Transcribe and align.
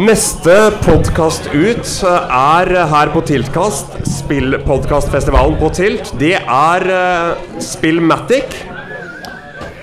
Neste 0.00 0.54
podkast 0.80 1.50
ut 1.52 1.84
er 2.08 2.70
her 2.88 3.10
på 3.12 3.20
Tiltkast, 3.28 3.98
spillpodkastfestivalen 4.08 5.58
på 5.60 5.68
Tilt. 5.76 6.16
Det 6.16 6.40
er 6.40 6.80
uh, 6.88 7.36
Spillmatic. 7.60 8.48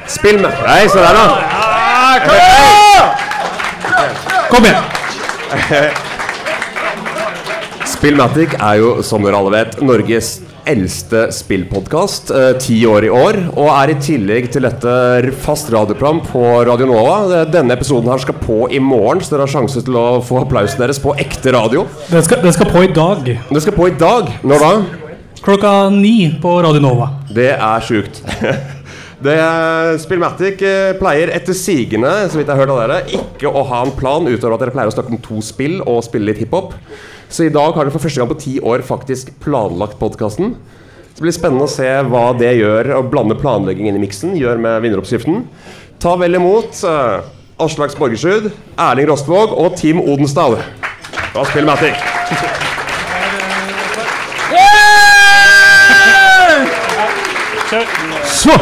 Spillmatic 0.09 0.57
Nei, 0.65 0.89
se 0.89 0.97
der, 1.05 1.13
da. 1.13 1.21
Kom 4.49 4.65
igjen! 4.65 4.81
Spillmatic 7.93 8.57
er 8.57 8.81
jo, 8.81 9.05
som 9.05 9.21
dere 9.21 9.37
alle 9.37 9.53
vet, 9.53 9.77
Norges 9.85 10.41
eldste 10.67 11.27
spillpodkast. 11.35 12.31
Eh, 12.31 12.51
ti 12.61 12.77
år 12.89 13.07
i 13.07 13.11
år. 13.13 13.39
Og 13.55 13.71
er 13.71 13.93
i 13.93 13.97
tillegg 14.03 14.51
til 14.53 14.67
dette 14.67 14.93
fast 15.43 15.71
radioprogram 15.73 16.21
på 16.27 16.43
Radio 16.67 16.89
Nova. 16.91 17.43
Denne 17.51 17.77
episoden 17.77 18.11
her 18.11 18.21
skal 18.23 18.39
på 18.43 18.65
i 18.71 18.81
morgen, 18.83 19.23
så 19.23 19.35
dere 19.35 19.47
har 19.47 19.55
sjanse 19.55 19.83
til 19.87 19.97
å 19.97 20.07
få 20.25 20.43
applausen 20.43 20.83
deres 20.83 21.01
på 21.03 21.15
ekte 21.19 21.55
radio. 21.55 21.87
Den 22.11 22.25
skal, 22.25 22.43
den 22.45 22.55
skal 22.55 22.71
på 22.73 22.85
i 22.85 22.93
dag. 22.93 23.33
Den 23.49 23.63
skal 23.63 23.77
på 23.77 23.89
i 23.89 23.97
dag. 23.97 24.31
Når 24.47 24.65
da? 24.65 24.73
Klokka 25.47 25.89
ni 25.93 26.17
på 26.41 26.57
Radio 26.65 26.81
Nova. 26.83 27.11
Det 27.31 27.53
er 27.55 27.85
sjukt. 27.85 28.23
Det 29.17 29.37
Spillmatic 30.03 30.61
eh, 30.61 30.91
pleier 30.99 31.31
etter 31.33 31.55
sigende 31.57 32.11
så 32.29 32.37
vidt 32.37 32.51
jeg 32.51 32.53
har 32.53 32.61
hørt 32.61 32.73
av 32.75 32.81
dere, 32.83 32.97
ikke 33.17 33.49
å 33.49 33.63
ha 33.65 33.79
en 33.81 33.93
plan 33.97 34.27
utover 34.29 34.53
at 34.53 34.61
dere 34.61 34.73
pleier 34.75 34.91
å 34.91 34.93
snakke 34.93 35.15
om 35.15 35.21
to 35.25 35.41
spill 35.41 35.79
og 35.81 36.03
spille 36.05 36.29
litt 36.29 36.43
hiphop. 36.43 36.75
Så 37.27 37.47
i 37.47 37.53
dag 37.53 37.73
har 37.73 37.87
dere 37.87 37.95
for 37.95 38.05
første 38.05 38.21
gang 38.21 38.29
på 38.29 38.37
ti 38.43 38.53
år 38.61 38.85
faktisk 38.85 39.33
planlagt 39.41 39.97
podkasten. 39.97 40.53
Det 41.17 41.25
blir 41.25 41.33
spennende 41.33 41.65
å 41.65 41.71
se 41.71 41.89
hva 42.05 42.27
det 42.37 42.53
gjør 42.59 42.91
å 42.99 43.01
blande 43.09 43.39
planlegging 43.41 43.89
inn 43.89 43.97
i 43.97 44.03
miksen 44.03 44.37
gjør 44.37 44.61
med 44.61 44.83
vinneroppskriften. 44.85 45.47
Ta 45.97 46.13
vel 46.21 46.37
imot 46.37 46.77
uh, 46.85 47.25
Aslaks 47.57 47.97
Borgersrud, 47.97 48.51
Erling 48.77 49.09
Rostvåg 49.09 49.57
og 49.57 49.73
Team 49.81 49.97
Odensdal 50.05 50.59
fra 51.33 51.47
Spillmatic. 51.49 51.97
Så 58.29 58.53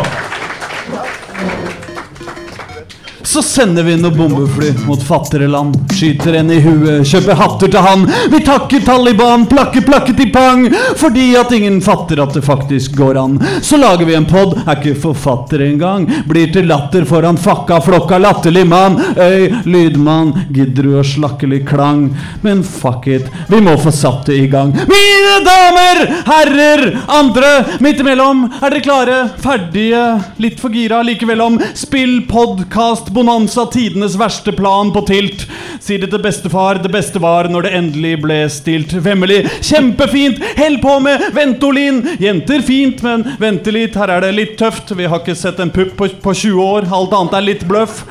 Så 3.36 3.42
sender 3.44 3.84
vi 3.84 3.98
noe 4.00 4.16
bombefly 4.16 4.70
mot 4.88 5.02
fattigere 5.04 5.50
land. 5.52 5.76
Skyter 5.92 6.38
en 6.40 6.52
i 6.56 6.62
huet, 6.64 7.04
kjøper 7.04 7.36
hatter 7.36 7.68
til 7.68 7.84
han. 7.84 8.06
Vi 8.32 8.40
takker 8.48 8.86
Taliban, 8.88 9.44
plakke, 9.52 9.82
plakke 9.84 10.14
til 10.16 10.30
pang. 10.32 10.62
Fordi 10.96 11.26
at 11.36 11.52
ingen 11.58 11.82
fatter 11.84 12.22
at 12.24 12.32
det 12.32 12.46
faktisk 12.46 12.96
går 12.96 13.20
an. 13.20 13.34
Så 13.60 13.76
lager 13.82 14.08
vi 14.08 14.16
en 14.16 14.28
pod, 14.30 14.54
er 14.64 14.80
ikke 14.80 15.02
forfatter 15.04 15.66
engang. 15.66 16.06
Blir 16.30 16.54
til 16.56 16.70
latter 16.72 17.04
foran 17.10 17.36
fakka 17.36 17.82
flokka 17.84 18.22
latterlig 18.24 18.64
mann. 18.72 18.96
Øy, 19.20 19.52
lydmann, 19.68 20.32
gidder 20.56 20.88
du 20.88 20.96
å 21.02 21.04
slakke 21.04 21.52
litt 21.52 21.68
klang? 21.68 22.06
Men 22.40 22.64
fuck 22.64 23.10
it, 23.12 23.28
vi 23.52 23.60
må 23.60 23.76
få 23.84 23.92
satt 23.92 24.32
det 24.32 24.40
i 24.46 24.48
gang. 24.48 24.72
Mine 24.94 25.36
damer, 25.44 26.02
herrer, 26.32 26.86
andre 27.20 27.52
midt 27.84 28.00
imellom. 28.00 28.48
Er 28.62 28.78
dere 28.78 28.88
klare? 28.88 29.20
Ferdige? 29.44 30.08
Litt 30.40 30.64
for 30.64 30.72
gira 30.72 31.04
likevel 31.04 31.44
om. 31.50 31.60
Spill 31.76 32.22
podkast 32.32 33.12
bonanza, 33.26 33.66
tidenes 33.66 34.16
verste 34.16 34.52
plan 34.52 34.92
på 34.94 35.02
tilt. 35.02 35.48
Sier 35.82 36.00
det 36.00 36.12
til 36.14 36.22
bestefar, 36.22 36.78
det 36.84 36.92
beste 36.94 37.20
var 37.22 37.50
når 37.50 37.66
det 37.66 37.72
endelig 37.78 38.14
ble 38.22 38.38
stilt. 38.54 38.94
Vemmelig, 39.02 39.42
kjempefint, 39.66 40.42
hell 40.60 40.78
på 40.84 41.00
med 41.02 41.24
Ventolin. 41.34 42.04
Jenter 42.22 42.62
fint, 42.66 43.02
men 43.06 43.26
vente 43.42 43.74
litt, 43.74 43.98
her 43.98 44.14
er 44.14 44.28
det 44.28 44.36
litt 44.38 44.58
tøft. 44.62 44.94
Vi 44.96 45.10
har 45.10 45.24
ikke 45.24 45.38
sett 45.38 45.60
en 45.60 45.74
pupp 45.74 45.96
på, 45.98 46.10
på 46.22 46.34
20 46.34 46.62
år, 46.62 46.90
alt 46.94 47.16
annet 47.18 47.38
er 47.40 47.48
litt 47.50 47.66
bløff. 47.70 48.04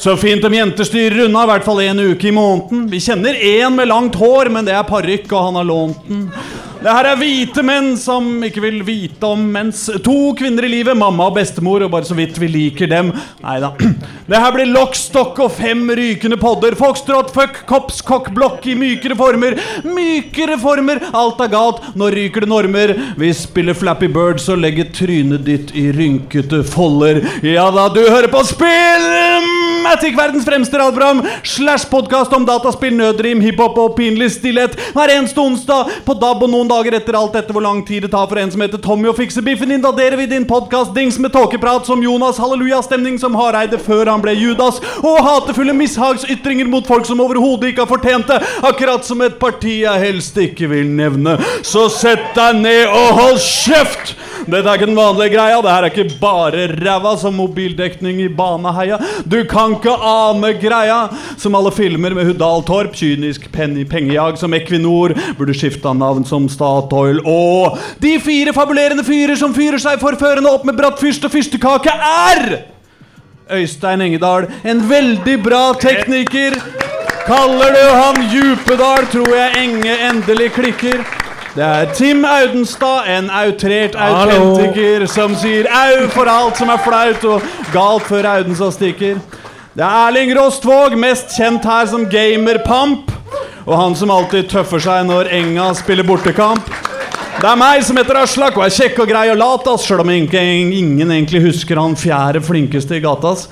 Så 0.00 0.14
fint 0.16 0.44
om 0.44 0.54
jenter 0.54 0.88
styrer 0.88 1.26
unna, 1.26 1.44
i 1.44 1.50
hvert 1.50 1.66
fall 1.68 1.82
en 1.84 2.04
uke 2.12 2.28
i 2.28 2.36
måneden. 2.36 2.86
Vi 2.92 3.00
kjenner 3.04 3.36
én 3.36 3.76
med 3.76 3.88
langt 3.88 4.16
hår, 4.20 4.52
men 4.52 4.68
det 4.68 4.76
er 4.76 4.88
parykk, 4.88 5.28
og 5.32 5.48
han 5.48 5.60
har 5.60 5.68
lånt 5.68 6.04
den. 6.08 6.26
Det 6.80 6.88
her 6.88 7.10
er 7.10 7.18
hvite 7.20 7.60
menn 7.60 7.90
som 8.00 8.40
ikke 8.46 8.62
vil 8.64 8.78
vite 8.86 9.28
om 9.28 9.42
mens. 9.52 9.82
To 10.00 10.30
kvinner 10.36 10.64
i 10.64 10.70
livet, 10.72 10.96
mamma 10.96 11.26
og 11.28 11.34
bestemor, 11.36 11.84
og 11.84 11.92
bare 11.92 12.08
så 12.08 12.16
vidt 12.16 12.38
vi 12.40 12.48
liker 12.48 12.88
dem. 12.88 13.10
Nei 13.44 13.58
da. 13.60 13.74
Det 14.30 14.40
her 14.40 14.54
blir 14.54 14.70
lokk, 14.70 14.96
stokk 14.96 15.42
og 15.44 15.52
fem 15.58 15.82
rykende 15.98 16.38
podder. 16.40 16.78
Foxtrot, 16.80 17.34
fuck, 17.36 17.60
kops, 17.68 18.00
kokk, 18.06 18.30
blokk 18.36 18.64
i 18.72 18.78
mykere 18.80 19.18
former. 19.18 19.58
Mykere 19.84 20.56
former! 20.62 21.02
Alt 21.12 21.44
er 21.44 21.52
galt. 21.52 21.84
Nå 22.00 22.08
ryker 22.14 22.46
det 22.46 22.52
normer. 22.54 22.94
Vi 23.20 23.32
spiller 23.36 23.76
Flappy 23.76 24.08
Birds 24.08 24.48
og 24.48 24.62
legger 24.64 24.88
trynet 24.96 25.44
ditt 25.44 25.74
i 25.76 25.90
rynkete 25.92 26.62
folder. 26.64 27.20
Ja 27.44 27.68
da, 27.74 27.90
du 27.92 28.00
hører 28.06 28.32
på 28.32 28.40
Spillmatic, 29.80 30.16
verdens 30.16 30.44
fremste 30.44 30.78
radioprogram, 30.78 31.22
slash 31.42 31.88
podkast 31.90 32.32
om 32.32 32.44
dataspill, 32.44 32.92
nødrim, 32.96 33.40
hiphop 33.40 33.78
og 33.80 33.94
pinlig 33.96 34.26
stillhet. 34.34 34.74
Hver 34.92 35.08
eneste 35.14 35.40
onsdag 35.40 35.88
på 36.04 36.16
DAB 36.20 36.44
og 36.44 36.52
noen 36.52 36.68
dager 36.68 36.98
etter 36.98 37.16
alt 37.16 37.38
etter 37.40 37.56
hvor 37.56 37.64
lang 37.64 37.80
tid 37.88 38.04
det 38.04 38.10
tar 38.12 38.28
for 38.28 38.36
en 38.42 38.52
som 38.52 38.60
heter 38.60 38.82
Tommy 38.84 39.08
å 39.08 39.16
fikse 39.16 39.40
biffen, 39.46 39.72
invaderer 39.72 40.20
vi 40.20 40.28
din 40.28 40.44
podkast-dings 40.44 41.16
med 41.24 41.32
tåkeprat 41.32 41.88
som 41.88 42.04
Jonas, 42.04 42.42
halleluja-stemning 42.44 43.16
som 43.22 43.38
Hareide 43.40 43.80
før 43.80 44.12
han 44.12 44.20
ble 44.20 44.36
Judas, 44.36 44.82
og 45.00 45.22
hatefulle 45.24 45.72
mishagsytringer 45.80 46.68
mot 46.68 46.84
folk 46.84 47.08
som 47.08 47.24
overhodet 47.24 47.72
ikke 47.72 47.86
har 47.86 47.94
fortjent 47.94 48.28
det, 48.28 48.42
akkurat 48.60 49.08
som 49.08 49.24
et 49.24 49.40
parti 49.40 49.80
jeg 49.86 50.04
helst 50.04 50.36
ikke 50.44 50.68
vil 50.74 50.92
nevne. 50.92 51.38
Så 51.64 51.88
sett 51.88 52.34
deg 52.36 52.60
ned 52.60 52.84
og 52.84 53.14
hold 53.16 53.40
kjeft! 53.48 54.18
Dette 54.46 54.64
er 54.64 54.78
ikke 54.78 54.88
den 54.88 54.98
vanlige 54.98 55.34
greia. 55.34 55.60
Det 55.60 55.72
her 55.74 55.86
er 55.86 55.90
ikke 55.90 56.18
bare 56.20 56.66
ræva 56.80 57.12
som 57.20 57.36
mobildekning 57.36 58.22
i 58.24 58.28
Baneheia. 58.32 58.98
Du 59.28 59.38
kan 59.48 59.76
ikke 59.76 59.94
ane 59.94 60.52
greia. 60.60 61.00
Som 61.40 61.56
alle 61.58 61.72
filmer 61.74 62.14
med 62.16 62.28
Hudal 62.30 62.64
Torp, 62.68 62.94
kynisk 62.96 63.50
pengejag 63.52 64.38
som 64.40 64.54
Equinor, 64.56 65.14
burde 65.38 65.56
skifta 65.56 65.92
navn 65.96 66.24
som 66.28 66.48
Statoil 66.50 67.20
og 67.24 67.78
De 68.00 68.16
fire 68.22 68.54
fabulerende 68.56 69.04
fyrer 69.06 69.36
som 69.38 69.54
fyrer 69.56 69.80
seg 69.80 70.00
forførende 70.00 70.50
opp 70.50 70.66
med 70.68 70.78
bratt 70.78 71.00
fyrst 71.00 71.24
og 71.26 71.32
fyrstekake, 71.34 71.92
er 71.92 72.62
Øystein 73.50 74.00
Engedal, 74.04 74.46
en 74.64 74.82
veldig 74.90 75.36
bra 75.42 75.72
tekniker. 75.80 76.54
Kaller 77.26 77.74
du 77.74 77.86
han 77.94 78.20
Djupedal, 78.30 79.08
tror 79.12 79.34
jeg 79.34 79.64
Enge 79.64 79.96
endelig 80.10 80.52
klikker. 80.56 81.19
Det 81.60 81.68
er 81.68 81.90
Tim 81.92 82.24
Audenstad, 82.24 83.02
en 83.18 83.26
outrert 83.28 83.96
autentiker, 84.00 85.02
som 85.12 85.34
sier 85.36 85.66
au 85.68 86.06
for 86.08 86.24
alt 86.32 86.56
som 86.56 86.70
er 86.72 86.80
flaut 86.80 87.26
og 87.28 87.50
galt 87.74 88.06
før 88.08 88.28
Audenstad 88.30 88.72
stikker. 88.78 89.18
Det 89.76 89.84
er 89.84 90.06
Erling 90.06 90.32
Rostvåg, 90.38 90.96
mest 90.96 91.36
kjent 91.36 91.68
her 91.68 91.84
som 91.90 92.06
Gamerpamp. 92.08 93.12
Og 93.66 93.74
han 93.76 93.92
som 93.92 94.08
alltid 94.14 94.48
tøffer 94.48 94.80
seg 94.80 95.04
når 95.10 95.28
Enga 95.36 95.68
spiller 95.76 96.08
bortekamp. 96.08 96.72
Det 97.40 97.48
er 97.48 97.56
meg 97.56 97.80
som 97.86 97.96
heter 97.96 98.18
Aslak 98.20 98.56
og 98.58 98.66
er 98.66 98.72
kjekk 98.74 98.98
og 99.00 99.06
grei 99.08 99.22
og 99.32 99.38
lat, 99.40 99.68
ass, 99.72 99.86
sjøl 99.88 100.02
om 100.02 100.10
ingen 100.12 101.12
egentlig 101.14 101.40
husker 101.46 101.78
han 101.80 101.94
fjerde 101.96 102.42
flinkeste 102.44 102.98
i 102.98 103.00
gata. 103.00 103.32
ass. 103.32 103.46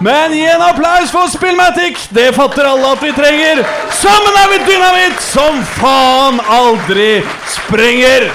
Men 0.00 0.32
gi 0.32 0.46
en 0.48 0.64
applaus 0.64 1.12
for 1.12 1.28
Spillmatic! 1.28 2.06
Det 2.16 2.30
fatter 2.38 2.64
alle 2.70 2.94
at 2.96 3.04
vi 3.04 3.12
trenger. 3.12 3.60
Sammen 4.00 4.40
er 4.40 4.50
vi 4.54 4.62
dynamitt 4.70 5.20
som 5.26 5.60
faen 5.76 6.40
aldri 6.56 7.10
sprenger. 7.52 8.30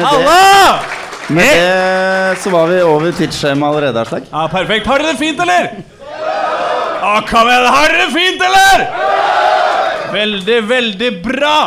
Alla! 0.00 0.42
med 1.28 1.56
det 1.58 2.36
så 2.40 2.50
var 2.54 2.68
vi 2.70 2.82
over 2.86 3.12
tidsskjemaet 3.12 3.74
allerede, 3.74 4.08
Aslak. 4.08 4.28
Ja, 4.32 4.48
perfekt. 4.48 4.86
Har 4.88 5.04
dere 5.04 5.12
det 5.12 5.20
fint, 5.20 5.40
eller? 5.42 5.72
Ja, 7.02 7.16
kom 7.28 7.50
igjen. 7.50 7.72
Har 7.76 7.92
dere 7.92 8.06
det 8.06 8.12
fint, 8.14 8.46
eller? 8.46 8.86
Veldig, 10.16 10.62
veldig 10.70 11.18
bra. 11.20 11.58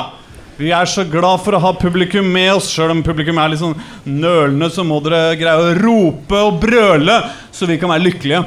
Vi 0.59 0.73
er 0.75 0.89
så 0.91 1.05
glad 1.07 1.39
for 1.39 1.55
å 1.55 1.59
ha 1.63 1.69
publikum 1.79 2.25
med 2.35 2.49
oss. 2.57 2.67
Sjøl 2.73 2.91
om 2.91 3.03
publikum 3.03 3.37
er 3.39 3.53
litt 3.53 3.61
sånn 3.61 3.77
nølende, 4.03 4.67
så 4.67 4.83
må 4.83 4.97
dere 5.05 5.37
greie 5.39 5.55
å 5.55 5.69
rope 5.77 6.41
og 6.49 6.57
brøle, 6.59 7.15
så 7.55 7.69
vi 7.69 7.77
kan 7.79 7.93
være 7.93 8.03
lykkelige. 8.09 8.41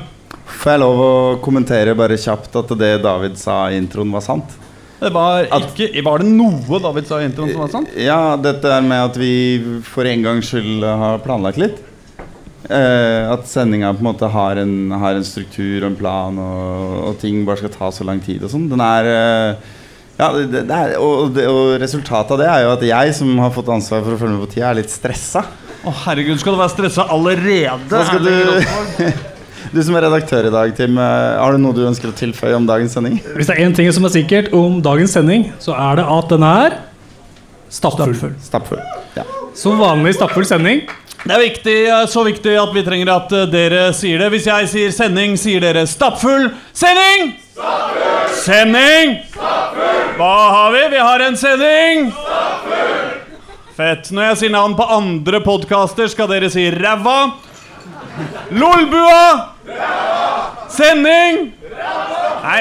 Får 0.59 0.75
jeg 0.75 0.83
lov 0.83 1.01
å 1.01 1.15
kommentere 1.41 1.97
bare 1.97 2.21
kjapt 2.21 2.61
at 2.61 2.77
det 2.77 2.93
David 3.07 3.41
sa 3.41 3.63
i 3.73 3.81
introen, 3.81 4.13
var 4.13 4.27
sant? 4.29 4.59
Det 5.01 5.09
var 5.11 5.49
ikke 5.57 6.05
Var 6.05 6.23
det 6.23 6.29
noe 6.37 6.79
David 6.85 7.09
sa 7.09 7.17
i 7.19 7.31
introen 7.31 7.55
som 7.55 7.65
var 7.65 7.73
sant? 7.73 7.97
Ja, 7.97 8.37
dette 8.37 8.77
er 8.77 8.85
med 8.85 9.09
at 9.09 9.17
vi 9.19 9.33
for 9.89 10.07
en 10.07 10.29
gangs 10.29 10.53
skyld 10.53 10.85
har 10.85 11.25
planlagt 11.25 11.65
litt. 11.65 11.81
Eh, 12.69 13.25
at 13.33 13.49
sendinga 13.49 13.91
på 13.97 14.05
en 14.05 14.13
måte 14.13 14.29
har 14.31 14.61
en, 14.61 14.77
har 15.01 15.17
en 15.17 15.27
struktur 15.27 15.81
og 15.81 15.95
en 15.95 15.99
plan, 15.99 16.45
og, 16.45 16.99
og 17.09 17.23
ting 17.25 17.41
bare 17.49 17.65
skal 17.65 17.73
ta 17.73 17.89
så 17.89 18.05
lang 18.05 18.21
tid 18.23 18.45
og 18.45 18.53
sånn. 18.53 18.69
Den 18.71 18.85
er 18.85 19.09
eh, 19.17 19.73
ja, 20.19 20.29
det, 20.37 20.63
det 20.69 20.77
er, 20.77 20.95
og, 21.01 21.33
det, 21.35 21.49
og 21.51 21.75
resultatet 21.83 22.35
av 22.37 22.41
det 22.43 22.49
er 22.53 22.65
jo 22.67 22.73
at 22.77 22.87
jeg, 22.87 23.19
som 23.19 23.33
har 23.43 23.53
fått 23.55 23.71
ansvar 23.73 24.05
for 24.05 24.15
å 24.15 24.21
følge 24.21 24.37
med 24.37 24.47
på 24.47 24.55
tida, 24.55 24.71
er 24.71 24.81
litt 24.83 24.93
stressa. 24.93 25.45
Å 25.83 25.93
herregud, 26.05 26.39
skal 26.39 26.55
du 26.55 26.61
være 26.61 26.75
stressa 26.77 27.09
allerede? 27.11 27.91
Hva 27.91 28.07
skal 28.07 28.27
du 28.29 28.33
Du 29.73 29.79
som 29.81 29.95
er 29.97 30.05
redaktør 30.05 30.45
i 30.45 30.53
dag, 30.53 30.73
Tim, 30.77 30.99
eh, 31.01 31.39
har 31.41 31.55
du 31.55 31.61
noe 31.63 31.73
du 31.73 31.85
ønsker 31.89 32.11
å 32.11 32.17
tilføye 32.17 32.59
om 32.59 32.67
dagens 32.69 32.93
sending? 32.93 33.15
Hvis 33.39 33.49
det 33.49 33.55
er 33.57 33.65
én 33.65 33.73
ting 33.77 33.89
som 33.95 34.05
er 34.05 34.13
sikkert 34.13 34.51
om 34.57 34.83
dagens 34.85 35.15
sending, 35.17 35.47
så 35.63 35.73
er 35.79 36.03
det 36.03 36.05
at 36.13 36.35
den 36.35 36.45
er 36.45 36.77
stappfull. 37.73 38.35
Stappfull. 38.45 38.83
Ja. 39.17 39.25
Som 39.57 39.81
vanlig 39.81 40.13
stappfull 40.19 40.45
sending. 40.49 40.85
Det 41.23 41.33
er 41.33 41.41
viktig, 41.41 41.79
eh, 41.89 42.05
så 42.11 42.27
viktig 42.27 42.57
at 42.61 42.75
vi 42.77 42.85
trenger 42.85 43.15
at 43.15 43.33
eh, 43.39 43.49
dere 43.49 43.87
sier 43.97 44.21
det. 44.21 44.29
Hvis 44.35 44.51
jeg 44.51 44.69
sier 44.75 44.93
sending, 44.93 45.39
sier 45.41 45.65
dere 45.65 45.87
stappfull 45.89 46.51
sending! 46.77 47.33
Stappfull! 47.55 48.22
Sending! 48.43 49.21
Stappfull! 49.31 50.15
Hva 50.19 50.35
har 50.51 50.73
vi? 50.75 50.83
Vi 50.91 50.99
har 50.99 51.23
en 51.29 51.37
sending! 51.39 52.09
Stappfull! 52.17 53.11
Fett. 53.77 54.11
Når 54.13 54.27
jeg 54.33 54.39
sier 54.41 54.53
navn 54.53 54.75
på 54.77 54.87
andre 54.91 55.41
podkaster, 55.45 56.11
skal 56.11 56.29
dere 56.31 56.51
si 56.53 56.67
ræva. 56.75 57.19
Lolbua! 58.53 59.27
Sending! 60.73 61.53
Nei 62.43 62.59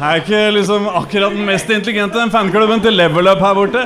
Jeg 0.00 0.06
er 0.06 0.20
ikke 0.20 0.40
liksom 0.56 0.88
akkurat 0.90 1.36
den 1.36 1.46
mest 1.46 1.70
intelligente 1.70 2.18
den 2.18 2.32
fanklubben 2.32 2.82
til 2.82 2.96
Level 2.98 3.30
Up 3.30 3.44
her 3.44 3.54
borte. 3.56 3.84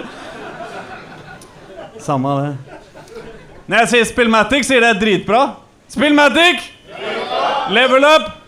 Samme 2.01 2.33
av 2.33 2.41
det. 2.41 2.81
Når 3.69 3.85
jeg 3.85 3.91
sier 3.93 4.09
Spillmatic, 4.09 4.65
sier 4.69 4.85
det 4.85 4.95
dritbra. 5.03 5.43
Spillmatic! 5.93 6.65
Level 7.73 8.09
Up! 8.09 8.44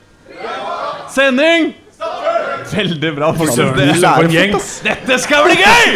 Sending! 1.17 1.73
Veldig 2.67 3.13
bra. 3.17 3.31
Søren, 3.49 3.77
Det- 3.79 3.95
for 4.03 4.29
gjeng. 4.29 4.53
Dette 4.85 5.19
skal 5.23 5.47
bli 5.47 5.57
gøy! 5.63 5.95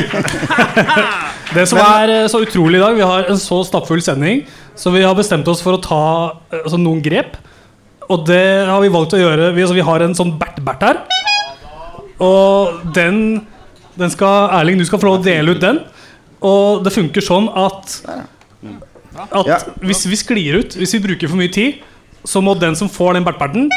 Det 1.56 1.66
som 1.68 1.80
er 1.82 2.12
eh, 2.14 2.28
så 2.30 2.40
utrolig 2.44 2.78
i 2.78 2.82
dag, 2.82 2.94
vi 2.94 3.02
har 3.02 3.26
en 3.28 3.38
så 3.40 3.58
stappfull 3.66 4.00
sending, 4.06 4.44
så 4.78 4.92
vi 4.94 5.02
har 5.02 5.16
bestemt 5.18 5.48
oss 5.50 5.60
for 5.64 5.74
å 5.76 5.82
ta 5.82 6.02
eh, 6.52 6.60
altså, 6.62 6.78
noen 6.78 7.02
grep. 7.02 7.34
Og 8.08 8.22
det 8.26 8.66
har 8.68 8.80
vi 8.82 8.92
valgt 8.94 9.16
å 9.18 9.20
gjøre. 9.20 9.50
Vi, 9.56 9.64
altså, 9.66 9.76
vi 9.76 9.86
har 9.86 10.04
en 10.06 10.14
sånn 10.16 10.32
Bert-Bert 10.38 10.86
her. 10.86 11.02
Og 12.22 12.80
den, 12.94 13.20
den 13.98 14.14
skal 14.14 14.48
Erling, 14.60 14.78
du 14.78 14.86
skal 14.86 15.02
få 15.02 15.10
lov 15.10 15.20
å 15.20 15.24
dele 15.26 15.56
ut 15.56 15.62
den. 15.62 15.82
Og 16.40 16.84
det 16.86 16.94
funker 16.94 17.24
sånn 17.24 17.50
at 17.52 17.98
At 19.36 19.68
hvis 19.84 20.06
vi 20.08 20.16
sklir 20.16 20.60
ut, 20.62 20.76
hvis 20.78 20.94
vi 20.96 21.02
bruker 21.04 21.28
for 21.28 21.38
mye 21.40 21.52
tid, 21.52 21.82
så 22.24 22.40
må 22.44 22.54
den 22.58 22.78
som 22.78 22.88
får 22.88 23.18
den 23.18 23.26
Bert-Berten, 23.26 23.68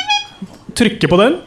trykke 0.78 1.10
på 1.12 1.20
den. 1.22 1.42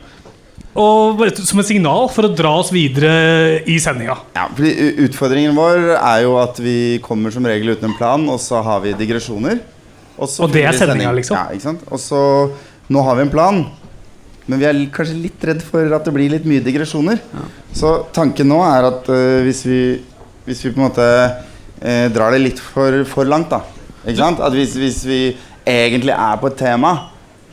Og 0.77 1.23
som 1.41 1.61
et 1.63 1.69
signal 1.71 2.11
for 2.13 2.29
å 2.29 2.33
dra 2.37 2.53
oss 2.61 2.69
videre 2.75 3.63
i 3.69 3.79
sendinga. 3.81 4.19
Ja, 4.37 4.45
fordi 4.53 5.07
Utfordringen 5.07 5.57
vår 5.57 5.95
er 5.97 6.27
jo 6.27 6.37
at 6.41 6.61
vi 6.61 6.99
kommer 7.05 7.33
som 7.33 7.47
regel 7.49 7.73
uten 7.73 7.89
en 7.91 7.97
plan, 7.97 8.27
og 8.29 8.41
så 8.43 8.61
har 8.65 8.83
vi 8.85 8.93
digresjoner. 8.99 9.63
Og, 10.17 10.29
så 10.29 10.45
Og 10.45 10.53
det 10.53 10.67
er 10.69 10.77
sendinga, 10.77 11.15
liksom? 11.17 11.37
Ja, 11.37 11.57
ikke 11.57 11.69
sant? 11.71 11.85
Og 11.89 12.01
så 12.01 12.21
Nå 12.93 13.01
har 13.03 13.17
vi 13.19 13.25
en 13.25 13.33
plan, 13.33 13.57
men 14.47 14.61
vi 14.61 14.67
er 14.69 14.77
kanskje 14.95 15.17
litt 15.19 15.43
redd 15.43 15.63
for 15.67 15.91
at 15.97 16.05
det 16.07 16.13
blir 16.15 16.31
litt 16.31 16.45
mye 16.47 16.63
digresjoner. 16.63 17.19
Så 17.75 17.97
tanken 18.15 18.47
nå 18.47 18.61
er 18.63 18.87
at 18.93 19.09
uh, 19.11 19.41
hvis, 19.43 19.65
vi, 19.67 19.81
hvis 20.47 20.61
vi 20.63 20.71
på 20.71 20.79
en 20.79 20.85
måte 20.85 21.03
uh, 21.03 22.07
drar 22.15 22.37
det 22.37 22.45
litt 22.45 22.63
for, 22.63 23.01
for 23.11 23.27
langt, 23.27 23.51
da 23.51 23.65
Ikke 24.05 24.21
sant? 24.21 24.39
At 24.39 24.55
hvis, 24.55 24.77
hvis 24.79 25.01
vi 25.09 25.21
egentlig 25.67 26.15
er 26.15 26.39
på 26.39 26.53
et 26.53 26.61
tema, 26.63 26.95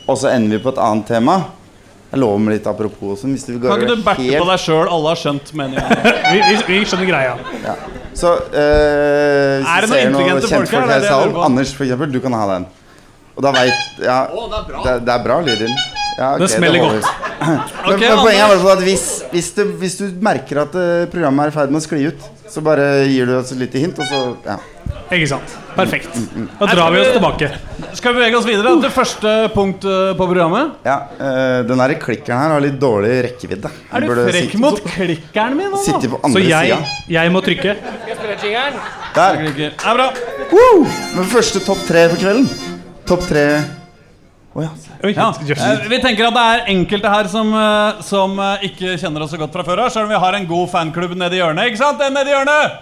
og 0.06 0.22
så 0.22 0.36
ender 0.36 0.60
vi 0.60 0.64
på 0.68 0.76
et 0.76 0.84
annet 0.86 1.10
tema 1.10 1.40
Jeg 2.14 2.22
lover 2.22 2.42
meg 2.46 2.54
litt 2.60 2.68
apropos 2.70 3.16
også. 3.16 3.30
Hvis 3.34 3.48
du 3.48 3.56
Kan 3.58 3.82
ikke 3.82 3.96
du 3.98 4.04
berte 4.06 4.22
på 4.38 4.46
deg 4.46 4.60
sjøl? 4.62 4.86
Alle 4.86 5.10
har 5.10 5.18
skjønt 5.18 5.48
meninga. 5.58 5.86
Vi, 6.34 6.38
vi, 6.46 6.58
vi 6.68 6.78
skjønner 6.86 7.10
greia. 7.10 7.32
Ja. 7.64 7.74
Så 8.14 8.30
eh, 8.54 9.64
hvis 9.64 9.72
Er 9.74 9.82
det 9.82 9.90
du 9.90 9.94
ser 9.96 10.12
noen 10.14 10.30
intelligente 10.30 10.52
folk 10.52 10.54
her? 10.54 10.70
kjentfolk 10.70 10.84
er 10.84 10.92
her 10.94 11.00
i 11.00 11.02
det 11.02 11.10
salen. 11.10 11.34
Anders, 11.48 11.74
for 11.74 11.88
eksempel, 11.88 12.12
du 12.14 12.20
kan 12.22 12.36
ha 12.38 12.44
den. 12.52 12.68
Og 13.34 13.42
da 13.42 13.54
veit 13.56 13.98
ja, 14.06 14.20
det, 14.30 14.92
er 14.92 15.02
det 15.08 15.14
er 15.16 15.26
bra 15.26 15.40
lyd 15.42 15.56
i 15.56 15.60
den. 15.64 15.74
Ja, 16.14 16.28
okay, 16.36 16.44
det 16.44 16.50
smeller 16.54 16.86
holder. 16.86 17.10
Men, 17.44 17.58
Ok, 17.90 18.00
men 18.00 18.20
poenget 18.22 18.44
er 18.46 18.70
at 18.72 18.82
hvis, 18.86 19.06
hvis, 19.34 19.48
du, 19.58 19.64
hvis 19.82 19.96
du 20.00 20.04
merker 20.24 20.62
at 20.62 20.76
eh, 20.80 21.08
programmet 21.12 21.50
er 21.50 21.52
i 21.52 21.56
ferd 21.58 21.74
med 21.74 21.82
å 21.82 21.84
skli 21.84 22.06
ut, 22.14 22.28
så 22.54 22.62
bare 22.66 22.86
gir 23.10 23.26
du 23.30 23.34
oss 23.40 23.52
et 23.56 23.60
lite 23.64 23.82
hint, 23.82 23.98
og 24.00 24.06
så 24.06 24.22
ja. 24.46 24.60
Ikke 25.14 25.28
sant? 25.30 25.52
Perfekt. 25.76 26.14
Da 26.60 26.68
drar 26.70 26.92
vi 26.94 27.00
oss 27.02 27.12
tilbake. 27.14 27.48
Skal 27.98 28.14
vi 28.14 28.20
bevege 28.22 28.38
oss 28.40 28.46
videre 28.48 28.72
til 28.82 28.92
første 28.94 29.32
punkt 29.54 29.86
eh, 29.90 30.14
på 30.18 30.26
programmet? 30.30 30.72
ja 30.86 30.96
eh, 31.18 31.60
den 31.70 31.82
der 31.82 31.94
klikkeren 32.02 32.40
her 32.40 32.54
har 32.56 32.64
litt 32.64 32.80
dårlig 32.82 33.12
rekkevidde. 33.28 33.72
Er 33.94 34.06
du 34.06 34.14
frekk 34.16 34.40
sitte- 34.52 34.62
mot 34.64 34.80
klikkeren 34.96 35.58
min 35.60 35.70
nå? 35.74 35.78
da? 35.78 35.84
Sitte 35.86 36.10
på 36.14 36.18
Så 36.22 36.26
andre 36.30 36.44
jeg, 36.48 36.74
sida. 36.74 36.98
jeg 37.18 37.34
må 37.36 37.44
trykke. 37.46 37.76
Der. 39.14 39.44
Det 39.58 39.70
Er 39.74 39.94
bra. 40.00 40.08
Men 41.16 41.30
første 41.30 41.62
topp 41.66 41.82
tre 41.88 42.08
for 42.14 42.22
kvelden. 42.22 42.50
Topp 43.10 43.28
tre 43.30 43.46
Å 44.54 44.62
ja. 44.62 44.70
Oi, 45.04 45.14
Ja. 45.18 45.32
Eh, 45.50 45.88
Vi 45.90 45.98
tenker 46.04 46.28
at 46.28 46.36
det 46.36 46.42
er 46.46 46.68
enkelte 46.76 47.10
her 47.10 47.28
som, 47.32 47.50
eh, 47.58 48.02
som 48.06 48.38
eh, 48.40 48.68
ikke 48.70 48.98
kjenner 49.02 49.24
oss 49.26 49.32
så 49.34 49.40
godt 49.42 49.52
fra 49.56 49.64
før 49.66 49.82
av, 49.86 49.90
selv 49.90 50.06
om 50.06 50.14
vi 50.14 50.20
har 50.22 50.38
en 50.38 50.46
god 50.48 50.70
fanklubb 50.70 51.16
nede 51.18 51.34
i 51.34 51.42
hjørnet. 51.42 51.72
Ikke 51.72 51.82
sant? 51.82 51.98
Den 52.00 52.14
nede 52.14 52.30
i 52.30 52.36
hjørnet! 52.36 52.80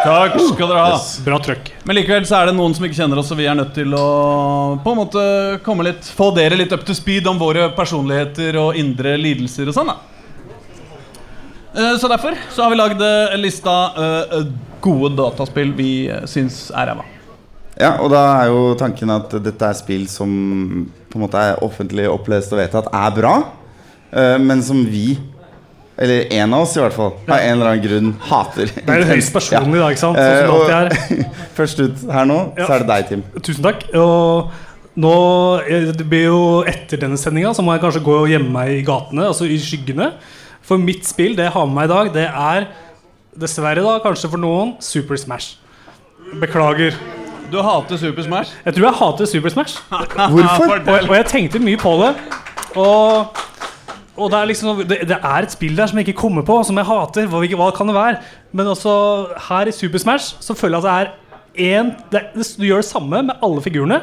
Takk 0.00 0.34
skal 0.40 0.66
dere 0.72 0.82
ha. 0.88 0.98
Bra 1.26 1.38
trøkk. 1.44 1.70
Men 1.86 1.98
likevel 2.00 2.26
så 2.26 2.40
er 2.40 2.50
det 2.50 2.56
noen 2.56 2.74
som 2.74 2.86
ikke 2.88 2.98
kjenner 2.98 3.20
oss, 3.20 3.28
så 3.30 3.36
vi 3.38 3.46
er 3.46 3.54
nødt 3.54 3.74
til 3.76 3.94
å 3.94 4.80
på 4.82 4.94
en 4.94 5.00
måte 5.04 5.24
komme 5.62 5.84
litt 5.86 6.08
få 6.16 6.30
dere 6.34 6.56
litt 6.58 6.72
up 6.72 6.86
to 6.88 6.96
speed 6.96 7.28
om 7.30 7.38
våre 7.38 7.68
personligheter 7.76 8.56
og 8.58 8.78
indre 8.80 9.14
lidelser 9.20 9.68
og 9.70 9.76
sånn. 9.76 9.92
da 9.92 9.98
Eh, 11.74 11.96
Så 11.98 12.08
derfor 12.08 12.34
så 12.50 12.62
har 12.64 12.70
vi 12.70 12.76
lagd 12.76 12.98
lista 12.98 13.32
en 13.34 13.42
liste 13.42 13.70
av 13.70 13.98
eh, 14.34 14.46
gode 14.82 15.14
dataspill 15.16 15.72
vi 15.78 16.08
eh, 16.10 16.24
syns 16.26 16.70
er 16.74 16.90
ræva. 16.90 17.04
Ja, 17.80 17.94
og 18.02 18.10
da 18.12 18.20
er 18.42 18.50
jo 18.52 18.74
tanken 18.76 19.10
at 19.14 19.32
dette 19.42 19.68
er 19.72 19.76
spill 19.78 20.04
som 20.10 20.30
på 21.10 21.16
en 21.18 21.22
måte 21.24 21.40
er 21.40 21.62
offentlig 21.64 22.04
opplest 22.10 22.52
og 22.52 22.60
vedtatt 22.60 22.90
er 22.94 23.14
bra, 23.16 23.34
eh, 24.12 24.36
men 24.38 24.60
som 24.62 24.82
vi, 24.86 25.14
eller 26.00 26.26
en 26.36 26.54
av 26.56 26.62
oss 26.66 26.76
i 26.76 26.80
hvert 26.82 26.94
fall, 26.96 27.14
av 27.26 27.38
en 27.38 27.54
eller 27.56 27.70
annen 27.72 27.84
grunn 27.84 28.10
hater. 28.28 28.70
Det 28.76 28.94
er 28.98 29.06
høyst 29.10 29.32
personlig, 29.38 29.80
da. 29.80 29.88
ikke 29.94 30.02
sant? 30.02 30.18
Sånn 30.18 30.26
Eh, 30.26 30.46
som 30.46 30.56
og- 30.56 30.70
er. 30.70 31.30
Først 31.58 31.80
ut 31.82 32.04
her 32.12 32.28
nå, 32.28 32.38
Ja. 32.58 32.66
så 32.66 32.74
er 32.76 32.84
det 32.84 32.90
deg, 32.92 33.08
Tim. 33.10 33.24
Tusen 33.42 33.64
takk. 33.64 33.86
Og 33.94 34.50
nå 35.00 35.14
eh, 35.66 35.90
det 35.96 36.06
blir 36.10 36.26
jo 36.28 36.40
etter 36.68 37.00
denne 37.00 37.16
sendinga 37.20 37.54
så 37.56 37.62
må 37.64 37.72
jeg 37.76 37.82
kanskje 37.86 38.04
gå 38.04 38.16
og 38.22 38.28
gjemme 38.32 38.52
meg 38.54 38.74
i 38.78 38.84
gatene, 38.86 39.26
altså 39.32 39.48
i 39.48 39.56
skyggene. 39.60 40.12
For 40.62 40.78
mitt 40.78 41.08
spill, 41.08 41.32
det 41.38 41.48
jeg 41.48 41.54
har 41.56 41.66
med 41.66 41.74
meg 41.80 41.88
i 41.88 41.94
dag, 41.94 42.12
det 42.14 42.26
er 42.28 42.68
dessverre, 43.40 43.82
da, 43.82 43.98
kanskje 44.04 44.28
for 44.30 44.38
noen, 44.42 44.76
Super 44.84 45.16
Smash. 45.16 45.56
Beklager. 46.40 46.94
Du 47.50 47.58
hater 47.62 47.98
Super 48.00 48.22
Smash? 48.26 48.52
Jeg 48.64 48.74
tror 48.76 48.86
jeg 48.86 48.98
hater 49.00 49.30
Super 49.30 49.52
Smash. 49.54 49.78
Hvorfor? 50.34 50.76
Og, 50.92 51.08
og 51.08 51.16
jeg 51.16 51.26
tenkte 51.30 51.62
mye 51.62 51.78
på 51.80 51.94
det. 52.02 52.10
Og, 52.78 53.40
og 54.16 54.30
det, 54.30 54.38
er 54.38 54.50
liksom, 54.50 54.82
det, 54.86 55.00
det 55.10 55.18
er 55.18 55.46
et 55.46 55.52
spill 55.54 55.76
der 55.76 55.90
som 55.90 55.98
jeg 55.98 56.08
ikke 56.08 56.20
kommer 56.20 56.46
på, 56.46 56.60
som 56.66 56.78
jeg 56.78 56.86
hater. 56.86 57.26
Hva, 57.30 57.42
hva 57.58 57.70
kan 57.74 57.90
det 57.90 57.96
være? 57.96 58.20
Men 58.52 58.70
også 58.70 58.94
her 59.48 59.70
i 59.70 59.74
Super 59.74 60.02
Smash 60.02 60.36
så 60.40 60.54
føler 60.54 60.78
jeg 60.78 60.86
at 60.86 61.16
det 61.56 61.66
er 61.66 61.80
én 61.80 61.90
Du 62.56 62.64
gjør 62.64 62.84
det 62.84 62.90
samme 62.90 63.22
med 63.26 63.42
alle 63.42 63.62
figurene. 63.64 64.00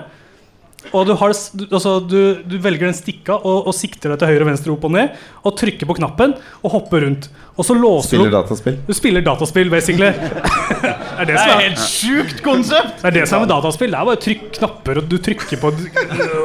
Og 0.95 1.07
du, 1.09 1.13
har, 1.19 1.33
altså, 1.33 1.97
du, 2.05 2.19
du 2.47 2.55
velger 2.63 2.87
den 2.87 2.95
stikka 2.95 3.35
og, 3.41 3.67
og 3.67 3.73
sikter 3.75 4.13
deg 4.13 4.21
til 4.21 4.29
høyre, 4.29 4.45
venstre, 4.47 4.71
opp 4.71 4.85
og 4.87 4.93
ned. 4.93 5.15
Og 5.43 5.55
trykker 5.59 5.89
på 5.89 5.95
knappen 5.97 6.35
og 6.61 6.71
hopper 6.71 7.03
rundt. 7.03 7.27
Og 7.57 7.65
så 7.65 7.75
låser 7.75 8.13
Spiller 8.13 8.29
du 8.29 8.35
dataspill. 8.37 8.77
Du 8.85 8.93
spiller 8.95 9.25
dataspill, 9.25 9.71
basically. 9.73 10.11
det, 10.13 10.93
er 11.19 11.27
det, 11.27 11.33
Det 11.33 11.41
som 11.41 11.49
er 11.49 11.55
er, 11.55 11.63
helt 11.65 11.81
sjukt 11.81 12.43
konsept! 12.45 13.01
det 13.01 13.09
er 13.09 13.17
det 13.17 13.25
som 13.27 13.39
er 13.39 13.45
med 13.47 13.51
dataspill. 13.55 13.91
Det 13.91 13.99
er 13.99 14.09
bare 14.11 14.23
trykk 14.27 14.47
knapper, 14.59 15.01
og 15.01 15.11
du 15.11 15.17
trykker 15.27 15.61
på 15.65 15.73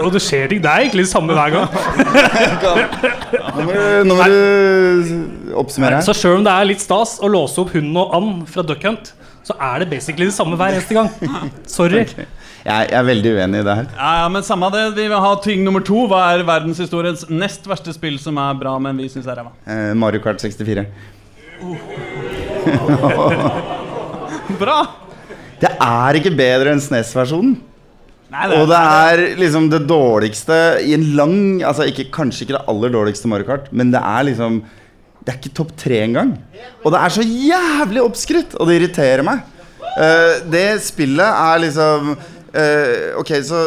Og 0.00 0.10
det 0.16 0.24
skjer 0.24 0.50
ting. 0.50 0.64
Det 0.64 0.72
er 0.72 0.86
egentlig 0.88 1.06
det 1.06 1.12
samme 1.12 1.38
hver 1.38 1.56
gang. 1.58 1.66
Nå 3.52 3.66
må 3.68 3.72
du, 3.76 3.82
nå 4.08 4.16
må 4.16 4.28
du 4.32 5.56
oppsummere 5.60 6.00
her. 6.00 6.06
Så 6.06 6.16
sjøl 6.16 6.40
om 6.40 6.46
det 6.46 6.52
er 6.56 6.70
litt 6.72 6.82
stas 6.82 7.18
å 7.22 7.30
låse 7.30 7.60
opp 7.62 7.76
hunden 7.76 8.00
og 8.00 8.16
and 8.16 8.46
fra 8.50 8.64
Duck 8.66 8.82
Hunt, 8.88 9.12
så 9.46 9.54
er 9.60 9.82
det 9.82 9.92
basically 9.92 10.28
det 10.28 10.34
samme 10.34 10.56
hver 10.58 10.76
eneste 10.76 10.96
gang. 10.96 11.10
Sorry. 11.68 12.06
Jeg, 12.62 12.92
jeg 12.92 12.94
er 12.94 13.06
veldig 13.08 13.30
uenig 13.36 13.58
i 13.58 13.64
det 13.66 13.74
her. 13.80 13.86
Ja, 13.96 14.10
ja, 14.20 14.26
men 14.30 14.44
samme 14.46 14.68
det. 14.70 14.84
Vi 14.94 15.08
vil 15.10 15.22
ha 15.24 15.32
ting 15.42 15.64
nummer 15.66 15.82
to. 15.82 16.04
Hva 16.10 16.20
er 16.30 16.44
verdenshistoriens 16.46 17.24
nest 17.30 17.66
verste 17.66 17.92
spill 17.96 18.20
som 18.22 18.38
er 18.38 18.54
bra, 18.60 18.76
men 18.82 19.00
vi 19.02 19.08
syns 19.10 19.26
er 19.26 19.36
ræva? 19.40 19.50
Eh, 19.66 19.90
Mario 19.98 20.20
Kart 20.22 20.38
64. 20.42 20.84
Bra! 24.62 24.78
Det 25.62 25.70
er 25.70 26.16
ikke 26.18 26.32
bedre 26.34 26.72
enn 26.74 26.82
SNES-versjonen. 26.82 27.54
Og 28.32 28.64
det 28.70 28.78
er 28.78 29.20
liksom 29.38 29.68
det 29.70 29.82
dårligste 29.84 30.56
i 30.86 30.94
en 30.96 31.02
lang 31.18 31.60
Altså 31.68 31.84
ikke, 31.84 32.06
Kanskje 32.14 32.46
ikke 32.46 32.54
det 32.56 32.62
aller 32.72 32.88
dårligste 32.94 33.28
Mario 33.28 33.44
Kart, 33.50 33.66
men 33.76 33.90
det 33.92 34.00
er 34.00 34.24
liksom 34.30 34.62
Det 35.20 35.28
er 35.28 35.36
ikke 35.36 35.52
topp 35.58 35.74
tre 35.78 35.98
engang. 36.06 36.30
Og 36.82 36.88
det 36.94 37.02
er 37.02 37.10
så 37.14 37.22
jævlig 37.22 38.02
oppskrytt, 38.02 38.56
og 38.58 38.66
det 38.66 38.74
irriterer 38.80 39.22
meg. 39.26 39.38
Uh, 39.92 40.40
det 40.50 40.80
spillet 40.82 41.28
er 41.28 41.60
liksom 41.62 42.16
eh, 42.54 43.12
Ok, 43.18 43.34
så 43.46 43.66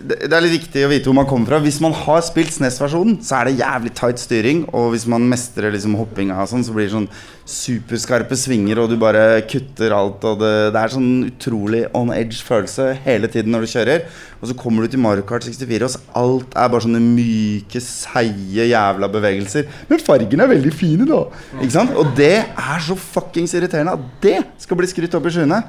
det 0.00 0.32
er 0.32 0.40
litt 0.42 0.54
viktig 0.54 0.82
å 0.86 0.88
vite 0.90 1.10
hvor 1.10 1.16
man 1.18 1.26
kommer 1.28 1.52
fra. 1.52 1.58
Hvis 1.60 1.78
man 1.84 1.92
har 1.92 2.22
spilt 2.24 2.54
SNES-versjonen, 2.54 3.18
så 3.24 3.36
er 3.36 3.50
det 3.50 3.58
jævlig 3.60 3.90
tight 3.98 4.22
styring. 4.22 4.62
Og 4.72 4.94
hvis 4.94 5.04
man 5.10 5.26
mestrer 5.28 5.74
liksom 5.74 5.98
hoppinga 5.98 6.40
sånn, 6.48 6.64
så 6.64 6.72
blir 6.72 6.88
det 6.88 6.94
sånn 6.94 7.10
superskarpe 7.50 8.36
svinger, 8.38 8.80
og 8.80 8.88
du 8.92 8.96
bare 9.00 9.42
kutter 9.50 9.92
alt. 9.92 10.24
Og 10.24 10.40
det, 10.40 10.52
det 10.72 10.80
er 10.80 10.94
sånn 10.94 11.10
utrolig 11.28 11.82
on 11.98 12.14
edge-følelse 12.14 12.88
hele 13.04 13.28
tiden 13.32 13.52
når 13.54 13.66
du 13.66 13.72
kjører. 13.74 14.08
Og 14.40 14.48
så 14.48 14.56
kommer 14.64 14.86
du 14.86 14.94
til 14.94 15.04
Mario 15.04 15.26
Kart 15.28 15.44
64, 15.44 15.84
og 15.84 15.92
så 15.92 16.02
alt 16.22 16.56
er 16.56 16.72
bare 16.72 16.86
sånne 16.86 17.04
myke, 17.04 17.84
seige 17.84 18.70
jævla 18.72 19.12
bevegelser. 19.12 19.68
Men 19.92 20.04
fargene 20.08 20.48
er 20.48 20.54
veldig 20.56 20.74
fine, 20.80 21.08
da. 21.10 21.22
Ikke 21.60 21.74
sant? 21.76 21.92
Og 22.00 22.16
det 22.16 22.34
er 22.40 22.84
så 22.88 22.96
fuckings 22.96 23.52
irriterende 23.58 23.98
at 24.00 24.12
det 24.24 24.38
skal 24.64 24.80
bli 24.80 24.88
skrytt 24.88 25.20
opp 25.20 25.28
i 25.28 25.36
skyene. 25.36 25.64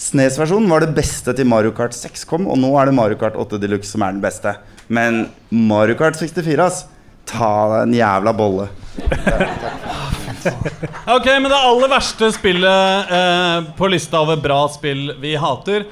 SNES-versjonen 0.00 0.70
var 0.70 0.82
det 0.82 0.94
beste 0.96 1.32
til 1.36 1.46
Mario 1.46 1.70
Kart 1.74 1.94
6 1.94 2.24
kom, 2.26 2.48
og 2.50 2.58
nå 2.58 2.72
er 2.80 2.90
det 2.90 2.96
Mario 2.96 3.18
Kart 3.20 3.36
8 3.38 3.60
Deluxe 3.62 3.92
som 3.92 4.02
er 4.02 4.16
den 4.16 4.22
beste. 4.24 4.56
Men 4.90 5.28
Mario 5.54 5.94
Kart 5.98 6.18
64, 6.18 6.58
ass, 6.64 6.84
ta 7.30 7.50
deg 7.70 7.86
en 7.86 7.98
jævla 8.00 8.34
bolle. 8.36 8.68
Ok, 11.08 11.24
men 11.40 11.48
det 11.48 11.56
aller 11.56 11.88
verste 11.88 12.28
spillet 12.34 13.12
eh, 13.16 13.68
på 13.78 13.88
lista 13.88 14.20
over 14.20 14.36
bra 14.44 14.58
spill 14.68 15.14
vi 15.22 15.32
hater, 15.40 15.86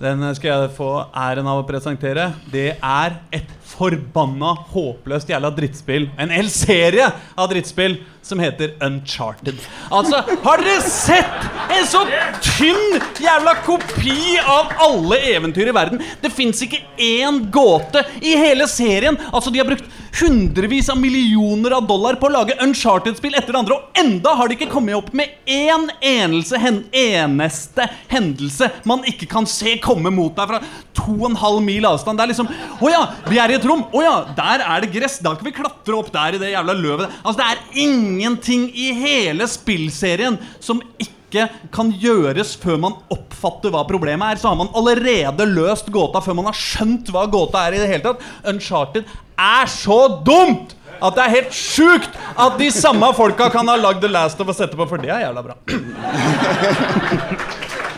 den 0.00 0.24
skal 0.36 0.50
jeg 0.50 0.72
få 0.78 0.88
æren 1.12 1.46
av 1.48 1.60
å 1.60 1.66
presentere. 1.68 2.30
Det 2.50 2.70
er 2.78 3.18
et 3.34 3.50
forbanna 3.74 4.54
håpløst 4.72 5.30
jævla 5.30 5.50
drittspill. 5.54 6.08
En 6.20 6.32
hel 6.34 6.50
serie 6.52 7.10
av 7.34 7.50
drittspill 7.52 7.98
som 8.24 8.40
heter 8.40 8.72
Uncharted. 8.84 9.58
Altså, 9.92 10.22
har 10.44 10.62
dere 10.64 10.80
sett 10.88 11.48
en 11.74 11.88
så 11.88 12.04
tynn 12.44 12.96
jævla 13.20 13.56
kopi 13.66 14.38
av 14.40 14.72
alle 14.86 15.18
eventyr 15.34 15.68
i 15.68 15.76
verden? 15.76 16.00
Det 16.22 16.32
fins 16.32 16.62
ikke 16.64 16.80
én 16.96 17.42
gåte 17.52 18.04
i 18.24 18.36
hele 18.40 18.68
serien. 18.70 19.18
Altså, 19.30 19.52
de 19.52 19.60
har 19.60 19.68
brukt 19.68 19.90
hundrevis 20.20 20.88
av 20.88 20.98
millioner 21.00 21.74
av 21.76 21.86
dollar 21.88 22.16
på 22.20 22.28
å 22.28 22.32
lage 22.32 22.56
Uncharted-spill 22.62 23.34
etter 23.34 23.52
det 23.52 23.60
andre, 23.60 23.76
og 23.76 23.98
enda 23.98 24.34
har 24.38 24.48
de 24.48 24.56
ikke 24.56 24.70
kommet 24.72 24.96
opp 24.96 25.10
med 25.16 25.32
én 25.50 25.88
enelse 26.00 26.58
hen 26.62 26.84
eneste 26.94 27.88
hendelse 28.12 28.70
man 28.86 29.02
ikke 29.10 29.26
kan 29.30 29.48
se 29.50 29.76
komme 29.82 30.12
mot 30.14 30.34
deg 30.36 30.50
fra 30.52 30.60
to 30.94 31.16
og 31.16 31.26
en 31.32 31.40
halv 31.40 31.62
mil 31.66 31.88
avstand. 31.88 32.18
Det 32.18 32.24
er 32.24 32.32
liksom 32.32 32.50
Å 32.84 32.92
ja, 32.92 33.02
vi 33.28 33.40
er 33.42 33.52
i 33.52 33.58
et 33.58 33.63
rom. 33.68 33.84
Å 33.94 34.04
ja, 34.04 34.14
der 34.36 34.64
er 34.64 34.84
det 34.84 34.92
gress. 34.94 35.18
Da 35.24 35.34
kan 35.34 35.46
vi 35.46 35.54
klatre 35.56 35.98
opp 35.98 36.12
der 36.14 36.36
i 36.36 36.40
det 36.42 36.52
jævla 36.54 36.76
løvet. 36.78 37.18
Altså, 37.22 37.38
det 37.40 37.48
er 37.50 37.82
ingenting 37.86 38.68
i 38.70 38.92
hele 38.98 39.48
spillserien 39.50 40.38
som 40.62 40.82
ikke 40.98 41.48
kan 41.74 41.90
gjøres 41.98 42.54
før 42.62 42.78
man 42.84 42.94
oppfatter 43.10 43.72
hva 43.74 43.82
problemet 43.88 44.34
er. 44.36 44.40
Så 44.42 44.52
har 44.52 44.60
man 44.60 44.70
allerede 44.76 45.48
løst 45.50 45.90
gåta 45.94 46.22
før 46.22 46.38
man 46.38 46.50
har 46.52 46.58
skjønt 46.58 47.10
hva 47.14 47.26
gåta 47.30 47.66
er 47.66 47.76
i 47.76 47.82
det 47.82 47.90
hele 47.90 48.06
tatt. 48.06 48.24
Uncharted 48.54 49.04
er 49.34 49.70
så 49.70 50.00
dumt! 50.26 50.76
At 51.02 51.16
det 51.18 51.24
er 51.24 51.32
helt 51.34 51.56
sjukt 51.56 52.14
at 52.38 52.54
de 52.56 52.70
samme 52.72 53.08
folka 53.18 53.50
kan 53.52 53.68
ha 53.68 53.74
lagd 53.76 54.00
The 54.04 54.08
Last 54.08 54.40
of 54.40 54.48
Us 54.48 54.62
etterpå, 54.62 54.86
for 54.88 55.02
det 55.02 55.10
er 55.12 55.26
jævla 55.26 55.42
bra. 55.42 55.58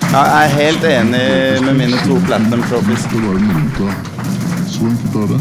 Jeg 0.07 0.27
er 0.33 0.55
helt 0.57 0.85
enig 0.91 1.27
med 1.67 1.75
mine 1.77 2.03
to 2.07 2.19
Platinum 2.27 2.65
Trophies. 2.71 4.16
Så 4.71 4.87
enkelt 4.89 5.17
er 5.23 5.31
det. 5.35 5.41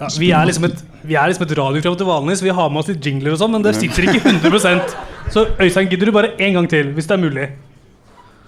Ja, 0.00 0.08
vi 0.18 0.30
er 0.34 0.48
liksom 0.48 0.66
et, 0.68 0.80
vi 1.06 1.14
er 1.16 1.30
liksom 1.30 1.44
et 1.46 1.54
radioprogram 1.58 1.98
til 2.00 2.08
vanlig, 2.08 2.38
så 2.40 2.46
vi 2.48 2.54
har 2.56 2.72
med 2.72 2.82
oss 2.82 2.90
litt 2.90 3.04
jingler 3.06 3.36
og 3.36 3.40
sånn, 3.40 3.52
men 3.54 3.62
det 3.64 3.76
sitter 3.78 4.08
ikke 4.08 4.24
100% 4.32 4.96
Så 5.34 5.46
Øystein, 5.62 5.88
gidder 5.92 6.10
du 6.10 6.12
bare 6.16 6.34
én 6.42 6.56
gang 6.56 6.66
til, 6.70 6.90
hvis 6.96 7.06
det 7.08 7.16
er 7.16 7.22
mulig? 7.22 7.46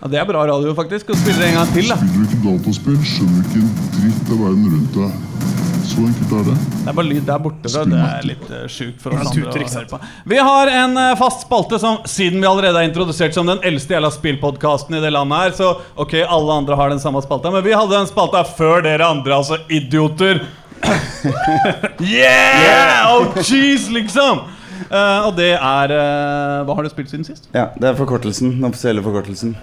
Ja, 0.02 0.08
Det 0.12 0.18
er 0.20 0.26
bra 0.28 0.42
radio, 0.46 0.74
faktisk. 0.76 1.08
Å 1.10 1.16
spille 1.16 1.40
det 1.40 1.48
en 1.52 1.58
gang 1.60 1.70
til, 1.72 1.88
da. 1.88 1.96
Spiller 1.96 2.18
du 2.18 2.26
ikke 2.26 2.42
dataspill, 2.44 2.98
skjønner 3.00 3.40
du 3.40 3.48
ikke 3.48 3.62
en 3.62 3.70
dritt 3.96 4.32
av 4.34 4.42
verden 4.44 4.66
rundt 4.74 4.98
deg. 5.00 5.65
Så 5.86 6.02
enkelt 6.02 6.32
er 6.32 6.46
det. 6.48 6.56
Det 6.82 6.90
er 6.90 6.96
bare 6.98 7.06
lyd 7.06 7.26
der 7.28 7.42
borte. 7.42 7.70
Da. 7.70 7.84
Det 7.86 8.00
er 8.02 8.26
litt 8.26 8.48
uh, 8.50 8.64
sjukt 8.70 8.98
for 9.02 9.14
oss 9.14 9.30
andre 9.30 9.52
å 9.52 9.54
høre 9.54 9.84
på. 9.90 10.00
Vi 10.32 10.40
har 10.48 10.72
en 10.82 10.98
uh, 10.98 11.12
fast 11.20 11.46
spalte 11.46 11.78
som, 11.82 12.00
siden 12.10 12.42
vi 12.42 12.48
allerede 12.50 12.82
er 12.82 12.90
introdusert 12.90 13.36
som 13.36 13.46
den 13.48 13.62
eldste 13.66 13.94
jævla 13.96 14.10
spillpodkasten 14.14 14.98
i 14.98 15.02
det 15.04 15.12
landet 15.14 15.44
her, 15.44 15.54
så 15.56 15.72
ok, 15.94 16.18
alle 16.24 16.58
andre 16.62 16.78
har 16.80 16.90
den 16.92 17.02
samme 17.02 17.22
spalta, 17.24 17.54
men 17.54 17.64
vi 17.66 17.76
hadde 17.76 17.94
den 17.94 18.10
spalta 18.10 18.42
før 18.48 18.82
dere 18.86 19.06
andre, 19.06 19.38
altså 19.38 19.60
idioter. 19.70 20.42
yeah! 22.02 23.06
Oh, 23.14 23.30
jeez, 23.40 23.88
liksom! 23.94 24.42
Eh, 24.86 25.20
og 25.26 25.32
det 25.34 25.48
er 25.56 25.92
uh, 25.92 26.60
Hva 26.66 26.76
har 26.78 26.86
du 26.86 26.90
spilt 26.92 27.10
siden 27.10 27.24
sist? 27.26 27.48
Ja, 27.54 27.64
Det 27.74 27.88
er 27.88 27.96
forkortelsen. 27.98 28.52
Den 28.58 28.68
offisielle 28.68 29.02
forkortelsen. 29.02 29.56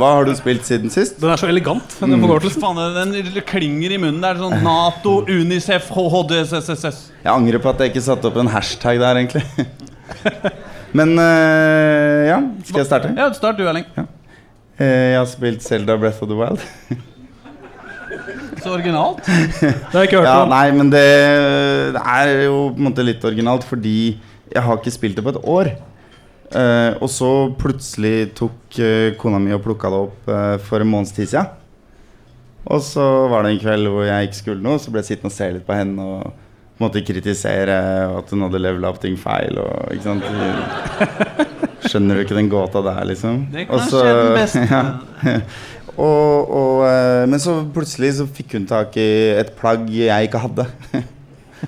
Hva 0.00 0.12
har 0.16 0.24
du 0.28 0.32
spilt 0.38 0.64
siden 0.64 0.92
sist? 0.92 1.18
Den 1.20 1.32
er 1.34 1.40
så 1.40 1.50
elegant, 1.52 1.96
den 2.00 2.16
forkortelsen. 2.22 2.62
Faen, 2.64 2.80
den 2.96 3.42
klinger 3.48 3.92
i 3.92 4.00
munnen. 4.00 4.22
Det 4.24 4.30
er 4.32 4.40
sånn 4.40 4.64
Nato, 4.64 5.18
Unicef, 5.28 5.90
HHDSSS. 5.92 7.02
Jeg 7.22 7.32
angrer 7.34 7.60
på 7.62 7.72
at 7.74 7.84
jeg 7.84 7.92
ikke 7.92 8.04
satte 8.08 8.30
opp 8.30 8.40
en 8.40 8.48
hashtag 8.54 9.00
der, 9.02 9.20
egentlig. 9.20 9.44
Men 10.98 11.14
uh, 11.20 12.18
ja, 12.30 12.40
skal 12.64 12.82
jeg 12.82 12.88
starte? 12.88 13.12
Ja, 13.16 13.28
start 13.36 13.60
du, 13.60 13.64
Erling. 13.68 13.86
Eh, 14.80 15.12
jeg 15.12 15.18
har 15.20 15.28
spilt 15.30 15.62
Zelda 15.64 15.96
Breath 16.00 16.24
of 16.24 16.28
the 16.32 16.36
Wild. 16.36 16.64
Så 18.62 18.72
originalt. 18.76 19.20
Det 19.26 19.72
har 19.92 20.02
jeg 20.04 20.10
ikke 20.10 20.20
hørt 20.20 20.28
Ja, 20.28 20.42
om. 20.44 20.50
nei, 20.52 20.66
men 20.76 20.90
det, 20.92 21.00
det 21.96 22.02
er 22.02 22.32
jo 22.44 22.58
på 22.74 22.78
en 22.80 22.86
måte 22.90 23.04
litt 23.06 23.24
originalt 23.26 23.64
fordi 23.66 23.94
jeg 24.52 24.62
har 24.66 24.78
ikke 24.78 24.94
spilt 24.94 25.18
det 25.18 25.24
på 25.24 25.32
et 25.34 25.42
år. 25.48 25.72
Uh, 26.52 27.00
og 27.00 27.08
så 27.08 27.30
plutselig 27.56 28.32
tok 28.36 28.76
uh, 28.76 29.14
kona 29.20 29.40
mi 29.40 29.54
og 29.56 29.62
plukka 29.64 29.88
det 29.88 30.00
opp 30.04 30.28
uh, 30.28 30.56
for 30.60 30.84
en 30.84 30.90
måneds 30.90 31.14
tid 31.16 31.30
siden. 31.30 31.48
Og 32.62 32.82
så 32.84 33.04
var 33.32 33.42
det 33.42 33.54
en 33.54 33.62
kveld 33.62 33.88
hvor 33.90 34.04
jeg 34.06 34.28
ikke 34.28 34.38
skulle 34.38 34.64
noe, 34.64 34.78
så 34.78 34.92
ble 34.92 35.00
jeg 35.00 35.14
sittende 35.14 35.32
og 35.32 35.34
se 35.34 35.48
litt 35.54 35.64
på 35.66 35.74
henne 35.74 36.04
og 36.04 36.26
på 36.28 36.82
en 36.82 36.84
måte 36.84 37.02
kritisere 37.06 37.78
at 38.18 38.30
hun 38.32 38.44
hadde 38.46 38.60
levela 38.60 38.92
opp 38.92 39.00
ting 39.02 39.16
feil. 39.20 39.58
Og, 39.62 39.96
ikke 39.96 40.06
sant? 40.06 40.28
Skjønner 41.88 42.18
du 42.18 42.22
ikke 42.22 42.38
den 42.38 42.52
gåta 42.52 42.84
der, 42.84 43.00
liksom? 43.08 43.46
Det 43.52 43.66
kan 43.66 43.80
Også, 43.80 44.02
skje 44.02 44.12
den 44.20 44.36
beste. 44.36 44.62
ja. 44.76 45.40
og, 45.96 46.52
og, 46.60 46.84
men 47.32 47.42
så 47.42 47.56
plutselig 47.74 48.14
så 48.20 48.28
fikk 48.30 48.58
hun 48.58 48.68
tak 48.70 48.96
i 49.00 49.08
et 49.40 49.56
plagg 49.58 49.90
jeg 49.90 50.30
ikke 50.30 50.44
hadde. 50.44 50.68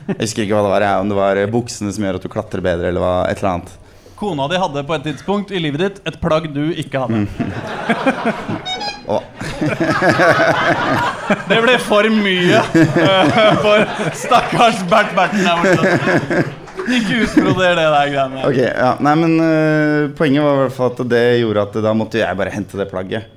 Jeg 0.08 0.20
husker 0.20 0.44
ikke 0.44 0.56
hva 0.56 0.64
det 0.66 0.74
var, 0.74 0.86
jeg, 0.88 1.00
om 1.04 1.10
det 1.12 1.18
var 1.18 1.40
buksene 1.52 1.94
som 1.94 2.06
gjør 2.06 2.18
at 2.18 2.26
du 2.26 2.30
klatrer 2.32 2.64
bedre, 2.64 2.90
eller 2.90 3.04
hva, 3.04 3.14
et 3.30 3.40
eller 3.40 3.52
annet. 3.54 3.74
Kona 4.14 4.46
di 4.48 4.58
hadde 4.62 4.84
på 4.86 4.94
et 4.94 5.06
tidspunkt 5.08 5.50
i 5.50 5.60
livet 5.62 5.82
ditt 5.82 5.96
et 6.06 6.18
plagg 6.22 6.46
du 6.54 6.64
ikke 6.70 7.02
hadde. 7.02 7.26
Og, 9.14 9.20
Det 11.50 11.58
ble 11.60 11.74
for 11.82 12.08
mye 12.08 12.60
øh, 12.60 13.34
for 13.60 13.84
stakkars 14.16 14.80
Bert 14.88 15.12
Berten 15.16 15.44
der 15.44 15.60
borte. 15.60 16.44
Ikke 16.84 17.22
utbroder 17.24 17.76
det 17.78 17.84
der 17.84 18.10
greiene 18.12 18.44
Okay, 18.48 18.68
ja, 18.68 18.94
nei, 19.04 19.14
men 19.20 19.36
uh, 19.40 20.10
Poenget 20.16 20.44
var 20.44 20.56
i 20.56 20.62
hvert 20.64 20.76
fall 20.76 20.92
at 20.92 21.04
det 21.12 21.22
gjorde 21.40 21.66
at 21.68 21.78
da 21.86 21.94
måtte 21.96 22.20
jeg 22.20 22.40
bare 22.40 22.52
hente 22.52 22.80
det 22.80 22.88
plagget. 22.90 23.30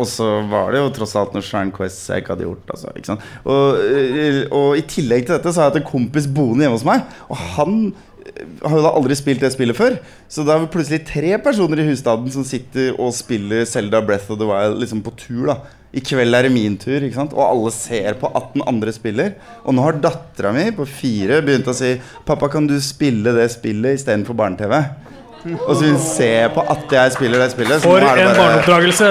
Og 0.00 0.08
så 0.08 0.26
var 0.48 0.72
det 0.72 0.80
jo 0.80 0.92
tross 0.96 1.12
alt 1.20 1.34
noe 1.36 1.44
Shrine 1.44 1.72
Quest 1.74 2.06
jeg 2.08 2.22
ikke 2.22 2.32
hadde 2.32 2.46
gjort. 2.46 2.70
Altså, 2.72 2.94
ikke? 2.96 3.18
Og, 3.44 3.82
eh, 3.82 4.38
og 4.48 4.78
i 4.80 4.86
tillegg 4.88 5.26
til 5.26 5.36
dette 5.36 5.52
så 5.52 5.60
har 5.60 5.68
jeg 5.68 5.74
hatt 5.74 5.82
en 5.82 5.90
kompis 5.90 6.28
boende 6.32 6.64
hjemme 6.64 6.78
hos 6.78 6.86
meg. 6.88 7.04
Og 7.28 7.42
han 7.58 7.76
eh, 8.24 8.46
har 8.64 8.78
jo 8.78 8.86
da 8.86 8.94
aldri 8.96 9.18
spilt 9.18 9.44
det 9.44 9.52
spillet 9.52 9.76
før. 9.76 9.98
Så 10.32 10.46
det 10.48 10.54
er 10.54 10.64
plutselig 10.72 11.02
tre 11.10 11.36
personer 11.44 11.82
i 11.82 11.86
husstaden 11.90 12.32
som 12.32 12.46
sitter 12.48 12.96
og 12.96 13.12
spiller 13.16 13.68
Zelda 13.68 14.00
Breath 14.00 14.32
of 14.32 14.40
the 14.40 14.48
Wild 14.48 14.80
liksom 14.80 15.04
på 15.04 15.12
tur. 15.20 15.44
da 15.52 15.60
I 15.92 16.00
kveld 16.00 16.40
er 16.40 16.48
det 16.48 16.56
min 16.56 16.80
tur, 16.80 16.96
ikke 16.96 17.18
sant? 17.18 17.36
og 17.36 17.44
alle 17.44 17.76
ser 17.76 18.16
på 18.16 18.32
at 18.32 18.48
den 18.56 18.64
andre 18.64 18.96
spiller. 18.96 19.36
Og 19.66 19.76
nå 19.76 19.84
har 19.84 20.00
dattera 20.00 20.56
mi 20.56 20.70
på 20.72 20.88
fire 20.88 21.44
begynt 21.44 21.68
å 21.68 21.76
si 21.76 21.98
'Pappa, 22.24 22.48
kan 22.48 22.64
du 22.66 22.78
spille 22.80 23.36
det 23.36 23.50
spillet 23.52 24.00
istedenfor 24.00 24.40
barne-TV?' 24.40 25.12
Og 25.42 25.70
så 25.74 25.78
vil 25.82 25.94
hun 25.96 26.02
se 26.04 26.28
på 26.54 26.62
at 26.74 26.92
jeg 26.94 27.14
spiller 27.16 27.42
det 27.42 27.48
spillet. 27.52 27.80
Så 27.82 27.88
For 27.88 28.02
nå 28.02 28.10
er 28.12 28.20
det 28.20 28.26
en 28.28 28.36
barneoppdragelse. 28.38 29.08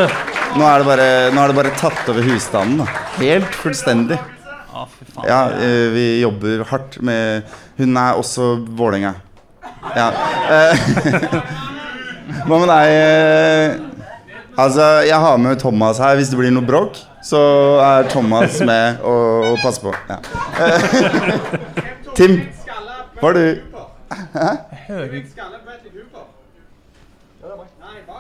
nå 0.57 0.67
er, 0.67 0.77
det 0.83 0.87
bare, 0.87 1.07
nå 1.35 1.41
er 1.43 1.51
det 1.51 1.57
bare 1.57 1.73
tatt 1.79 2.11
over 2.13 2.27
husstanden. 2.29 2.83
Da. 2.83 3.01
Helt 3.19 3.57
fullstendig. 3.63 4.19
Å. 4.71 4.85
Ja, 5.27 5.41
eh, 5.59 5.89
vi 5.91 6.05
jobber 6.21 6.63
hardt 6.69 6.95
med 7.03 7.43
Hun 7.77 7.97
er 7.99 8.15
også 8.21 8.53
Vålerenga. 8.79 9.11
Ja. 9.97 10.07
eh, 10.47 10.73
Hva 12.47 12.59
med 12.61 12.69
deg? 12.71 12.93
eh? 12.95 13.79
Altså, 14.61 14.85
jeg 15.07 15.15
har 15.19 15.37
med 15.41 15.59
Thomas 15.59 15.99
her 15.99 16.15
hvis 16.19 16.29
det 16.31 16.37
blir 16.39 16.51
noe 16.55 16.63
bråk. 16.67 16.97
Så 17.23 17.39
er 17.83 18.07
Thomas 18.09 18.57
med 18.65 19.03
og, 19.05 19.51
og 19.51 19.59
passer 19.61 19.81
på. 19.89 19.93
Ja. 20.09 20.17
Tim, 22.17 22.39
hva 23.19 23.29
har 23.29 23.37
du 23.37 23.45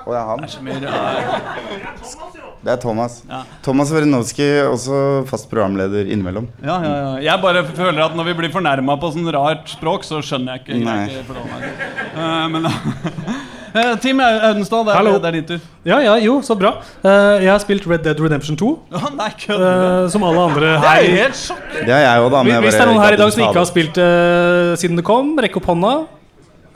Å, 0.01 0.09
det 0.11 0.19
er 0.19 0.27
han. 0.31 0.47
Så 0.49 0.63
mye 0.65 0.79
rar- 0.83 2.41
Det 2.61 2.69
er 2.75 2.77
Thomas. 2.77 3.21
Ja. 3.29 3.43
Thomas 3.65 3.91
Werenowski, 3.93 4.47
også 4.69 4.97
fast 5.29 5.49
programleder 5.49 6.05
innimellom. 6.05 6.47
Ja, 6.61 6.75
ja, 6.83 6.91
ja. 6.95 7.13
Jeg 7.31 7.41
bare 7.41 7.63
føler 7.65 8.03
at 8.05 8.17
når 8.17 8.29
vi 8.31 8.35
blir 8.41 8.53
fornærma 8.53 8.99
på 9.01 9.13
sånn 9.15 9.31
rart 9.33 9.71
språk, 9.73 10.05
så 10.05 10.21
skjønner 10.21 10.59
jeg 10.59 10.65
ikke. 10.67 10.83
Nei. 10.85 10.99
Jeg 11.07 11.23
ikke 11.23 11.33
forholder 11.33 11.57
meg 11.57 12.61
til. 12.61 12.69
Eh, 12.69 13.47
Eh, 13.71 13.93
Tim 14.03 14.19
Audenstad, 14.19 14.83
det 14.85 14.95
er, 14.99 15.07
det 15.07 15.27
er 15.29 15.35
din 15.37 15.45
tur. 15.47 15.59
Ja, 15.87 15.99
ja, 16.03 16.15
jo, 16.19 16.39
så 16.43 16.57
bra. 16.59 16.73
Uh, 17.05 17.39
jeg 17.39 17.47
har 17.47 17.59
spilt 17.63 17.85
Red 17.87 18.03
Dead 18.03 18.19
Redemption 18.19 18.57
2, 18.59 18.71
Oh, 18.91 19.05
nei, 19.21 19.29
uh, 19.47 19.53
eh, 19.55 20.07
som 20.11 20.25
alle 20.27 20.41
andre 20.43 20.73
Det 20.73 20.81
her. 20.83 21.03
er 21.05 21.15
helt 21.21 21.39
sjokk. 21.39 21.69
Det 21.77 21.93
er 21.95 22.03
jeg 22.03 22.25
òg, 22.25 22.27
da. 22.33 22.41
men 22.43 22.51
jeg 22.57 22.65
Hvis 22.65 22.75
det 22.75 22.83
er 22.83 22.91
noen 22.91 23.05
her 23.05 23.15
i 23.15 23.21
dag 23.21 23.31
som 23.31 23.43
ikke 23.45 23.61
har 23.61 23.69
spilt 23.69 24.01
eh, 24.03 24.73
siden 24.81 24.99
det 24.99 25.05
kom, 25.07 25.31
rekk 25.39 25.55
opp 25.61 25.69
hånda. 25.71 25.93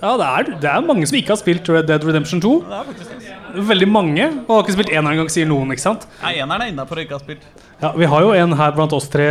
Ja, 0.01 0.15
det 0.19 0.25
er, 0.27 0.49
det 0.61 0.69
er 0.69 0.85
mange 0.85 1.07
som 1.07 1.17
ikke 1.17 1.31
har 1.33 1.39
spilt 1.39 1.69
Red 1.71 1.87
Dead 1.89 2.03
Redemption 2.03 2.41
2. 2.43 2.53
Det 2.65 2.79
er 2.79 2.87
faktisk. 2.89 3.29
Veldig 3.55 3.87
mange. 3.87 4.25
Og 4.45 4.51
har 4.51 4.65
ikke 4.65 4.75
spilt 4.75 4.91
eneren 4.91 5.13
engang, 5.15 5.29
sier 5.31 5.47
noen. 5.47 5.71
ikke 5.71 5.85
sant? 5.85 6.03
Nei, 6.21 6.33
eneren 6.43 6.65
er 6.65 6.73
innafor 6.73 6.99
å 6.99 7.05
ikke 7.05 7.15
ha 7.15 7.21
spilt. 7.23 7.45
Ja, 7.81 7.91
Vi 7.95 8.07
har 8.11 8.23
jo 8.23 8.31
en 8.35 8.55
her 8.59 8.73
blant 8.75 8.93
oss 8.95 9.07
tre 9.11 9.27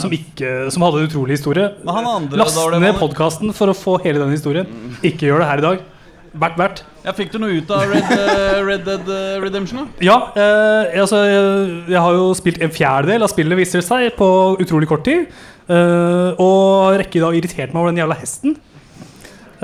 som, 0.00 0.12
ikke, 0.12 0.70
som 0.72 0.84
hadde 0.84 1.02
en 1.02 1.08
utrolig 1.08 1.38
historie. 1.38 1.70
Andre 1.84 2.40
Last 2.40 2.60
ned 2.80 2.96
podkasten 3.00 3.52
for 3.56 3.72
å 3.72 3.76
få 3.76 3.98
hele 4.04 4.22
den 4.24 4.32
historien. 4.32 4.68
Ikke 5.04 5.28
gjør 5.28 5.44
det 5.44 5.50
her 5.52 5.62
i 5.62 5.66
dag. 5.68 5.90
Vært 6.34 6.56
vært 6.58 6.80
Ja, 7.04 7.12
Fikk 7.14 7.30
du 7.30 7.38
noe 7.38 7.60
ut 7.60 7.68
av 7.70 7.84
Red, 7.86 8.08
uh, 8.10 8.56
Red 8.66 8.82
Dead 8.82 9.10
eh, 9.14 9.36
Redemption? 9.38 9.84
da? 9.84 10.02
Ja, 10.02 10.16
eh, 10.34 10.96
altså, 10.98 11.20
jeg, 11.28 11.76
jeg 11.92 12.00
har 12.02 12.16
jo 12.16 12.24
spilt 12.34 12.58
en 12.64 12.72
fjerdedel 12.74 13.22
av 13.22 13.30
spillet, 13.30 13.58
viser 13.60 13.78
det 13.78 13.86
seg, 13.86 14.08
på 14.18 14.26
utrolig 14.58 14.88
kort 14.90 15.04
tid. 15.06 15.28
Eh, 15.70 16.42
og 16.42 16.98
Rekke 16.98 17.22
da 17.22 17.30
irritert 17.38 17.70
meg 17.70 17.84
over 17.84 17.92
den 17.94 18.02
jævla 18.02 18.18
hesten. 18.18 18.56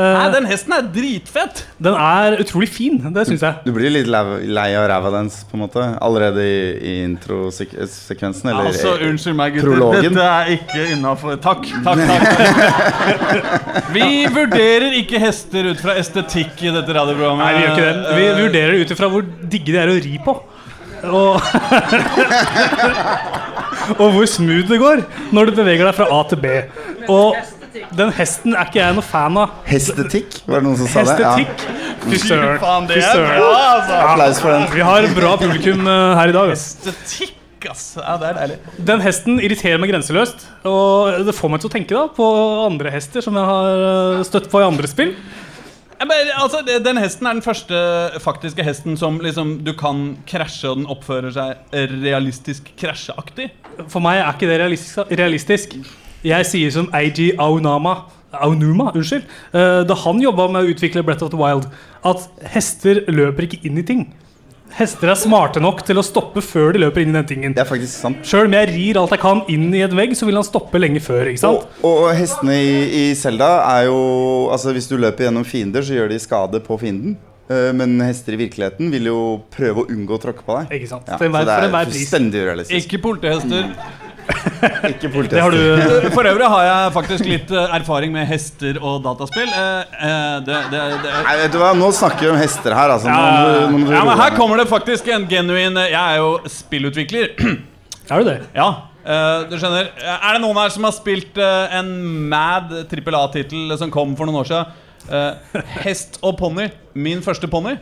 Eh, 0.01 0.15
Nei, 0.17 0.29
den 0.33 0.47
hesten 0.49 0.73
er 0.73 0.87
dritfett! 0.95 1.59
Den 1.83 1.93
er 2.01 2.39
utrolig 2.41 2.69
fin, 2.73 2.95
det 3.13 3.27
syns 3.29 3.43
jeg. 3.45 3.55
Du 3.67 3.73
blir 3.77 3.91
litt 3.93 4.07
lei 4.09 4.69
av 4.79 4.87
ræva 4.89 5.11
dens 5.13 5.43
på 5.51 5.57
en 5.59 5.63
måte 5.67 5.83
allerede 6.01 6.41
i, 6.47 6.55
i 6.81 6.95
introsekvensen? 7.05 8.49
Eller 8.53 8.65
Altså, 8.71 8.95
unnskyld 9.11 9.37
meg, 9.37 9.59
gutter. 9.59 10.01
Dette 10.07 10.25
er 10.31 10.45
ikke 10.55 10.81
innafor. 10.95 11.37
Takk, 11.45 11.69
takk, 11.85 12.01
takk. 12.09 12.25
Vi 13.97 14.07
vurderer 14.33 14.93
ikke 15.03 15.21
hester 15.21 15.69
ut 15.75 15.81
fra 15.85 15.93
estetikk 16.01 16.55
i 16.65 16.73
dette 16.79 16.93
radioprogrammet. 16.97 17.45
Nei, 17.45 17.53
vi 17.59 17.63
gjør 17.67 17.73
ikke 17.75 17.89
det. 17.91 17.95
Vi 18.17 18.25
Eh, 18.31 18.39
vurderer 18.41 18.71
det 18.73 18.81
ut 18.87 18.91
ifra 18.97 19.07
hvor 19.13 19.23
digge 19.53 19.71
de 19.75 19.79
er 19.83 19.89
å 19.93 19.99
ri 20.01 20.17
på. 20.25 20.33
Og, 21.11 21.35
og 24.01 24.13
hvor 24.15 24.27
smooth 24.29 24.69
det 24.71 24.79
går 24.83 25.03
når 25.35 25.51
du 25.51 25.57
beveger 25.61 25.89
deg 25.89 25.97
fra 25.97 26.07
A 26.13 26.21
til 26.31 26.41
B. 26.43 26.47
Og 27.11 27.37
den 27.97 28.15
hesten 28.17 28.55
er 28.57 28.71
ikke 28.71 28.81
jeg 28.81 28.97
noe 28.97 29.07
fan 29.07 29.37
av. 29.41 29.59
Hestetikk, 29.69 30.41
var 30.47 30.63
det 30.63 30.69
noen 30.69 30.81
som 30.81 30.91
sa 30.91 31.05
det? 31.07 31.19
Hestetikk. 31.19 31.67
Fy 32.07 32.23
søren. 32.23 32.89
Fy 32.91 33.03
søren. 33.05 33.37
bra, 33.37 33.59
altså. 33.75 34.01
Applaus 34.07 34.41
for 34.43 34.57
den. 34.57 34.71
Vi 34.75 34.89
har 34.93 35.13
bra 35.17 35.37
publikum 35.41 35.85
eh, 35.87 36.15
her 36.21 36.33
i 36.33 36.37
dag. 36.39 36.55
Hestetikk, 36.55 37.37
Estetikk, 37.61 37.75
ass. 37.75 37.97
Ja, 38.01 38.17
det 38.17 38.29
er 38.31 38.39
deilig. 38.39 38.57
Den 38.89 39.03
hesten 39.05 39.41
irriterer 39.41 39.81
meg 39.81 39.91
grenseløst. 39.93 40.47
Og 40.65 41.27
det 41.27 41.35
får 41.37 41.53
meg 41.53 41.61
til 41.61 41.69
å 41.69 41.75
tenke 41.75 41.97
da 41.97 42.07
på 42.09 42.27
andre 42.65 42.93
hester 42.95 43.21
som 43.25 43.37
jeg 43.37 43.45
har 43.51 43.85
eh, 43.85 44.25
støtt 44.25 44.49
på 44.51 44.63
i 44.63 44.67
andre 44.67 44.89
spill. 44.89 45.15
Men, 46.01 46.31
altså, 46.41 46.63
den 46.65 46.97
hesten 46.97 47.27
er 47.29 47.37
den 47.37 47.45
første 47.45 47.77
faktiske 48.25 48.65
hesten 48.65 48.97
som 48.97 49.19
liksom, 49.21 49.59
du 49.67 49.75
kan 49.77 50.17
krasje, 50.25 50.71
og 50.71 50.81
den 50.81 50.89
oppfører 50.89 51.35
seg 51.35 51.75
realistisk 52.01 52.73
krasjeaktig. 52.81 53.51
For 53.83 54.01
meg 54.01 54.23
er 54.23 54.33
ikke 54.33 54.49
det 54.49 54.57
realistisk. 54.63 55.13
realistisk. 55.21 55.77
Jeg 56.25 56.47
sier 56.47 56.71
som 56.75 56.89
Eiji 56.97 57.33
Aunama 57.41 58.03
Aonuma, 58.33 58.93
unnskyld. 58.95 59.25
eh, 59.53 59.83
Da 59.85 59.95
han 60.05 60.21
jobba 60.23 60.49
med 60.53 60.65
å 60.65 60.75
utvikle 60.75 61.03
Breath 61.05 61.25
of 61.25 61.31
the 61.31 61.37
Wild, 61.41 61.67
at 62.05 62.29
hester 62.55 63.05
løper 63.09 63.49
ikke 63.49 63.65
inn 63.67 63.79
i 63.79 63.83
ting. 63.83 64.05
Hester 64.79 65.11
er 65.11 65.19
smarte 65.19 65.59
nok 65.61 65.81
til 65.83 65.99
å 65.99 66.05
stoppe 66.07 66.41
før 66.45 66.73
de 66.77 66.79
løper 66.85 67.03
inn 67.03 67.11
i 67.11 67.19
den 67.19 67.27
tingen. 67.27 67.55
Det 67.57 67.65
er 67.65 67.67
faktisk 67.69 67.91
sant. 68.05 68.21
Sjøl 68.23 68.47
om 68.47 68.55
jeg 68.55 68.69
rir 68.71 69.01
alt 69.01 69.11
jeg 69.11 69.23
kan 69.23 69.41
inn 69.51 69.75
i 69.75 69.81
en 69.83 69.97
vegg, 69.99 70.15
så 70.15 70.29
vil 70.29 70.39
han 70.39 70.47
stoppe 70.47 70.79
lenge 70.79 71.03
før. 71.03 71.27
ikke 71.33 71.43
sant? 71.43 71.67
Og, 71.83 72.05
og 72.05 72.15
hestene 72.15 72.55
i, 72.55 73.03
Selda 73.19 73.19
Zelda 73.19 73.51
er 73.81 73.89
jo 73.89 73.99
Altså 74.51 74.73
Hvis 74.77 74.89
du 74.91 74.97
løper 74.97 75.27
gjennom 75.27 75.45
fiender, 75.45 75.83
så 75.83 75.97
gjør 75.99 76.09
de 76.15 76.21
skade 76.23 76.61
på 76.63 76.79
fienden. 76.79 77.17
Eh, 77.51 77.73
Men 77.75 77.99
hester 78.07 78.37
i 78.37 78.45
virkeligheten 78.45 78.93
vil 78.95 79.11
jo 79.11 79.19
prøve 79.51 79.83
å 79.83 79.89
unngå 79.91 80.15
å 80.15 80.23
tråkke 80.23 80.47
på 80.47 80.61
deg. 80.61 80.77
Ikke 80.79 80.93
sant? 80.95 81.11
Ja, 81.11 81.19
så 81.19 81.27
det 81.27 81.57
er 81.59 81.75
fullstendig 81.91 82.45
urealistisk. 82.47 82.87
Ikke 82.87 83.03
politihester. 83.03 83.75
Ikke 84.93 85.09
politihester. 85.13 85.37
Det 85.37 85.43
har 85.45 85.55
du 85.55 86.11
For 86.15 86.29
øvrig 86.31 86.51
har 86.53 86.67
jeg 86.67 86.93
faktisk 86.97 87.29
litt 87.29 87.55
eh, 87.55 87.77
erfaring 87.79 88.13
med 88.15 88.29
hester 88.29 88.79
og 88.81 89.01
dataspill. 89.05 89.49
Eh, 89.49 89.97
eh, 90.09 90.37
det, 90.47 90.61
det, 90.73 90.83
det, 91.05 91.15
Nei, 91.27 91.35
vet 91.45 91.55
du 91.55 91.59
hva, 91.63 91.73
Nå 91.79 91.91
snakker 91.97 92.27
vi 92.27 92.31
om 92.35 92.39
hester 92.41 92.77
her, 92.77 92.95
altså. 92.97 93.11
Ja, 93.11 93.65
nå, 93.71 93.81
nå 93.85 93.95
ja, 93.95 94.05
men 94.07 94.21
Her 94.21 94.37
kommer 94.37 94.61
det 94.61 94.69
faktisk 94.71 95.11
en 95.15 95.27
genuin 95.31 95.79
Jeg 95.87 95.99
er 96.01 96.21
jo 96.21 96.37
spillutvikler. 96.51 97.35
Er 97.41 98.23
du 98.23 98.33
det? 98.33 98.39
Ja, 98.61 98.71
Uh, 99.01 99.47
du 99.49 99.55
skjønner 99.57 99.87
Er 99.97 100.35
det 100.37 100.43
noen 100.43 100.59
her 100.61 100.73
som 100.75 100.85
har 100.85 100.93
spilt 100.93 101.39
uh, 101.41 101.73
en 101.73 101.89
mad 102.29 102.69
trippel 102.91 103.17
A-tittel 103.17 103.73
som 103.81 103.89
kom 103.93 104.13
for 104.19 104.29
noen 104.29 104.43
år 104.43 104.51
siden? 104.51 104.75
Uh, 105.09 105.63
hest 105.81 106.19
og 106.21 106.37
ponni. 106.37 106.67
Min 106.93 107.25
første 107.25 107.49
ponni. 107.49 107.79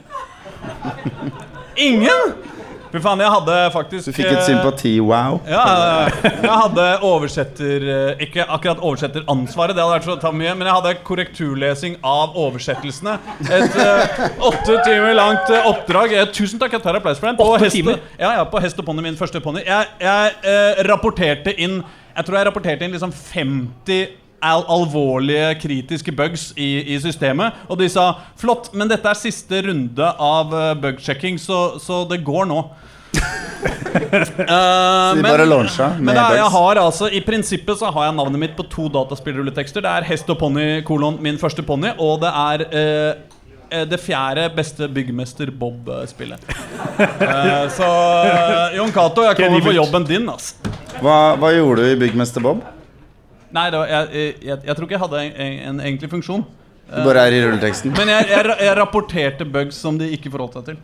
Ingen? 1.88 2.37
Fy 2.92 3.00
faen, 3.04 3.21
jeg 3.21 3.33
hadde 3.35 3.57
faktisk 3.75 4.09
Du 4.09 4.14
fikk 4.16 4.28
et 4.30 4.38
eh, 4.38 4.47
sympati-wow. 4.47 5.38
Ja, 5.49 5.64
jeg 6.25 6.52
hadde 6.62 6.87
oversetter 7.07 7.87
eh, 7.95 8.23
Ikke 8.26 8.47
akkurat 8.47 8.80
oversetteransvaret, 8.80 9.76
det 9.76 9.85
hadde 9.85 9.97
vært 9.97 10.09
så 10.09 10.16
ta 10.23 10.33
mye, 10.35 10.54
men 10.59 10.71
jeg 10.71 10.76
hadde 10.78 10.95
korrekturlesing 11.09 11.99
av 12.07 12.37
oversettelsene. 12.38 13.16
Et 13.44 13.77
uh, 13.79 14.22
åtte 14.51 14.79
timer 14.87 15.16
langt 15.18 15.53
oppdrag. 15.59 16.14
Tusen 16.37 16.61
takk, 16.61 16.77
jeg 16.77 16.85
tar 16.85 16.98
applaus 16.98 17.20
for 17.20 17.31
den. 17.31 17.38
På 17.38 17.51
Åtte 17.55 17.70
ja, 18.18 18.33
ja, 18.40 18.46
på 18.48 18.62
hest 18.62 18.81
og 18.81 18.87
ponni, 18.88 19.05
min 19.05 19.18
første 19.18 19.42
ponni. 19.44 19.64
Jeg, 19.66 19.92
jeg 20.03 20.38
uh, 20.44 20.83
rapporterte 20.88 21.55
inn 21.57 21.81
Jeg 21.83 22.27
tror 22.27 22.40
jeg 22.40 22.48
rapporterte 22.48 22.87
inn 22.87 22.96
liksom 22.96 23.12
50 23.14 24.28
al 24.44 24.64
alvorlige 24.70 25.55
kritiske 25.62 26.12
bugs 26.12 26.51
i, 26.57 26.94
i 26.94 26.98
systemet. 27.03 27.64
Og 27.68 27.79
de 27.81 27.88
sa 27.90 28.11
flott, 28.38 28.70
men 28.74 28.90
dette 28.90 29.09
er 29.09 29.18
siste 29.18 29.62
runde 29.66 30.12
av 30.18 30.55
uh, 30.55 30.74
bug-checking, 30.79 31.38
så, 31.42 31.79
så 31.83 32.05
det 32.11 32.22
går 32.27 32.48
nå. 32.51 32.62
uh, 33.18 35.16
men, 35.16 35.24
men 36.05 36.12
er, 36.12 36.35
jeg 36.37 36.51
har 36.53 36.79
altså 36.83 37.09
I 37.09 37.22
prinsippet 37.24 37.81
så 37.81 37.88
har 37.94 38.09
jeg 38.09 38.16
navnet 38.18 38.42
mitt 38.42 38.55
på 38.59 38.66
to 38.70 38.87
dataspillrulletekster. 38.92 39.85
Det 39.85 39.94
er 39.96 40.07
hest 40.11 40.31
og 40.31 40.38
ponni, 40.42 40.68
kolon, 40.87 41.18
min 41.24 41.40
første 41.40 41.64
ponni, 41.66 41.94
og 41.98 42.20
det 42.22 42.31
er 42.31 42.66
eh, 42.68 43.11
eh, 43.70 43.85
det 43.88 44.01
fjerde 44.03 44.48
beste 44.57 44.88
byggmester 44.88 45.51
Bob-spillet. 45.51 46.48
Eh, 46.98 47.68
så 47.70 47.87
eh, 48.27 48.74
Jon 48.74 48.90
Cato, 48.90 49.22
jeg 49.22 49.37
kommer 49.38 49.62
for 49.62 49.77
jobben 49.77 50.07
din. 50.09 50.24
altså. 50.27 50.57
Hva, 50.98 51.37
hva 51.38 51.53
gjorde 51.55 51.85
du 51.85 51.92
i 51.92 51.98
Byggmester 52.01 52.42
Bob? 52.42 52.64
Nei, 53.55 53.71
det 53.73 53.79
var, 53.81 53.89
jeg, 53.89 54.35
jeg, 54.45 54.59
jeg 54.67 54.77
tror 54.77 54.85
ikke 54.87 54.97
jeg 54.97 55.05
hadde 55.07 55.25
en, 55.25 55.33
en, 55.45 55.59
en 55.71 55.81
egentlig 55.87 56.11
funksjon. 56.13 56.45
Du 56.89 57.01
bare 57.05 57.27
er 57.29 57.37
i 57.37 57.41
rulleteksten? 57.45 57.93
Men 57.97 58.09
jeg, 58.13 58.29
jeg, 58.33 58.55
jeg 58.65 58.77
rapporterte 58.79 59.45
bugs 59.49 59.77
som 59.77 59.99
de 60.01 60.09
ikke 60.17 60.33
forholdt 60.33 60.57
seg 60.57 60.71
til. 60.71 60.79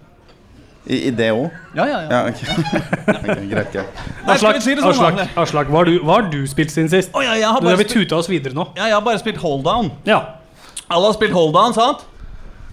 I, 0.84 0.98
i 1.08 1.10
det 1.16 1.30
òg? 1.32 1.46
Ja, 1.76 1.86
ja, 1.88 2.00
ja. 2.04 2.08
Ja, 2.12 2.18
ok. 2.28 2.40
okay, 3.14 3.46
greit, 3.48 3.70
greit. 3.72 4.02
Nei, 4.26 4.34
Aslak, 4.34 4.58
si 4.60 4.74
sånn, 4.76 4.90
Aslak. 4.90 5.20
Aslak 5.40 5.70
hva, 5.72 5.80
har 5.80 5.88
du, 5.88 5.94
hva 6.04 6.18
har 6.18 6.26
du 6.32 6.42
spilt 6.50 6.74
siden 6.74 6.90
sist? 6.92 7.12
Oh, 7.16 7.24
ja, 7.24 7.38
jeg, 7.40 7.48
har 7.48 7.64
Du 7.64 7.70
har 7.70 7.80
vi 7.80 7.86
tuta 7.88 8.18
oss 8.18 8.28
videre 8.28 8.56
nå. 8.56 8.66
ja, 8.76 8.90
jeg 8.90 8.98
har 8.98 9.04
bare 9.06 9.20
spilt 9.22 9.40
hold 9.40 9.64
down. 9.64 9.88
Ja. 10.08 10.20
Alle 10.92 11.08
har 11.08 11.16
spilt 11.16 11.32
hold 11.32 11.54
down, 11.56 11.72
sant? 11.76 12.04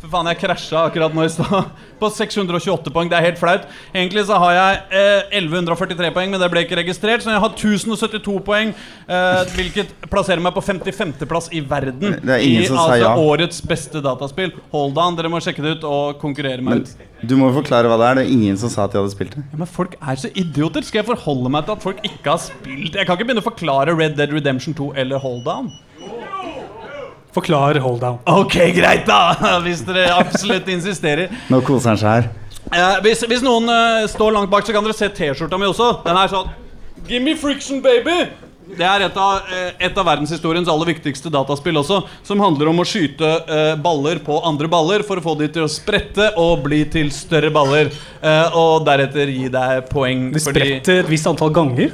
For 0.02 0.10
faen, 0.10 0.26
jeg 0.32 0.40
krasja 0.42 0.80
akkurat 0.88 1.14
nå 1.14 1.28
i 1.28 1.30
stad. 1.30 1.68
På 2.02 2.08
628 2.10 2.90
poeng. 2.94 3.10
Det 3.12 3.18
er 3.20 3.26
helt 3.28 3.38
flaut. 3.38 3.68
Egentlig 3.94 4.24
så 4.26 4.40
har 4.42 4.56
jeg 4.56 4.80
eh, 4.98 5.36
1143 5.38 6.10
poeng, 6.16 6.32
men 6.34 6.42
det 6.42 6.48
ble 6.50 6.64
ikke 6.66 6.80
registrert. 6.80 7.22
Så 7.22 7.30
jeg 7.30 7.44
har 7.44 7.54
1072 7.54 8.40
poeng, 8.48 8.72
eh, 9.06 9.42
hvilket 9.54 9.94
plasserer 10.10 10.42
meg 10.42 10.56
på 10.56 10.64
55.-plass 10.66 11.52
i 11.54 11.62
verden. 11.70 12.18
Det 12.18 12.34
er 12.34 12.48
ingen 12.48 12.66
I 12.66 12.72
som 12.72 12.80
sa 12.82 12.88
sier 12.96 13.06
ja. 13.06 13.14
årets 13.22 13.62
beste 13.70 14.02
dataspill. 14.02 14.56
Hold 14.74 14.98
on, 15.04 15.20
Dere 15.20 15.30
må 15.30 15.44
sjekke 15.46 15.62
det 15.68 15.76
ut 15.78 15.86
og 15.92 16.18
konkurrere 16.24 16.66
med 16.66 16.82
Men 16.82 16.84
ut. 16.88 17.06
du 17.22 17.38
må 17.38 17.52
jo 17.52 17.60
forklare 17.60 17.92
hva 17.92 18.00
det 18.02 18.10
er. 18.10 18.20
Det 18.24 18.26
er 18.26 18.34
ingen 18.40 18.58
som 18.58 18.74
sa 18.74 18.90
at 18.90 18.98
de 18.98 19.04
hadde 19.04 19.14
spilt 19.14 19.38
det. 19.38 19.46
Ja, 19.54 19.62
men 19.62 19.70
folk 19.70 19.94
er 20.02 20.18
så 20.24 20.34
idioter. 20.34 20.82
Skal 20.88 21.04
jeg 21.04 21.12
forholde 21.14 21.54
meg 21.54 21.70
til 21.70 21.78
at 21.78 21.86
folk 21.86 22.02
ikke 22.08 22.26
har 22.26 22.42
spilt 22.42 22.98
Jeg 22.98 23.06
kan 23.06 23.14
ikke 23.20 23.30
begynne 23.30 23.46
å 23.46 23.50
forklare 23.52 23.94
Red 23.94 24.18
Dead 24.18 24.34
Redemption 24.34 24.74
2 24.82 24.96
eller 25.06 25.22
Hold 25.22 25.46
Down. 25.46 25.70
Forklar 27.36 27.80
hold 27.80 28.02
down. 28.04 28.20
Ok, 28.28 28.58
greit, 28.76 29.06
da! 29.08 29.36
Hvis 29.65 29.84
dere 29.88 30.10
absolutt 30.20 30.67
insisterer. 30.74 31.32
Nå 31.52 31.62
koser 31.67 31.94
han 31.94 32.02
seg 32.02 32.15
her. 32.17 32.30
Eh, 32.72 33.00
hvis, 33.04 33.24
hvis 33.28 33.41
noen 33.44 33.65
eh, 33.72 34.06
står 34.12 34.32
langt 34.36 34.52
bak, 34.52 34.63
så 34.67 34.72
kan 34.76 34.86
dere 34.86 34.96
se 34.96 35.10
T-skjorta 35.12 35.58
mi 35.60 35.67
også. 35.67 35.89
Den 36.06 36.15
er 36.20 36.32
sånn 36.32 36.52
Give 37.08 37.24
me 37.24 37.34
friction, 37.39 37.82
baby! 37.84 38.30
Det 38.78 38.86
er 38.88 39.04
et 39.08 39.17
av, 39.20 39.48
eh, 39.52 39.72
et 39.88 39.98
av 40.00 40.06
verdenshistoriens 40.08 40.70
aller 40.72 40.91
viktigste 40.94 41.32
dataspill 41.34 41.80
også, 41.82 41.98
som 42.24 42.39
handler 42.39 42.70
om 42.72 42.80
å 42.80 42.86
skyte 42.88 43.28
eh, 43.41 43.74
baller 43.84 44.22
på 44.24 44.38
andre 44.48 44.70
baller 44.72 45.04
for 45.08 45.20
å 45.20 45.26
få 45.26 45.34
de 45.41 45.50
til 45.52 45.65
å 45.65 45.72
sprette 45.72 46.30
og 46.39 46.62
bli 46.67 46.84
til 46.94 47.10
større 47.12 47.52
baller. 47.52 47.89
eh, 48.22 48.56
og 48.56 48.86
deretter 48.88 49.34
gi 49.34 49.50
deg 49.52 49.89
poeng. 49.91 50.30
De 50.32 50.39
spretter 50.39 51.02
et 51.02 51.12
visst 51.12 51.28
antall 51.28 51.52
ganger. 51.56 51.91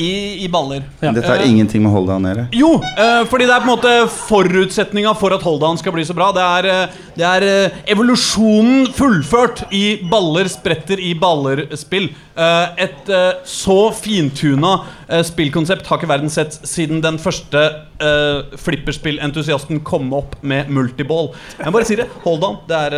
I, 0.00 0.44
I 0.44 0.48
baller. 0.52 0.82
Ja. 1.00 1.12
Dette 1.12 1.28
har 1.28 1.42
Eh, 1.44 1.50
ingenting 1.50 1.82
med 1.84 1.92
Holdan 1.92 2.24
å 2.24 2.30
gjøre. 2.32 2.44
Jo, 2.56 2.70
eh, 2.98 3.24
fordi 3.30 3.46
det 3.48 3.54
er 3.54 3.60
på 3.64 3.68
en 3.68 3.74
måte 3.76 3.92
forutsetninga 4.08 5.12
for 5.18 5.34
at 5.36 5.42
Holdan 5.44 5.78
skal 5.80 5.92
bli 5.96 6.04
så 6.06 6.14
bra. 6.16 6.30
Det 6.32 6.42
er, 6.44 6.68
eh, 6.70 7.00
det 7.16 7.24
er 7.28 7.72
evolusjonen 7.92 8.88
fullført 8.96 9.64
i 9.74 9.96
baller 10.10 10.48
spretter 10.50 10.98
i 11.00 11.12
ballerspill. 11.14 12.10
Eh, 12.36 12.68
et 12.86 13.10
så 13.46 13.92
fintuna 13.94 14.80
spillkonsept 15.22 15.86
har 15.86 15.98
ikke 16.00 16.08
verden 16.10 16.30
sett 16.32 16.56
siden 16.66 17.00
den 17.04 17.18
første 17.22 17.60
eh, 18.00 18.56
flipperspillentusiasten 18.58 19.82
kom 19.86 20.12
opp 20.16 20.36
med 20.42 20.70
multiball. 20.72 21.32
Jeg 21.60 21.72
bare 21.72 21.84
sier 21.88 22.02
det. 22.04 22.08
Holdan, 22.24 22.58
Det 22.68 22.76
er, 22.76 22.90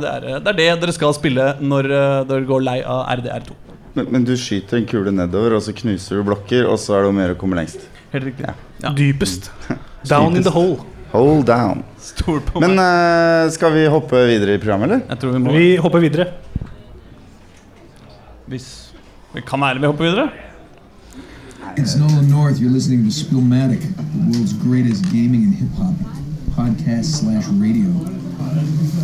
det, 0.00 0.08
er, 0.14 0.40
det 0.40 0.52
er 0.54 0.58
det 0.60 0.70
dere 0.84 0.92
skal 0.96 1.14
spille 1.16 1.54
når 1.60 1.88
dere 2.28 2.44
går 2.48 2.62
lei 2.62 2.80
av 2.82 3.06
RDR2. 3.18 3.73
Men, 3.94 4.08
men 4.10 4.24
du 4.26 4.32
skyter 4.36 4.80
en 4.80 4.86
kule 4.90 5.12
nedover, 5.14 5.54
og 5.54 5.62
så 5.62 5.72
knuser 5.76 6.18
du 6.18 6.24
blokker, 6.26 6.66
og 6.66 6.78
så 6.82 6.96
er 6.98 7.04
det 7.04 7.12
om 7.12 7.18
å 7.20 7.22
gjøre 7.24 7.36
å 7.36 7.40
komme 7.40 7.58
lengst. 7.60 7.84
Helt 8.12 8.24
riktig. 8.26 8.48
Ja. 8.82 8.90
Dypest. 8.98 9.50
Down 10.10 10.36
in 10.36 10.42
the 10.42 10.50
hole. 10.50 10.82
Hold 11.14 11.44
down. 11.46 11.84
Stor 12.02 12.40
på 12.42 12.58
Men 12.60 12.74
meg. 12.74 12.80
eh, 12.82 13.50
skal 13.54 13.70
vi 13.72 13.84
hoppe 13.86 14.18
videre 14.26 14.56
i 14.56 14.58
programmet, 14.58 14.88
eller? 14.90 15.04
Jeg 15.12 15.20
tror 15.22 15.30
vi 15.36 15.42
må 15.44 15.52
Vi 15.54 15.68
hopper 15.78 16.02
videre. 16.02 16.26
Hvis 18.50 18.66
vi 19.34 19.40
kan 19.46 19.62
være 19.62 19.78
vi 19.80 19.86
hopper 19.86 20.04
videre. 20.08 20.26
It's 21.78 21.94
Nolan 21.98 22.26
North. 22.28 22.58
You're 22.60 22.70
listening 22.74 23.04
to 23.06 23.10
Spillmatic, 23.14 23.80
the 23.96 24.20
world's 24.30 24.52
greatest 24.52 25.04
gaming 25.14 25.44
and 25.46 25.54
hip 25.54 25.70
hop 25.78 25.94
podcast 26.58 27.06
slash 27.22 27.46
radio. 27.62 27.88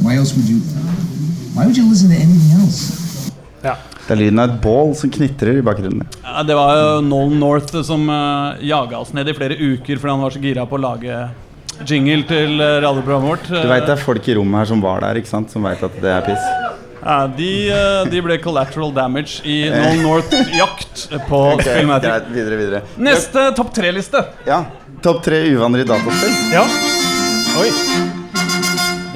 Why 0.02 0.16
else 0.18 0.34
would 0.36 0.48
you? 0.50 0.58
Why 1.54 1.64
would 1.66 1.76
you 1.76 1.88
listen 1.88 2.10
to 2.10 2.16
anything 2.16 2.60
else? 2.60 3.09
Ja. 3.64 3.76
Det 4.06 4.14
er 4.14 4.20
lyden 4.22 4.40
av 4.42 4.50
et 4.50 4.62
bål 4.64 4.94
som 4.98 5.12
knitrer 5.12 5.60
i 5.60 5.64
bakgrunnen. 5.64 6.08
Ja, 6.24 6.42
det 6.46 6.56
var 6.58 6.74
jo 6.78 6.88
Nolan 7.06 7.38
North 7.42 7.76
som 7.86 8.08
uh, 8.10 8.56
jaga 8.64 8.98
oss 9.02 9.12
ned 9.16 9.28
i 9.30 9.36
flere 9.36 9.58
uker 9.58 10.00
fordi 10.00 10.14
han 10.14 10.24
var 10.24 10.34
så 10.34 10.42
gira 10.42 10.66
på 10.66 10.78
å 10.78 10.82
lage 10.82 11.20
jingle 11.86 12.26
til 12.28 12.56
uh, 12.58 12.80
radioprogrammet 12.84 13.30
vårt. 13.34 13.46
Du 13.52 13.70
vet 13.70 13.86
det 13.86 13.94
er 13.96 14.02
folk 14.02 14.28
i 14.28 14.36
rommet 14.40 14.62
her 14.62 14.72
som 14.72 14.82
var 14.84 15.04
der, 15.04 15.20
ikke 15.20 15.30
sant? 15.30 15.52
Som 15.52 15.68
veit 15.68 15.82
at 15.86 16.00
det 16.02 16.12
er 16.16 16.26
piss. 16.26 16.50
Ja, 17.00 17.20
de, 17.32 17.52
uh, 17.72 18.02
de 18.10 18.24
ble 18.24 18.40
collateral 18.42 18.92
damage 18.96 19.40
i 19.48 19.62
Nolan 19.72 20.04
North-jakt 20.04 21.06
på 21.28 21.42
okay, 21.54 21.78
Spillmatic. 21.78 22.10
greit, 22.10 22.30
videre, 22.34 22.60
videre. 22.60 22.84
Neste 23.00 23.50
topp 23.56 23.74
tre-liste. 23.76 24.24
Ja, 24.48 24.64
Topp 25.00 25.22
tre 25.24 25.38
uvaner 25.48 25.78
i 25.78 25.84
dataspill. 25.88 26.34
Ja. 26.52 26.66
Oi. 27.60 28.19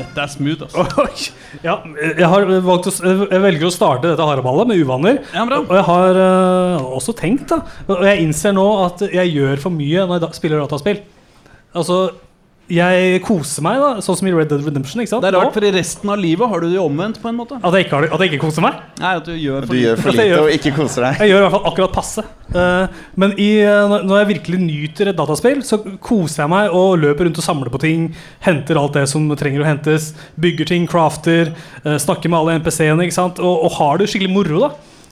Dette 0.05 0.25
er 0.25 0.31
smooth, 0.31 0.67
altså. 0.67 1.33
Ja. 1.65 1.79
Jeg 2.05 2.29
har 2.31 2.47
valgt 2.67 2.91
å, 2.91 2.93
jeg 3.31 3.43
velger 3.43 3.69
å 3.69 3.73
starte 3.75 4.11
dette 4.11 4.29
haraballet 4.29 4.71
med 4.71 4.85
uvaner. 4.85 5.21
Ja. 5.35 5.45
Og 5.59 5.75
jeg 5.75 5.87
har 5.89 6.21
uh, 6.21 6.87
også 6.99 7.15
tenkt, 7.17 7.49
da 7.51 7.63
Og 7.91 8.05
jeg 8.07 8.25
innser 8.25 8.55
nå 8.57 8.67
at 8.85 9.05
jeg 9.09 9.35
gjør 9.35 9.63
for 9.65 9.75
mye 9.75 10.05
når 10.05 10.19
jeg 10.19 10.25
da, 10.27 10.31
spiller 10.37 10.63
dataspill. 10.65 11.03
Altså, 11.75 11.99
jeg 12.73 13.19
koser 13.27 13.61
meg, 13.63 13.77
da 13.77 14.01
sånn 14.01 14.17
som 14.17 14.29
i 14.29 14.33
Red 14.33 14.49
Dead 14.49 14.63
Redemption. 14.65 15.03
Ikke 15.03 15.11
sant? 15.11 15.23
Det 15.25 15.29
er 15.29 15.37
rart, 15.37 15.53
for 15.53 15.65
i 15.67 15.71
resten 15.75 16.09
av 16.09 16.17
livet 16.19 16.49
har 16.49 16.63
du 16.65 16.71
det 16.73 16.79
omvendt 16.81 17.19
på 17.21 17.29
en 17.29 17.37
måte. 17.37 17.59
at, 17.61 17.73
jeg 17.77 17.85
ikke 17.87 17.97
har, 17.99 18.03
det- 18.07 18.13
at 18.17 18.21
jeg 18.25 18.31
ikke 18.33 18.41
koser 18.47 18.63
meg. 18.65 18.79
Nei, 19.01 19.11
at 19.17 19.25
du 19.25 19.33
gjør 19.33 19.67
for 19.67 19.75
Du 19.75 19.81
gjør 19.83 19.99
for 20.01 20.11
lite 20.13 20.25
gjør- 20.31 20.43
og 20.45 20.51
ikke 20.55 20.73
koser 20.77 21.03
deg. 21.05 21.19
Jeg 21.21 21.29
gjør 21.31 21.37
i 21.37 21.45
hvert 21.45 21.55
fall 21.57 21.69
akkurat 21.73 21.93
passe. 21.93 22.25
Uh, 22.55 22.87
men 23.17 23.35
i, 23.39 23.51
eh, 23.61 23.89
når- 23.89 24.05
når 24.05 24.17
jeg 24.25 24.29
virkelig 24.39 24.61
nyter 24.61 25.09
et 25.09 25.17
dataspill, 25.17 25.61
så 25.63 25.79
koser 26.01 26.43
jeg 26.45 26.49
meg 26.49 26.71
og 26.73 26.99
løper 26.99 27.25
rundt 27.27 27.39
og 27.39 27.45
samler 27.45 27.71
på 27.71 27.81
ting. 27.81 28.15
Henter 28.41 28.77
alt 28.81 28.93
det 28.95 29.09
som 29.09 29.29
trenger 29.37 29.61
å 29.61 29.67
hentes. 29.67 30.15
Bygger 30.41 30.67
ting, 30.67 30.87
crafter. 30.87 31.53
Uh, 31.85 31.99
snakker 31.99 32.31
med 32.31 32.39
alle 32.41 32.59
NPC-ene. 32.61 33.03
ikke 33.05 33.13
sant? 33.13 33.39
Og, 33.41 33.65
og 33.65 33.73
har 33.73 33.99
det 33.99 34.09
skikkelig 34.09 34.33
moro. 34.33 34.61
da 34.61 34.71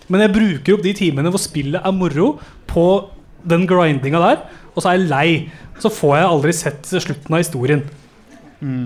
Men 0.09 0.21
jeg 0.23 0.33
bruker 0.33 0.75
opp 0.75 0.83
de 0.83 0.93
timene 0.95 1.31
hvor 1.31 1.39
spillet 1.39 1.81
er 1.85 1.93
moro, 1.93 2.39
på 2.67 3.09
den 3.47 3.67
grindinga 3.67 4.19
der. 4.21 4.39
Og 4.75 4.83
så 4.83 4.89
er 4.95 4.99
jeg 4.99 5.09
lei. 5.11 5.51
Så 5.83 5.91
får 5.91 6.17
jeg 6.21 6.31
aldri 6.31 6.55
sett 6.55 6.95
slutten 6.95 7.35
av 7.35 7.43
historien. 7.43 7.83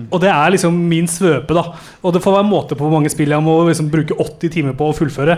Og 0.09 0.21
det 0.23 0.29
er 0.31 0.53
liksom 0.55 0.77
min 0.89 1.07
svøpe, 1.09 1.53
da. 1.53 1.69
Og 2.01 2.13
det 2.15 2.23
får 2.23 2.39
være 2.39 2.49
måte 2.49 2.77
på 2.77 2.85
hvor 2.85 2.93
mange 2.97 3.11
spill 3.13 3.33
jeg 3.35 3.45
må 3.45 3.59
liksom 3.67 3.91
bruke 3.93 4.17
80 4.17 4.53
timer 4.55 4.77
på 4.77 4.89
å 4.89 4.95
fullføre. 4.97 5.37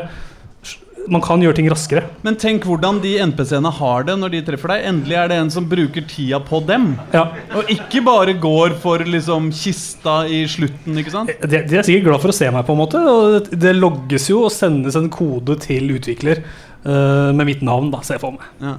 Man 1.10 1.24
kan 1.26 1.42
gjøre 1.42 1.58
ting 1.58 1.68
raskere. 1.72 2.04
Men 2.24 2.38
tenk 2.40 2.68
hvordan 2.70 3.00
de 3.02 3.16
NPC-ene 3.24 3.72
har 3.80 4.06
det 4.06 4.16
når 4.20 4.34
de 4.36 4.42
treffer 4.46 4.72
deg. 4.76 4.86
Endelig 4.92 5.18
er 5.18 5.32
det 5.32 5.40
en 5.42 5.52
som 5.52 5.66
bruker 5.68 6.06
tida 6.08 6.40
på 6.46 6.62
dem. 6.68 6.92
Ja, 7.16 7.26
Og 7.58 7.72
ikke 7.74 8.04
bare 8.06 8.36
går 8.40 8.78
for 8.84 9.04
liksom 9.04 9.50
kista 9.56 10.22
i 10.30 10.44
slutten, 10.52 11.00
ikke 11.02 11.16
sant? 11.16 11.34
de, 11.42 11.64
de 11.66 11.82
er 11.82 11.88
sikkert 11.88 12.12
glad 12.12 12.24
for 12.24 12.32
å 12.32 12.40
se 12.40 12.52
meg, 12.54 12.64
på 12.68 12.78
en 12.78 12.82
måte. 12.84 13.02
Og 13.02 13.36
det, 13.50 13.60
det 13.66 13.76
logges 13.80 14.30
jo 14.30 14.46
og 14.46 14.54
sendes 14.56 15.00
en 15.00 15.12
kode 15.12 15.58
til 15.66 15.98
utvikler 15.98 16.44
uh, 16.86 17.32
med 17.34 17.48
mitt 17.56 17.66
navn, 17.66 17.90
da, 17.96 18.04
ser 18.06 18.20
jeg 18.20 18.28
for 18.28 18.38
meg. 18.38 18.48
Ja. 18.64 18.78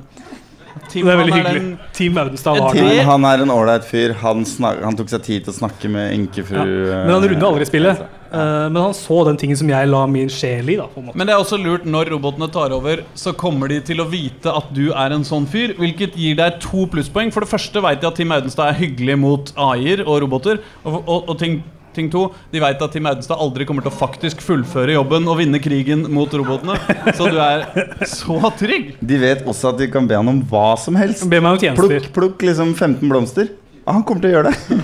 Det 0.93 1.03
er 1.07 1.17
veldig 1.23 1.35
hyggelig. 1.35 1.61
den- 1.61 1.79
Team 1.93 2.19
Audenstad 2.19 2.61
har 2.61 2.75
det. 2.75 3.05
Han 3.05 3.25
er 3.25 3.43
en 3.43 3.51
ålreit 3.51 3.85
fyr. 3.85 4.15
Han, 4.23 4.45
snak, 4.45 4.83
han 4.83 4.97
tok 4.97 5.09
seg 5.09 5.23
tid 5.23 5.45
til 5.45 5.53
å 5.53 5.57
snakke 5.57 5.89
med 5.91 6.13
enkefru 6.13 6.57
Ja. 6.59 7.05
Men 7.07 7.11
han 7.17 7.29
runder 7.31 7.47
aldri 7.47 7.67
spillet. 7.69 8.01
Eh, 8.33 8.69
men 8.71 8.77
han 8.83 8.93
så 8.95 9.25
den 9.27 9.37
tingen 9.37 9.57
som 9.59 9.69
jeg 9.69 9.89
la 9.89 10.05
min 10.07 10.29
sjel 10.29 10.69
i. 10.71 10.77
da 10.77 10.85
på 10.87 10.99
en 11.01 11.07
måte. 11.09 11.17
Men 11.17 11.27
det 11.27 11.35
er 11.35 11.41
også 11.43 11.59
lurt 11.63 11.85
når 11.85 12.11
robotene 12.15 12.51
tar 12.53 12.71
over, 12.73 13.03
så 13.15 13.33
kommer 13.35 13.69
de 13.69 13.81
til 13.81 13.97
å 13.99 14.09
vite 14.09 14.47
at 14.55 14.73
du 14.73 14.93
er 14.93 15.11
en 15.17 15.25
sånn 15.27 15.47
fyr. 15.51 15.75
Hvilket 15.77 16.15
gir 16.15 16.37
deg 16.37 16.61
to 16.61 16.87
plusspoeng. 16.87 17.33
For 17.33 17.41
det 17.41 17.51
første 17.51 17.83
vet 17.83 18.01
de 18.01 18.07
at 18.07 18.15
Tim 18.17 18.31
Audenstad 18.31 18.69
er 18.71 18.79
hyggelig 18.87 19.19
mot 19.19 19.53
AI-er 19.57 20.05
og 20.07 20.23
roboter. 20.23 20.61
Og, 20.85 21.03
og, 21.09 21.29
og 21.29 21.39
ting, 21.39 21.63
ting 21.97 22.11
to, 22.13 22.27
de 22.53 22.61
vet 22.63 22.83
at 22.83 22.93
Tim 22.95 23.09
Audenstad 23.11 23.41
aldri 23.41 23.67
kommer 23.69 23.85
til 23.85 23.93
å 23.93 23.97
faktisk 23.97 24.43
fullføre 24.45 24.95
jobben 24.95 25.29
og 25.31 25.41
vinne 25.41 25.61
krigen 25.63 26.07
mot 26.13 26.31
robotene. 26.33 26.77
Så 27.17 27.31
du 27.33 27.39
er 27.43 27.65
så 28.09 28.53
trygg. 28.59 28.95
De 29.01 29.19
vet 29.21 29.43
også 29.49 29.73
at 29.73 29.81
de 29.81 29.91
kan 29.93 30.07
be 30.09 30.19
han 30.19 30.31
om 30.31 30.43
hva 30.51 30.75
som 30.81 30.99
helst. 31.01 31.27
Be 31.31 31.43
meg 31.43 31.57
om 31.57 31.63
tjenester. 31.63 31.97
Plukk, 31.97 32.13
plukk 32.17 32.47
liksom 32.51 32.75
15 32.77 33.03
blomster. 33.11 33.51
Ah, 33.87 33.97
han 33.97 34.05
kommer 34.07 34.23
til 34.23 34.31
å 34.31 34.37
gjøre 34.37 34.53
det. 34.53 34.79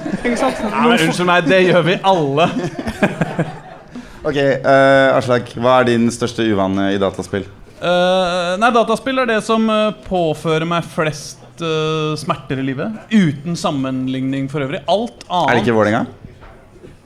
Nei, 0.73 0.97
Unnskyld 0.97 1.29
meg, 1.29 1.47
det 1.47 1.61
gjør 1.69 1.87
vi 1.87 1.97
alle. 2.11 2.49
Ok, 4.27 4.39
uh, 4.65 5.15
Aslak. 5.15 5.53
Hva 5.55 5.81
er 5.81 5.93
din 5.93 6.09
største 6.11 6.43
uvane 6.43 6.89
i 6.97 6.99
dataspill? 6.99 7.45
Uh, 7.79 8.57
nei, 8.59 8.73
dataspill 8.75 9.21
er 9.23 9.29
det 9.31 9.37
som 9.47 9.69
eh, 9.71 9.93
påfører 10.09 10.67
meg 10.67 10.87
flest 10.91 11.45
smerter 12.21 12.59
i 12.61 12.65
livet. 12.67 12.97
Uten 13.15 13.55
sammenligning 13.57 14.51
for 14.53 14.65
øvrig. 14.67 14.83
Alt 14.93 15.23
annet 15.31 15.53
Er 15.53 15.57
det 15.57 15.63
ikke 15.63 15.77
Vålerenga? 15.79 16.26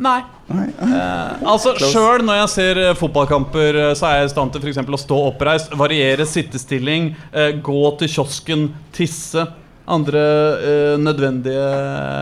Nei. 0.00 0.20
Eh, 0.50 1.42
altså, 1.44 1.74
Sjøl 1.78 2.24
når 2.24 2.38
jeg 2.40 2.50
ser 2.54 2.78
eh, 2.80 2.96
fotballkamper, 2.98 3.76
eh, 3.76 3.94
så 3.98 4.08
er 4.08 4.20
jeg 4.20 4.30
i 4.30 4.32
stand 4.32 4.54
til 4.54 4.62
for 4.62 4.72
eksempel 4.72 4.96
å 4.96 5.00
stå 5.00 5.18
oppreist, 5.28 5.74
variere 5.78 6.24
sittestilling, 6.28 7.10
eh, 7.30 7.50
gå 7.60 7.82
til 8.00 8.12
kiosken, 8.16 8.70
tisse. 8.96 9.44
Andre 9.90 10.22
eh, 10.70 10.96
nødvendige, 11.02 11.68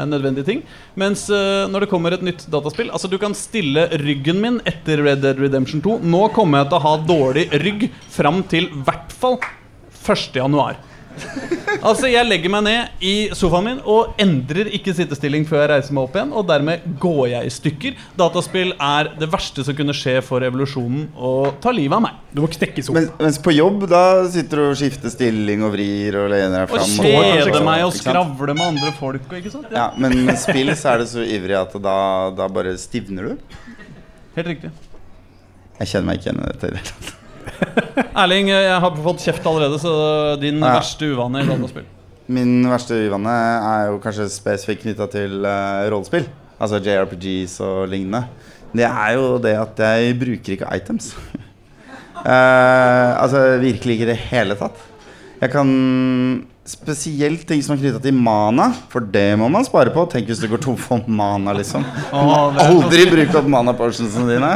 nødvendige 0.09 0.47
ting. 0.47 0.63
Mens 0.99 1.27
når 1.29 1.85
det 1.85 1.89
kommer 1.91 2.15
et 2.17 2.23
nytt 2.25 2.47
dataspill 2.51 2.89
Altså 2.91 3.11
Du 3.13 3.19
kan 3.21 3.35
stille 3.37 3.85
ryggen 4.01 4.41
min 4.41 4.57
etter 4.67 5.03
Red 5.05 5.21
Dead 5.23 5.39
Redemption 5.39 5.83
2. 5.85 5.99
Nå 6.01 6.23
kommer 6.35 6.63
jeg 6.63 6.71
til 6.71 6.79
å 6.79 6.85
ha 6.87 6.95
dårlig 7.07 7.45
rygg 7.63 7.85
fram 8.15 8.41
til 8.51 8.71
i 8.71 8.83
hvert 8.89 9.13
fall 9.21 9.37
1. 9.39 10.41
Altså, 11.89 12.09
jeg 12.11 12.27
legger 12.27 12.51
meg 12.51 12.65
ned 12.65 13.03
i 13.05 13.13
sofaen 13.37 13.67
min 13.69 13.81
og 13.87 14.17
endrer 14.21 14.67
ikke 14.75 14.91
sittestilling 14.97 15.45
før 15.47 15.61
jeg 15.63 15.71
reiser 15.71 15.95
meg 15.95 16.09
opp 16.09 16.17
igjen, 16.17 16.33
og 16.35 16.47
dermed 16.49 16.87
går 17.01 17.21
jeg 17.35 17.47
i 17.47 17.53
stykker. 17.55 18.01
Dataspill 18.19 18.73
er 18.83 19.11
det 19.21 19.29
verste 19.31 19.63
som 19.67 19.77
kunne 19.79 19.95
skje 19.95 20.17
for 20.27 20.43
evolusjonen, 20.47 21.05
og 21.15 21.61
tar 21.63 21.77
livet 21.77 21.95
av 21.99 22.03
meg. 22.09 22.17
Du 22.35 22.41
må 22.43 22.49
knekke 22.51 22.83
sofaen. 22.83 23.07
Mens, 23.07 23.13
mens 23.21 23.39
på 23.45 23.55
jobb, 23.55 23.85
da 23.93 24.03
sitter 24.33 24.63
du 24.63 24.65
og 24.73 24.79
skifter 24.81 25.13
stilling 25.15 25.63
og 25.69 25.75
vrir 25.77 26.19
og 26.25 26.33
lener 26.33 26.65
deg 26.67 26.73
Og 26.73 26.81
fram. 26.81 26.97
kjeder 27.07 27.63
meg 27.69 27.85
og 27.87 27.95
skravler 28.01 28.55
med 28.59 28.67
andre 28.73 28.95
folk 28.99 29.29
og 29.31 29.39
ikke 29.39 29.55
sant? 29.55 29.71
Ja, 29.79 29.91
men 30.01 30.19
med 30.27 30.41
spill 30.41 30.73
så 30.75 30.97
er 30.97 31.05
det 31.05 31.11
så 31.13 31.23
ivrig 31.23 31.57
at 31.61 31.79
da, 31.85 31.97
da 32.43 32.51
bare 32.59 32.75
stivner 32.81 33.31
du. 33.31 33.57
Helt 34.41 34.53
riktig. 34.55 34.75
Jeg 35.79 35.93
kjenner 35.93 36.11
meg 36.11 36.19
ikke 36.19 36.33
igjen 36.33 36.43
i 36.43 36.51
dette. 36.51 36.67
i 36.67 36.75
det 36.75 36.83
hele 36.83 36.91
tatt. 36.91 37.15
Erling, 38.23 38.51
jeg 38.53 38.81
har 38.83 38.99
fått 39.05 39.25
kjeft 39.25 39.47
allerede, 39.49 39.79
så 39.83 39.93
din 40.41 40.61
Ja. 40.63 40.75
verste 40.79 41.09
uvane 41.13 41.43
i 41.43 41.49
rollespill? 41.49 41.87
Min 42.29 42.61
verste 42.69 42.99
uvane 43.07 43.33
er 43.33 43.87
jo 43.89 44.01
kanskje 44.05 44.29
spesifikt 44.33 44.85
knytta 44.85 45.09
til 45.13 45.39
uh, 45.47 45.87
rollespill. 45.93 46.29
Altså 46.61 46.81
JRPGs 46.83 47.59
og 47.65 47.89
lignende. 47.89 48.27
Det 48.75 48.85
er 48.85 49.15
jo 49.17 49.39
det 49.41 49.55
at 49.57 49.81
jeg 49.81 50.19
bruker 50.21 50.57
ikke 50.59 50.69
items. 50.77 51.15
uh, 52.19 53.11
altså 53.23 53.59
virkelig 53.63 53.97
ikke 53.97 54.09
i 54.09 54.13
det 54.13 54.21
hele 54.29 54.59
tatt. 54.61 54.77
Jeg 55.41 55.55
kan 55.55 55.75
Spesielt 56.69 57.47
ting 57.49 57.63
som 57.65 57.73
er 57.73 57.81
knytta 57.81 58.01
til 58.05 58.13
mana, 58.13 58.67
for 58.93 59.01
det 59.01 59.39
må 59.41 59.47
man 59.49 59.65
spare 59.65 59.89
på. 59.95 60.03
Tenk 60.13 60.27
hvis 60.29 60.43
du 60.43 60.51
går 60.51 60.61
tom 60.61 60.75
for 60.77 61.01
mana, 61.09 61.55
liksom. 61.57 61.81
Du 62.11 62.19
må 62.29 62.35
aldri 62.61 63.07
bruke 63.09 63.39
opp 63.41 63.49
mana-portionsene 63.49 64.35
dine. 64.35 64.51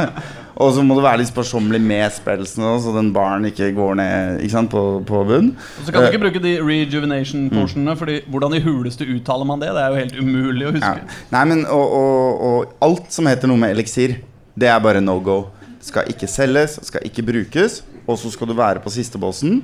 Og 0.61 0.73
så 0.75 0.83
må 0.85 0.93
du 0.93 1.01
være 1.01 1.17
litt 1.23 1.31
sparsommelig 1.31 1.79
med 1.81 2.11
spillelsene, 2.13 2.75
så 2.83 2.91
den 2.93 3.07
baren 3.15 3.47
ikke 3.49 3.71
går 3.73 3.95
ned 3.97 4.43
ikke 4.45 4.53
sant, 4.53 4.69
på, 4.69 4.83
på 5.07 5.23
bunn. 5.25 5.47
Og 5.81 5.87
så 5.87 5.93
kan 5.95 6.05
du 6.05 6.09
ikke 6.11 6.21
bruke 6.27 6.41
de 6.43 6.51
rejuvenation-porsjonene, 6.61 7.95
Fordi 7.97 8.19
hvordan 8.29 8.53
i 8.57 8.61
huleste 8.61 9.07
uttaler 9.15 9.49
man 9.49 9.63
det? 9.63 9.71
Det 9.73 9.81
er 9.81 9.89
jo 9.95 10.01
helt 10.03 10.19
umulig 10.21 10.67
å 10.67 10.73
Ja. 10.75 10.75
huske. 10.77 11.21
Nei, 11.33 11.43
men 11.49 11.65
og, 11.65 11.95
og, 11.97 12.43
og 12.49 12.75
alt 12.85 13.09
som 13.15 13.25
heter 13.25 13.49
noe 13.49 13.57
med 13.57 13.73
eliksir, 13.73 14.19
det 14.55 14.69
er 14.69 14.79
bare 14.83 15.01
no 15.01 15.17
go. 15.19 15.39
Skal 15.83 16.05
ikke 16.13 16.29
selges, 16.29 16.77
skal 16.85 17.01
ikke 17.03 17.25
brukes. 17.25 17.81
Og 18.07 18.19
så 18.19 18.29
skal 18.31 18.47
du 18.47 18.53
være 18.53 18.83
på 18.83 18.91
siste 18.93 19.17
bossen. 19.17 19.63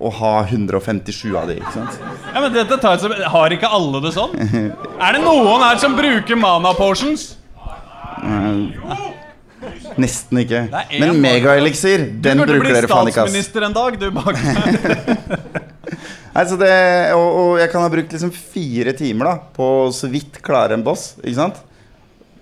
å 0.00 0.08
ha 0.16 0.44
157 0.48 1.34
av 1.36 1.48
de. 1.50 1.58
ikke 1.60 1.72
sant? 1.74 1.98
Ja, 2.32 2.40
men 2.40 2.54
dette 2.54 2.78
tar 2.80 2.96
Har 3.28 3.52
ikke 3.52 3.68
alle 3.68 4.00
det 4.00 4.14
sånn? 4.16 4.32
Er 5.04 5.12
det 5.12 5.20
noen 5.20 5.60
her 5.60 5.76
som 5.76 5.92
bruker 5.96 6.36
mana-portions? 6.40 7.34
potions? 8.16 9.19
Nesten 10.00 10.40
ikke. 10.42 10.60
Men 11.00 11.18
megaeliksir, 11.22 12.04
den 12.24 12.40
Du 12.40 12.44
burde 12.44 12.56
bruker 12.56 12.66
bli 12.66 12.76
dere 12.78 12.90
faen 12.90 13.10
ikke, 13.10 13.24
ass. 13.24 13.30
statsminister 13.30 13.66
en 13.68 13.76
dag, 13.76 13.98
du 14.00 14.06
bak 14.14 14.36
Nei, 16.30 16.44
så 16.46 16.54
det, 16.60 16.70
og, 17.18 17.26
og 17.40 17.56
jeg 17.58 17.70
kan 17.72 17.82
ha 17.82 17.88
brukt 17.90 18.12
liksom 18.14 18.30
fire 18.30 18.92
timer 18.94 19.26
da 19.26 19.32
på 19.56 19.66
å 19.80 19.88
så 19.94 20.06
vidt 20.12 20.38
klare 20.46 20.76
en 20.78 20.84
boss. 20.86 21.16
Ikke 21.24 21.38
sant? 21.40 21.58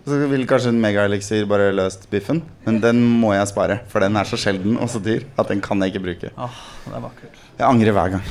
Så 0.08 0.18
vil 0.28 0.44
kanskje 0.48 0.70
en 0.74 0.80
megaeliksir 0.82 1.46
bare 1.48 1.70
løst 1.74 2.04
biffen. 2.12 2.42
Men 2.66 2.82
den 2.84 3.00
må 3.22 3.32
jeg 3.34 3.48
spare, 3.50 3.78
for 3.88 4.04
den 4.04 4.16
er 4.20 4.28
så 4.28 4.36
sjelden 4.40 4.76
og 4.76 4.88
så 4.92 5.00
dyr 5.04 5.24
at 5.40 5.48
den 5.52 5.60
kan 5.64 5.80
jeg 5.84 5.94
ikke 5.94 6.04
bruke. 6.04 6.32
Åh, 6.36 6.60
det 6.84 6.94
er 7.00 7.04
vakkert. 7.06 7.40
Jeg 7.58 7.66
angrer 7.68 7.96
hver 7.96 8.12
gang. 8.18 8.28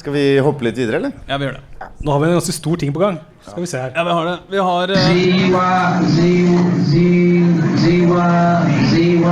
Skal 0.00 0.16
vi 0.16 0.24
hoppe 0.40 0.64
litt 0.64 0.78
videre, 0.80 1.02
eller? 1.02 1.12
Ja, 1.28 1.36
vi 1.36 1.50
gjør 1.50 1.58
det. 1.60 1.90
Nå 2.00 2.14
har 2.14 2.22
vi 2.22 2.30
en 2.30 2.38
ganske 2.38 2.56
stor 2.56 2.80
ting 2.80 2.92
på 2.96 3.02
gang. 3.04 3.20
Skal 3.46 3.60
vi 3.60 3.66
se 3.66 3.78
her. 3.78 3.92
Ja, 3.94 4.04
vi 4.04 4.10
har 4.10 4.24
det. 4.26 4.38
Vi 4.50 4.58
har 4.58 4.90
uh... 4.90 4.96
Z-Y, 4.96 5.52
Z, 6.06 6.18
Z, 6.90 6.94
Z-Y, 7.82 8.06
Z-Y, 8.90 9.22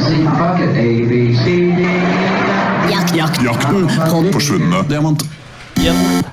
Z, 0.00 0.08
bucket, 0.38 0.70
A, 0.76 0.88
B, 1.08 1.36
C, 1.44 1.46
D. 1.76 1.80
Jakten 3.44 3.88
på 4.10 4.32
forsvunne 4.32 4.82
diamanter. 4.88 5.26
Gjennom, 5.74 6.24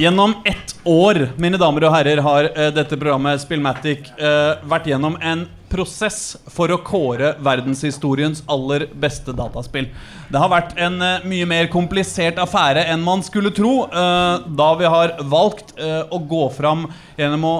gjennom 0.00 0.34
ett 0.44 0.76
år, 0.84 1.28
mine 1.36 1.58
damer 1.60 1.84
og 1.84 1.92
herrer, 1.92 2.22
har 2.24 2.46
uh, 2.54 2.68
dette 2.72 2.96
programmet 2.96 3.42
Spillmatic 3.42 4.06
uh, 4.16 4.56
vært 4.64 4.86
gjennom 4.88 5.18
en 5.20 5.42
prosess 5.70 6.38
for 6.50 6.72
å 6.72 6.78
kåre 6.82 7.34
verdenshistoriens 7.44 8.40
aller 8.50 8.86
beste 9.02 9.34
dataspill. 9.36 9.90
Det 10.32 10.40
har 10.40 10.50
vært 10.50 10.72
en 10.80 10.96
uh, 11.04 11.26
mye 11.28 11.48
mer 11.50 11.68
komplisert 11.72 12.40
affære 12.40 12.86
enn 12.88 13.04
man 13.04 13.20
skulle 13.26 13.52
tro, 13.52 13.74
da 13.90 14.70
vi 14.80 14.88
har 14.88 15.18
valgt 15.28 15.74
å 15.80 16.18
gå 16.30 16.42
fram 16.54 16.86
gjennom 17.18 17.44
å 17.46 17.54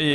i, 0.00 0.10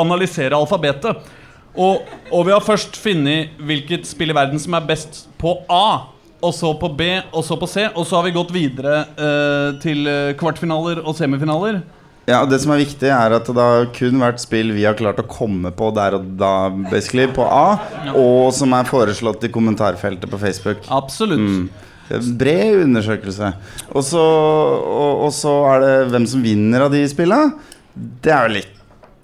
analysere 0.00 0.56
alfabetet. 0.56 1.28
Og, 1.74 2.02
og 2.30 2.46
vi 2.48 2.54
har 2.54 2.64
først 2.64 2.98
funnet 2.98 3.54
hvilket 3.62 4.08
spill 4.08 4.34
i 4.34 4.36
verden 4.36 4.60
som 4.62 4.76
er 4.78 4.88
best 4.88 5.24
på 5.38 5.56
A 5.70 6.13
og 6.44 6.54
så 6.56 6.70
på 6.78 6.90
B, 6.96 7.08
og 7.32 7.44
så 7.46 7.56
på 7.60 7.68
C. 7.70 7.88
Og 7.94 8.06
så 8.06 8.18
har 8.18 8.26
vi 8.28 8.34
gått 8.36 8.52
videre 8.54 9.02
eh, 9.16 9.68
til 9.82 10.08
eh, 10.10 10.32
kvartfinaler 10.40 11.02
og 11.04 11.16
semifinaler. 11.18 11.80
Ja, 12.24 12.38
og 12.40 12.48
Det 12.52 12.60
som 12.62 12.72
er 12.72 12.80
viktig, 12.80 13.08
er 13.12 13.34
at 13.36 13.48
det 13.48 13.64
har 13.64 13.88
kun 13.96 14.22
vært 14.22 14.40
spill 14.40 14.72
vi 14.72 14.86
har 14.86 14.96
klart 14.96 15.20
å 15.20 15.26
komme 15.28 15.72
på 15.76 15.90
der 15.96 16.16
og 16.16 16.30
da, 16.40 16.70
basically, 16.88 17.26
på 17.36 17.44
A, 17.44 17.76
og 18.16 18.48
som 18.56 18.72
er 18.76 18.88
foreslått 18.88 19.44
i 19.44 19.52
kommentarfeltet 19.52 20.30
på 20.32 20.40
Facebook. 20.40 20.86
Absolutt. 20.88 21.68
Bred 22.40 22.82
undersøkelse. 22.84 23.52
Og 23.92 24.04
så, 24.08 24.24
og, 24.24 25.26
og 25.26 25.34
så 25.36 25.52
er 25.74 25.84
det 25.84 25.92
hvem 26.14 26.28
som 26.28 26.44
vinner 26.44 26.86
av 26.86 26.96
de 26.96 27.04
spilla. 27.12 27.42
Det 27.94 28.32
er 28.32 28.48
jo 28.48 28.56
litt 28.56 28.73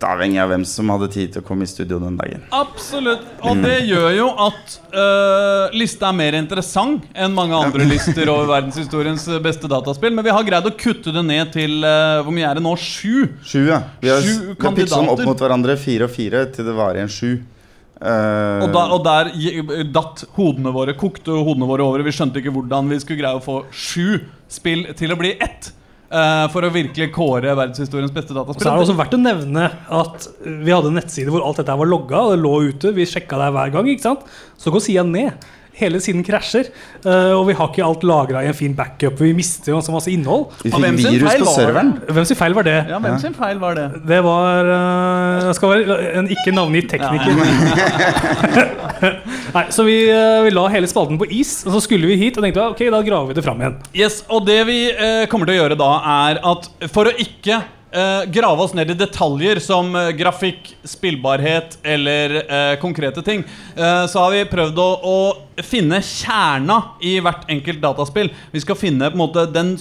avhengig 0.06 0.40
av 0.42 0.50
hvem 0.52 0.64
som 0.68 0.90
hadde 0.92 1.08
tid 1.12 1.34
til 1.34 1.42
å 1.42 1.46
komme 1.46 1.66
i 1.66 1.70
studio 1.70 1.98
den 2.02 2.16
dagen. 2.18 2.42
Absolutt. 2.56 3.26
Og 3.46 3.60
det 3.64 3.76
gjør 3.88 4.08
jo 4.16 4.28
at 4.46 4.76
uh, 4.94 5.76
lista 5.76 6.10
er 6.10 6.18
mer 6.18 6.36
interessant 6.38 7.06
enn 7.14 7.36
mange 7.36 7.56
andre 7.58 7.86
lister 7.92 8.30
over 8.32 8.50
verdenshistoriens 8.50 9.26
eh, 9.30 9.40
beste 9.44 9.70
dataspill. 9.70 10.14
Men 10.16 10.26
vi 10.26 10.34
har 10.34 10.46
greid 10.46 10.68
å 10.68 10.74
kutte 10.78 11.14
det 11.14 11.24
ned 11.26 11.52
til 11.54 11.80
uh, 11.84 12.20
Hvor 12.24 12.34
mye 12.34 12.48
er 12.48 12.60
det 12.60 12.64
nå? 12.64 12.74
Sju? 12.80 13.30
Sju, 13.44 13.64
ja. 13.68 13.82
Vi 14.02 14.12
har, 14.12 14.24
Sju 14.24 14.52
vi 14.52 14.66
har 14.66 14.76
pitcha 14.76 15.00
dem 15.00 15.14
opp 15.14 15.24
mot 15.28 15.46
hverandre, 15.46 15.78
fire 15.80 16.08
og 16.08 16.14
fire, 16.14 16.44
til 16.54 16.68
det 16.70 16.76
var 16.76 16.98
igjen 16.98 17.12
sju. 17.12 17.32
Uh, 18.00 18.64
Og, 18.64 18.70
da, 18.72 18.86
og 18.94 19.02
der 19.04 19.28
datt 19.92 20.24
hodene 20.38 20.72
våre, 20.72 20.94
kokte 20.96 21.34
hodene 21.36 21.68
våre 21.68 21.84
over. 21.84 22.04
Vi 22.06 22.14
skjønte 22.16 22.40
ikke 22.40 22.54
hvordan 22.54 22.88
vi 22.88 23.00
skulle 23.02 23.20
greie 23.20 23.36
å 23.36 23.44
få 23.44 23.62
sju 23.68 24.22
spill 24.50 24.88
til 24.98 25.12
å 25.12 25.20
bli 25.20 25.34
ett. 25.36 25.74
Eh, 26.10 26.46
for 26.52 26.66
å 26.66 26.72
virkelig 26.74 27.10
kåre 27.14 27.54
verdenshistoriens 27.54 28.12
beste 28.14 28.34
dataspill. 28.36 28.64
så 28.64 28.72
er 28.72 28.76
det 28.78 28.86
også 28.86 28.98
verdt 28.98 29.16
å 29.16 29.22
nevne 29.22 29.68
at 30.00 30.28
vi 30.44 30.74
hadde 30.74 30.90
en 30.92 30.98
nettside 31.00 31.32
hvor 31.32 31.46
alt 31.46 31.62
dette 31.62 31.78
var 31.82 31.90
logga. 31.90 32.24
og 32.26 32.34
Det 32.34 32.42
lå 32.42 32.54
ute, 32.70 32.92
Vi 32.96 33.06
sjekka 33.08 33.38
det 33.40 33.52
hver 33.56 33.72
gang. 33.76 33.88
ikke 33.88 34.08
sant? 34.08 34.26
Så 34.58 34.72
går 34.74 34.84
sida 34.84 35.06
ned. 35.06 35.48
Hele 35.80 36.00
siden 36.02 36.22
krasjer. 36.26 36.64
eh, 37.04 37.32
og 37.32 37.46
vi 37.48 37.54
har 37.56 37.68
ikke 37.70 37.84
alt 37.86 38.02
lagra 38.04 38.42
i 38.44 38.46
en 38.50 38.54
fin 38.56 38.74
backup. 38.76 39.16
Vi 39.20 39.32
mister 39.36 39.72
jo 39.72 39.80
så 39.84 39.92
masse 39.94 40.10
innhold. 40.12 40.46
vi 40.62 40.70
fikk 40.70 40.82
virus 41.16 41.34
på 41.40 41.46
serveren. 41.54 41.94
Hvem 42.10 42.24
sin 42.28 42.36
feil 42.36 42.54
var 42.58 42.62
det? 42.68 42.76
Ja, 42.90 42.98
Hvem 43.00 43.18
sin 43.22 43.34
feil 43.34 43.58
var 43.62 43.74
det? 43.78 43.86
Det 44.08 44.20
var 44.26 44.60
eh, 44.76 45.46
Det 45.48 45.54
skal 45.56 45.68
være 45.74 45.98
en 46.20 46.28
ikke 46.36 46.52
navngitt 46.56 46.88
tekniker. 46.92 47.32
Nei, 49.56 49.64
Så 49.74 49.82
vi, 49.86 49.96
eh, 50.12 50.42
vi 50.44 50.50
la 50.54 50.66
hele 50.70 50.86
spalten 50.90 51.18
på 51.20 51.26
is, 51.32 51.52
og 51.66 51.72
så 51.76 51.80
skulle 51.88 52.06
vi 52.10 52.16
hit 52.20 52.36
og 52.38 52.44
tenkte 52.46 52.60
ok, 52.74 52.80
da 52.92 53.00
graver 53.06 53.26
vi 53.32 53.38
det 53.40 53.44
fram 53.46 53.58
igjen. 53.62 53.76
Yes, 53.96 54.20
og 54.28 54.44
det 54.46 54.60
vi 54.68 54.78
kommer 55.32 55.46
til 55.48 55.56
å 55.56 55.60
gjøre 55.64 55.76
da, 55.80 55.90
er 56.30 56.34
at 56.52 56.62
for 56.92 57.04
å 57.10 57.14
ikke 57.18 57.56
eh, 57.92 58.22
grave 58.32 58.64
oss 58.64 58.74
ned 58.76 58.90
i 58.92 58.96
detaljer 58.98 59.60
som 59.62 59.92
uh, 59.96 60.10
grafikk, 60.16 60.72
spillbarhet 60.86 61.78
eller 61.82 62.36
uh, 62.42 62.74
konkrete 62.82 63.22
ting, 63.26 63.44
så 63.74 64.20
har 64.20 64.32
vi 64.34 64.40
prøvd 64.50 64.78
å, 64.82 64.88
å 65.06 65.62
finne 65.64 66.00
kjerna 66.04 66.76
i 67.06 67.14
hvert 67.22 67.46
enkelt 67.52 67.80
dataspill. 67.82 68.30
Vi 68.52 68.62
skal 68.62 68.78
finne 68.78 69.08
på 69.10 69.16
en 69.16 69.22
måte 69.22 69.46
den 69.52 69.72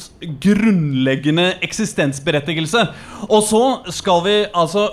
grunnleggende 0.44 1.52
eksistensberettigelse. 1.66 2.86
Og 3.28 3.44
så 3.48 3.64
skal 3.96 4.24
vi 4.26 4.36
altså 4.48 4.88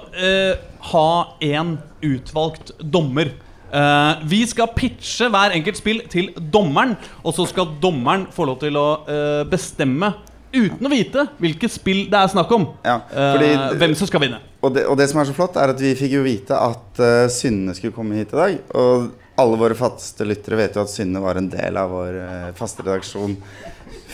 ha 0.91 1.09
én 1.45 1.77
utvalgt 2.05 2.75
dommer. 2.81 3.33
Uh, 3.67 4.23
vi 4.31 4.45
skal 4.47 4.71
pitche 4.77 5.27
hver 5.33 5.55
enkelt 5.57 5.81
spill 5.81 6.05
til 6.11 6.31
dommeren, 6.55 6.95
og 7.27 7.35
så 7.35 7.49
skal 7.51 7.75
dommeren 7.83 8.29
få 8.33 8.47
lov 8.47 8.61
til 8.63 8.79
å 8.79 8.87
uh, 9.09 9.43
bestemme, 9.51 10.13
uten 10.57 10.89
å 10.89 10.93
vite 10.93 11.27
hvilket 11.43 11.73
spill 11.73 12.07
det 12.11 12.19
er 12.19 12.33
snakk 12.33 12.51
om, 12.57 12.67
Ja, 12.87 12.99
fordi, 13.11 13.53
uh, 13.55 13.77
hvem 13.81 13.95
som 13.99 14.09
skal 14.11 14.25
vinne. 14.25 14.41
Og 14.65 14.75
det, 14.75 14.87
og 14.91 14.99
det 14.99 15.07
som 15.11 15.21
er 15.23 15.29
så 15.29 15.37
flott, 15.37 15.59
er 15.61 15.73
at 15.75 15.81
vi 15.81 15.93
fikk 15.99 16.17
jo 16.17 16.25
vite 16.25 16.57
at 16.59 17.01
uh, 17.03 17.29
Synne 17.33 17.75
skulle 17.77 17.95
komme 17.95 18.19
hit 18.19 18.35
i 18.35 18.41
dag. 18.41 18.59
Og 18.75 19.11
alle 19.37 19.59
våre 19.61 19.77
faste 19.77 20.25
lyttere 20.27 20.59
vet 20.59 20.77
jo 20.77 20.83
at 20.87 20.91
Synne 20.91 21.21
var 21.23 21.39
en 21.39 21.51
del 21.53 21.77
av 21.77 21.93
vår 21.93 22.19
uh, 22.19 22.53
faste 22.57 22.83
redaksjon 22.87 23.37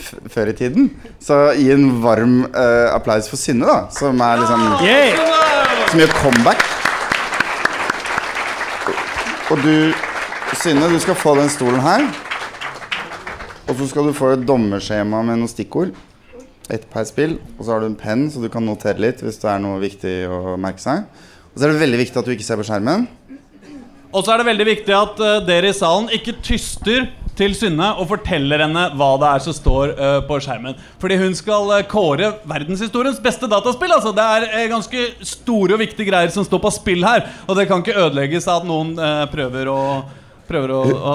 f 0.03 0.09
før 0.33 0.51
i 0.51 0.55
tiden. 0.57 0.89
Så 1.23 1.37
gi 1.57 1.69
en 1.73 1.87
varm 2.03 2.41
uh, 2.49 2.91
applaus 2.91 3.29
for 3.31 3.39
Synne, 3.39 3.65
da. 3.69 3.87
Som 3.95 4.21
er 4.21 4.43
liksom 4.43 4.67
Som 5.89 6.03
gjør 6.03 6.15
comeback. 6.19 6.65
Og 9.53 9.59
du, 9.63 9.93
Synne, 10.59 10.91
du 10.91 10.99
skal 11.01 11.17
få 11.17 11.35
den 11.39 11.51
stolen 11.51 11.81
her. 11.83 12.05
Og 13.69 13.77
så 13.79 13.87
skal 13.87 14.09
du 14.09 14.15
få 14.15 14.33
et 14.35 14.43
dommerskjema 14.47 15.21
med 15.23 15.39
noen 15.39 15.51
stikkord. 15.51 15.93
Ett 16.71 16.85
per 16.91 17.03
spill. 17.07 17.37
Og 17.57 17.65
så 17.65 17.73
har 17.73 17.83
du 17.83 17.89
en 17.89 17.99
penn, 17.99 18.29
så 18.31 18.43
du 18.43 18.47
kan 18.51 18.63
notere 18.63 19.01
litt 19.01 19.23
hvis 19.23 19.41
det 19.41 19.49
er 19.51 19.63
noe 19.63 19.81
viktig 19.83 20.13
å 20.31 20.55
merke 20.61 20.83
seg. 20.83 21.03
Og 21.53 21.59
så 21.59 21.67
er 21.67 21.73
det 21.73 21.83
veldig 21.83 21.99
viktig 21.99 22.21
at 22.21 22.29
du 22.29 22.33
ikke 22.33 22.47
ser 22.47 22.59
på 22.61 22.67
skjermen. 22.67 23.07
Og 24.13 24.21
så 24.21 24.33
er 24.33 24.41
det 24.41 24.47
veldig 24.51 24.65
viktig 24.69 24.93
at 24.93 25.19
uh, 25.21 25.35
dere 25.45 25.71
i 25.71 25.75
salen 25.75 26.09
ikke 26.13 26.37
tyster 26.45 27.07
til 27.37 27.55
Synne 27.57 27.87
og 27.97 28.11
forteller 28.11 28.61
henne 28.61 28.83
hva 28.93 29.09
det 29.21 29.29
er 29.29 29.41
som 29.41 29.55
står 29.57 29.93
uh, 29.97 30.19
på 30.27 30.37
skjermen. 30.45 30.77
Fordi 31.01 31.17
hun 31.17 31.33
skal 31.37 31.71
uh, 31.73 31.79
kåre 31.89 32.29
verdenshistoriens 32.49 33.21
beste 33.23 33.49
dataspill. 33.49 33.93
Altså. 33.95 34.13
Det 34.13 34.27
er 34.37 34.47
uh, 34.53 34.71
ganske 34.75 35.07
store 35.33 35.75
og 35.75 35.81
viktige 35.81 36.11
greier 36.11 36.33
som 36.33 36.45
står 36.45 36.61
på 36.61 36.73
spill 36.77 37.05
her. 37.05 37.25
Og 37.47 37.57
det 37.57 37.67
kan 37.69 37.81
ikke 37.81 37.97
ødelegges 38.05 38.47
av 38.47 38.61
at 38.61 38.69
noen 38.69 38.93
prøver 39.33 39.71
å 39.73 39.79
Prøver 40.43 40.73
å, 40.75 40.79
å 40.83 41.13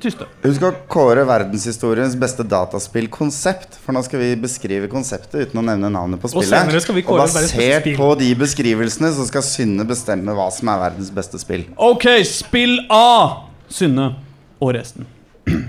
tyste. 0.00 0.26
Hun 0.42 0.54
skal 0.56 0.76
kåre 0.90 1.26
verdenshistoriens 1.28 2.14
beste 2.20 2.44
dataspillkonsept. 2.48 3.76
For 3.82 3.92
nå 3.92 4.00
skal 4.06 4.22
vi 4.22 4.30
beskrive 4.40 4.88
konseptet 4.92 5.48
uten 5.48 5.60
å 5.60 5.64
nevne 5.66 5.90
navnet 5.92 6.22
på 6.22 6.30
spillet. 6.32 6.72
Og, 6.88 7.02
og 7.04 7.20
basert 7.20 7.90
på 7.98 8.08
de 8.20 8.30
beskrivelsene 8.40 9.12
så 9.12 9.26
skal 9.28 9.44
Synne 9.44 9.84
bestemme 9.88 10.32
hva 10.36 10.48
som 10.54 10.70
er 10.72 10.80
verdens 10.86 11.12
beste 11.12 11.40
spill. 11.42 11.66
Ok, 11.76 12.08
spill 12.28 12.78
A. 12.92 13.44
Synne 13.72 14.14
og 14.62 14.74
resten. 14.78 15.08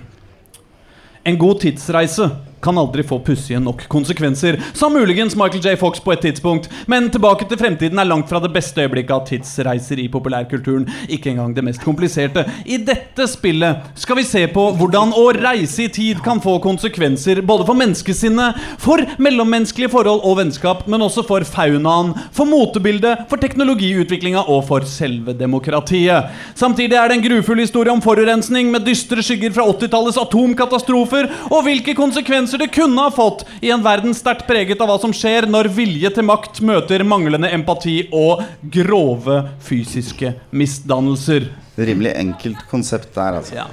En 1.24 1.38
god 1.40 1.62
tidsreise 1.64 2.26
kan 2.64 2.78
aldri 2.80 3.04
få 3.06 3.20
pussige 3.24 3.62
nok 3.64 3.86
konsekvenser, 3.92 4.60
sa 4.74 4.90
muligens 4.90 5.36
Michael 5.40 5.64
J. 5.64 5.76
Fox 5.80 6.02
på 6.04 6.16
et 6.16 6.24
tidspunkt, 6.26 6.70
men 6.88 7.10
Tilbake 7.14 7.46
til 7.46 7.60
fremtiden 7.60 8.00
er 8.00 8.08
langt 8.08 8.30
fra 8.32 8.40
det 8.42 8.50
beste 8.56 8.82
øyeblikket 8.82 9.14
av 9.14 9.26
tidsreiser 9.28 10.00
i 10.02 10.08
populærkulturen. 10.12 10.88
Ikke 11.14 11.30
engang 11.32 11.54
det 11.56 11.64
mest 11.68 11.84
kompliserte. 11.86 12.46
I 12.66 12.80
dette 12.82 13.28
spillet 13.30 13.94
skal 14.00 14.18
vi 14.18 14.26
se 14.28 14.42
på 14.52 14.64
hvordan 14.80 15.14
å 15.20 15.28
reise 15.36 15.86
i 15.86 15.92
tid 15.94 16.22
kan 16.26 16.42
få 16.44 16.56
konsekvenser 16.64 17.44
både 17.46 17.68
for 17.68 17.78
menneskesinnet, 17.80 18.60
for 18.82 19.04
mellommenneskelige 19.22 19.92
forhold 19.94 20.24
og 20.26 20.40
vennskap, 20.42 20.86
men 20.90 21.06
også 21.06 21.26
for 21.28 21.46
faunaen, 21.48 22.14
for 22.36 22.50
motebildet, 22.50 23.26
for 23.30 23.42
teknologiutviklinga 23.42 24.46
og 24.48 24.64
for 24.70 24.88
selve 24.90 25.36
demokratiet. 25.38 26.32
Samtidig 26.60 26.98
er 26.98 27.10
det 27.10 27.20
en 27.20 27.26
grufull 27.28 27.62
historie 27.64 27.94
om 27.94 28.04
forurensning 28.04 28.72
med 28.74 28.88
dystre 28.88 29.24
skygger 29.24 29.54
fra 29.56 29.68
80-tallets 29.70 30.20
atomkatastrofer, 30.22 31.30
og 31.52 31.66
hvilke 31.68 31.96
konsekvenser 31.98 32.53
det 32.62 32.70
kunne 32.76 33.06
ha 33.06 33.12
fått 33.14 33.46
i 33.62 33.72
en 33.74 33.84
verden 33.86 34.16
sterkt 34.18 34.48
preget 34.50 34.82
av 34.84 34.92
hva 34.92 34.98
som 35.02 35.14
skjer 35.16 35.48
når 35.50 35.72
vilje 35.76 36.12
til 36.16 36.28
makt 36.28 36.62
møter 36.66 37.06
manglende 37.08 37.52
empati 37.56 38.02
og 38.14 38.44
grove 38.74 39.40
fysiske 39.64 40.34
misdannelser. 40.52 41.50
Rimelig 41.78 42.14
enkelt 42.20 42.68
konsept 42.70 43.16
der, 43.16 43.40
altså. 43.40 43.64
Ja. 43.64 43.70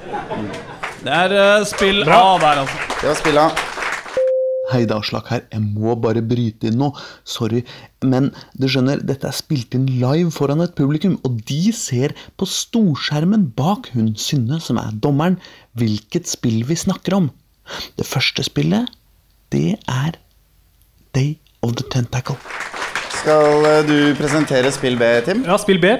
Det 1.00 1.12
er 1.16 1.36
uh, 1.36 1.66
spill 1.68 2.02
A 2.04 2.38
der, 2.40 2.62
altså. 2.64 2.88
Det 3.00 3.08
var 3.08 3.20
spilla. 3.20 3.50
Hei, 4.70 4.84
det 4.86 4.94
er 4.94 5.00
Aslak 5.00 5.30
her. 5.32 5.40
Jeg 5.50 5.64
må 5.66 5.96
bare 5.98 6.22
bryte 6.22 6.68
inn 6.70 6.76
nå. 6.78 6.92
Sorry. 7.26 7.64
Men 8.06 8.28
du 8.54 8.68
skjønner, 8.70 9.00
dette 9.02 9.26
er 9.26 9.34
spilt 9.34 9.74
inn 9.74 9.88
live 9.88 10.30
foran 10.30 10.62
et 10.62 10.76
publikum, 10.78 11.16
og 11.26 11.40
de 11.48 11.72
ser 11.74 12.14
på 12.38 12.46
storskjermen 12.46 13.48
bak 13.56 13.90
hun 13.96 14.12
Synne, 14.14 14.60
som 14.62 14.78
er 14.78 14.94
dommeren, 15.02 15.40
hvilket 15.74 16.30
spill 16.30 16.62
vi 16.68 16.78
snakker 16.78 17.18
om. 17.18 17.30
Det 17.98 18.06
første 18.06 18.44
spillet, 18.46 18.88
det 19.52 19.78
er 19.88 20.18
Day 21.14 21.37
of 21.62 21.74
the 21.76 21.87
Tentacle. 21.90 22.37
Skal 23.20 23.66
eh, 23.68 23.83
du 23.85 23.96
presentere 24.18 24.70
spill 24.72 24.96
B, 25.00 25.09
Tim? 25.26 25.44
Ja, 25.44 25.59
spill 25.61 25.80
B. 25.83 25.94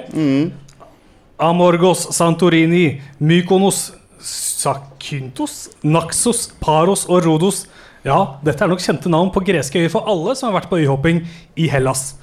Amorgos, 1.41 2.07
Santorini, 2.17 3.01
Mykonos, 3.19 3.91
Sakyntos, 4.21 5.71
Naxos, 5.83 6.49
Paros 6.61 7.07
og 7.09 7.25
Rodos. 7.25 7.65
Ja, 8.05 8.37
dette 8.45 8.65
er 8.65 8.71
nok 8.73 8.81
kjente 8.81 9.13
navn 9.13 9.33
på 9.33 9.43
greske 9.45 9.81
øyer 9.81 9.93
for 9.93 10.09
alle 10.09 10.37
som 10.37 10.51
har 10.51 10.61
vært 10.61 10.71
på 10.71 10.81
øyhopping 10.81 11.23
i 11.61 11.69
Hellas. 11.69 12.15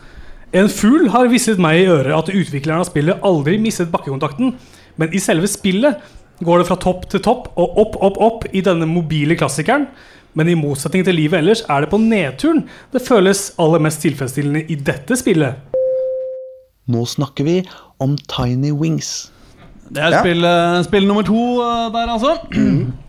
En 0.55 0.69
fugl 0.71 1.09
har 1.13 1.27
hvislet 1.29 1.59
meg 1.61 1.81
i 1.81 1.89
øret 1.91 2.13
at 2.15 2.31
utvikleren 2.31 2.81
av 2.81 2.87
spillet 2.87 3.25
aldri 3.25 3.57
mistet 3.61 3.91
bakkekontakten, 3.93 4.55
men 4.97 5.13
i 5.13 5.21
selve 5.21 5.49
spillet 5.51 5.99
går 6.45 6.61
det 6.61 6.67
fra 6.69 6.77
topp 6.81 7.07
til 7.11 7.23
topp 7.25 7.49
og 7.57 7.79
opp, 7.81 7.97
opp, 8.03 8.19
opp 8.21 8.45
i 8.53 8.61
denne 8.65 8.87
mobile 8.89 9.37
klassikeren. 9.39 9.87
Men 10.37 10.51
i 10.51 10.57
motsetning 10.57 11.05
til 11.07 11.17
livet 11.17 11.39
ellers 11.39 11.63
er 11.65 11.81
det 11.81 11.89
på 11.89 11.97
nedturen 12.01 12.67
det 12.93 13.01
føles 13.01 13.49
aller 13.61 13.81
mest 13.81 14.03
tilfredsstillende 14.05 14.67
i 14.69 14.77
dette 14.77 15.17
spillet. 15.17 15.57
Nå 16.87 17.01
snakker 17.09 17.47
vi 17.47 17.57
om 18.03 18.13
Tiny 18.29 18.71
Wings. 18.71 19.31
Det 19.89 20.03
er 20.03 20.19
spill, 20.19 20.43
ja. 20.43 20.83
spill 20.85 21.07
nummer 21.07 21.25
to 21.25 21.41
eh, 21.63 21.87
der, 21.95 22.13
altså. 22.13 22.35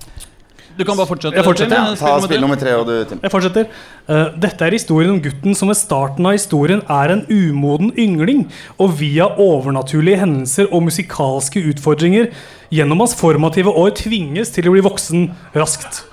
Du 0.78 0.84
kan 0.86 0.94
bare 0.94 1.08
fortsette. 1.10 1.34
Jeg 1.34 1.42
fortsetter, 1.42 1.74
ja. 1.74 1.94
Ta 1.98 2.12
spill 2.22 2.42
nummer 2.44 2.58
tre, 2.58 2.76
og 2.78 2.84
du, 2.86 2.92
Tim. 3.10 3.18
Jeg 3.24 3.32
fortsetter. 3.32 3.64
Uh, 4.06 4.28
dette 4.38 4.62
er 4.62 4.76
historien 4.76 5.10
om 5.10 5.18
gutten 5.24 5.56
som 5.58 5.72
ved 5.72 5.78
starten 5.80 6.28
av 6.28 6.36
historien 6.36 6.84
er 6.86 7.14
en 7.16 7.24
umoden 7.26 7.90
yngling, 7.98 8.44
og 8.78 8.94
via 9.00 9.26
overnaturlige 9.42 10.20
hendelser 10.22 10.70
og 10.70 10.86
musikalske 10.86 11.64
utfordringer 11.72 12.30
gjennom 12.70 13.02
hans 13.02 13.16
formative 13.18 13.74
år 13.74 13.96
tvinges 13.98 14.54
til 14.54 14.70
å 14.70 14.76
bli 14.76 14.86
voksen 14.86 15.26
raskt. 15.58 16.04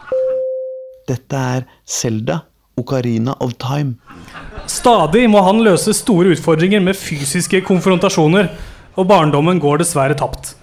Dette 1.05 1.45
er 1.57 1.69
Selda, 1.85 2.41
Ocarina 2.81 3.37
of 3.45 3.53
Time. 3.61 3.99
Stadig 4.65 5.27
må 5.29 5.45
han 5.45 5.61
løse 5.61 5.93
store 5.93 6.33
utfordringer 6.33 6.81
med 6.81 6.97
fysiske 6.97 7.61
konfrontasjoner, 7.67 8.49
og 8.97 9.11
barndommen 9.13 9.61
går 9.61 9.83
dessverre 9.83 10.17
tapt. 10.17 10.55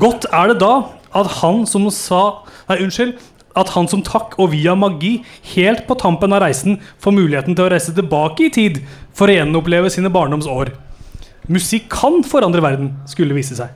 Godt 0.00 0.24
er 0.32 0.54
det 0.54 0.62
da 0.64 0.78
at 1.16 1.28
han 1.42 1.66
som 1.68 1.86
sa 1.92 2.22
Nei, 2.68 2.78
unnskyld. 2.84 3.18
At 3.58 3.72
han 3.74 3.88
som 3.90 4.02
takk 4.06 4.36
og 4.38 4.52
via 4.52 4.74
magi, 4.78 5.18
helt 5.54 5.86
på 5.88 5.96
tampen 5.98 6.34
av 6.36 6.44
reisen, 6.44 6.78
får 7.02 7.16
muligheten 7.16 7.56
til 7.56 7.66
å 7.66 7.70
reise 7.72 7.94
tilbake 7.96 8.46
i 8.46 8.52
tid 8.54 8.82
for 9.16 9.30
å 9.30 9.34
gjenoppleve 9.38 9.90
sine 9.90 10.12
barndomsår. 10.14 10.74
Musikk 11.48 11.88
kan 11.90 12.20
forandre 12.28 12.60
verden, 12.62 12.92
skulle 13.08 13.34
vise 13.34 13.56
seg. 13.56 13.72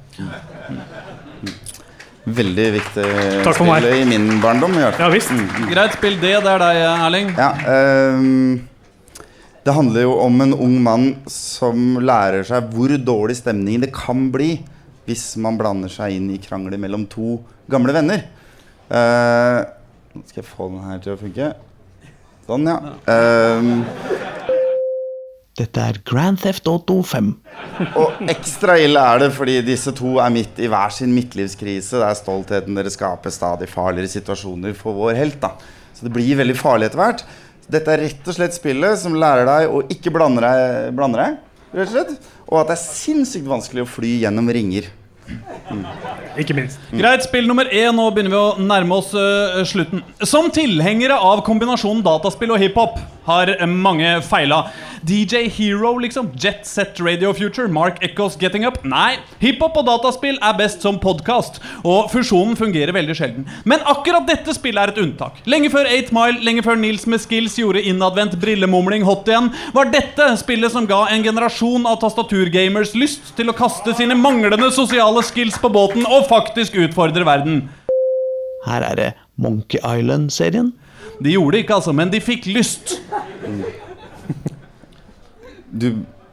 Veldig 2.22 2.66
viktig 2.76 3.04
Takk 3.42 3.56
for 3.56 3.66
meg. 3.66 3.82
spill 3.82 4.02
i 4.04 4.04
min 4.06 4.28
barndom. 4.42 4.76
i. 4.78 4.84
Ja 4.84 5.08
visst. 5.10 5.32
Greit, 5.70 5.96
spill 5.96 6.20
det. 6.20 6.36
Det 6.44 6.52
er 6.52 6.62
deg, 6.62 6.82
Erling. 6.92 7.32
Ja, 7.34 7.48
um, 8.14 8.68
det 9.64 9.74
handler 9.74 10.04
jo 10.04 10.12
om 10.22 10.40
en 10.44 10.54
ung 10.54 10.76
mann 10.84 11.08
som 11.30 11.96
lærer 11.98 12.44
seg 12.46 12.70
hvor 12.74 12.94
dårlig 12.98 13.40
stemning 13.40 13.82
det 13.82 13.90
kan 13.94 14.28
bli 14.34 14.60
hvis 15.08 15.32
man 15.42 15.58
blander 15.58 15.90
seg 15.90 16.14
inn 16.14 16.28
i 16.30 16.38
krangler 16.38 16.78
mellom 16.78 17.08
to 17.10 17.40
gamle 17.70 17.94
venner. 17.96 18.22
Nå 18.92 20.22
skal 20.28 20.42
jeg 20.42 20.48
få 20.48 20.68
den 20.68 20.82
her 20.84 20.98
til 21.00 21.14
å 21.14 21.20
funke. 21.20 21.52
Sånn, 22.44 22.66
ja. 22.68 22.96
Ehm, 23.08 23.84
Dette 25.56 25.84
er 25.84 25.98
Grand 26.08 26.40
Theft 26.40 26.66
Auto 26.68 26.98
5. 27.06 27.28
og 28.00 28.22
ekstra 28.32 28.78
ille 28.80 29.00
er 29.00 29.22
det 29.22 29.28
fordi 29.36 29.58
disse 29.64 29.92
to 29.96 30.16
er 30.20 30.32
midt 30.32 30.58
i 30.60 30.68
hver 30.72 30.92
sin 30.92 31.12
midtlivskrise. 31.14 32.00
Det 32.00 32.08
er 32.08 32.18
stoltheten 32.18 32.76
deres 32.76 32.96
skaper 32.98 33.32
stadig 33.32 33.68
farligere 33.70 34.10
situasjoner 34.10 34.74
for 34.76 34.96
vår 34.96 35.16
helt. 35.20 35.38
da 35.40 35.54
Så 35.94 36.08
det 36.08 36.12
blir 36.16 36.40
veldig 36.40 36.56
farlig 36.58 36.90
etter 36.90 37.02
hvert. 37.02 37.24
Dette 37.72 37.92
er 37.94 38.02
rett 38.08 38.28
og 38.28 38.36
slett 38.36 38.56
spillet 38.56 38.98
som 39.00 39.16
lærer 39.16 39.46
deg 39.48 39.72
å 39.72 39.84
ikke 39.92 40.12
blande 40.12 40.42
deg, 40.44 40.90
blande 40.96 41.20
deg 41.20 41.38
rett 41.72 41.88
og 41.88 41.94
slett. 41.94 42.32
Og 42.48 42.58
at 42.60 42.72
det 42.72 42.76
er 42.76 42.84
sinnssykt 42.84 43.48
vanskelig 43.48 43.84
å 43.86 43.88
fly 43.88 44.16
gjennom 44.24 44.50
ringer. 44.52 44.88
Ikke 46.40 46.56
minst. 46.56 46.80
Greit, 46.92 47.24
spill 47.26 47.48
nummer 47.48 47.68
én. 47.68 47.92
Nå 47.96 48.08
begynner 48.12 48.32
vi 48.32 48.40
å 48.40 48.54
nærme 48.60 48.98
oss 49.00 49.12
uh, 49.16 49.62
slutten. 49.68 50.04
Som 50.24 50.50
tilhengere 50.54 51.18
av 51.18 51.44
kombinasjonen 51.46 52.04
dataspill 52.06 52.54
og 52.54 52.62
hiphop 52.62 53.00
har 53.26 53.52
mange 53.66 54.16
feila. 54.26 54.64
DJ 55.02 55.48
Hero, 55.50 55.96
liksom. 55.98 56.30
Jet 56.38 56.66
Set 56.66 57.00
Radio 57.00 57.32
Future. 57.32 57.68
Mark 57.68 58.02
Echoes 58.02 58.36
Getting 58.40 58.66
Up. 58.66 58.78
Nei, 58.86 59.18
hiphop 59.42 59.76
og 59.80 59.86
dataspill 59.88 60.38
er 60.42 60.56
best 60.58 60.84
som 60.84 60.98
podkast, 61.02 61.58
og 61.82 62.10
fusjonen 62.12 62.54
fungerer 62.58 62.94
veldig 62.94 63.16
sjelden. 63.18 63.48
Men 63.68 63.82
akkurat 63.90 64.26
dette 64.28 64.54
spillet 64.54 64.82
er 64.82 64.92
et 64.92 65.00
unntak. 65.02 65.40
Lenge 65.50 65.72
før 65.74 65.88
8 65.90 66.14
Mile, 66.14 66.42
lenge 66.46 66.64
før 66.66 66.78
Nils 66.78 67.06
med 67.10 67.22
skills 67.22 67.58
gjorde 67.58 67.82
innadvendt 67.82 68.38
brillemumling 68.42 69.06
hot 69.06 69.28
igjen, 69.30 69.50
var 69.74 69.90
dette 69.90 70.28
spillet 70.42 70.74
som 70.74 70.86
ga 70.90 71.04
en 71.10 71.26
generasjon 71.26 71.86
av 71.88 71.98
tastaturgamers 72.02 72.94
lyst 72.98 73.34
til 73.38 73.50
å 73.50 73.56
kaste 73.56 73.94
sine 73.98 74.16
manglende 74.18 74.70
sosiale 74.74 75.21
skills 75.26 75.58
på 75.62 75.70
båten 75.72 76.06
og 76.06 76.28
faktisk 76.30 76.76
utfordre 76.82 77.26
verden. 77.26 77.64
Her 78.66 78.86
er 78.86 78.98
det 78.98 79.10
Monkey 79.40 79.80
Island-serien. 79.82 80.72
De 81.22 81.34
gjorde 81.34 81.56
det 81.56 81.64
ikke, 81.64 81.78
altså, 81.80 81.94
men 81.96 82.10
de 82.12 82.20
fikk 82.22 82.46
lyst. 82.50 82.96
Du 85.72 85.88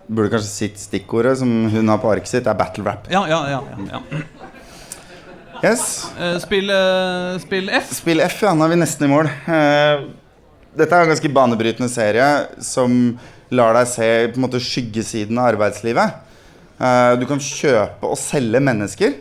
burde 0.10 0.32
kanskje 0.34 0.50
sitt 0.50 0.82
stikkordet 0.82 1.38
som 1.42 1.50
hun 1.72 1.92
har 1.92 2.00
på 2.02 2.12
arket 2.12 2.32
sitt, 2.32 2.48
er 2.50 2.58
battle 2.58 2.86
rap. 2.88 3.10
Ja, 3.14 3.26
ja, 3.30 3.42
ja, 3.54 3.62
ja, 3.78 4.00
ja. 4.00 4.24
Yes. 5.60 6.08
Eh, 6.16 6.38
Spill, 6.40 6.70
eh, 6.72 7.36
spill 7.44 7.70
F. 7.82 7.92
Spill 7.98 8.24
F, 8.24 8.40
ja. 8.46 8.54
Nå 8.56 8.64
er 8.66 8.74
vi 8.74 8.80
nesten 8.80 9.10
i 9.10 9.12
mål. 9.12 9.28
Eh, 9.28 10.06
dette 10.80 10.96
er 10.96 11.04
en 11.04 11.12
ganske 11.12 11.32
banebrytende 11.36 11.90
serie 11.92 12.30
som 12.64 12.94
lar 13.52 13.76
deg 13.76 13.90
se 13.90 14.10
på 14.30 14.40
en 14.40 14.46
måte 14.46 14.62
skyggesiden 14.64 15.40
av 15.42 15.52
arbeidslivet. 15.56 16.29
Eh, 16.80 17.14
du 17.20 17.26
kan 17.28 17.42
kjøpe 17.44 18.08
og 18.08 18.20
selge 18.20 18.62
mennesker. 18.64 19.18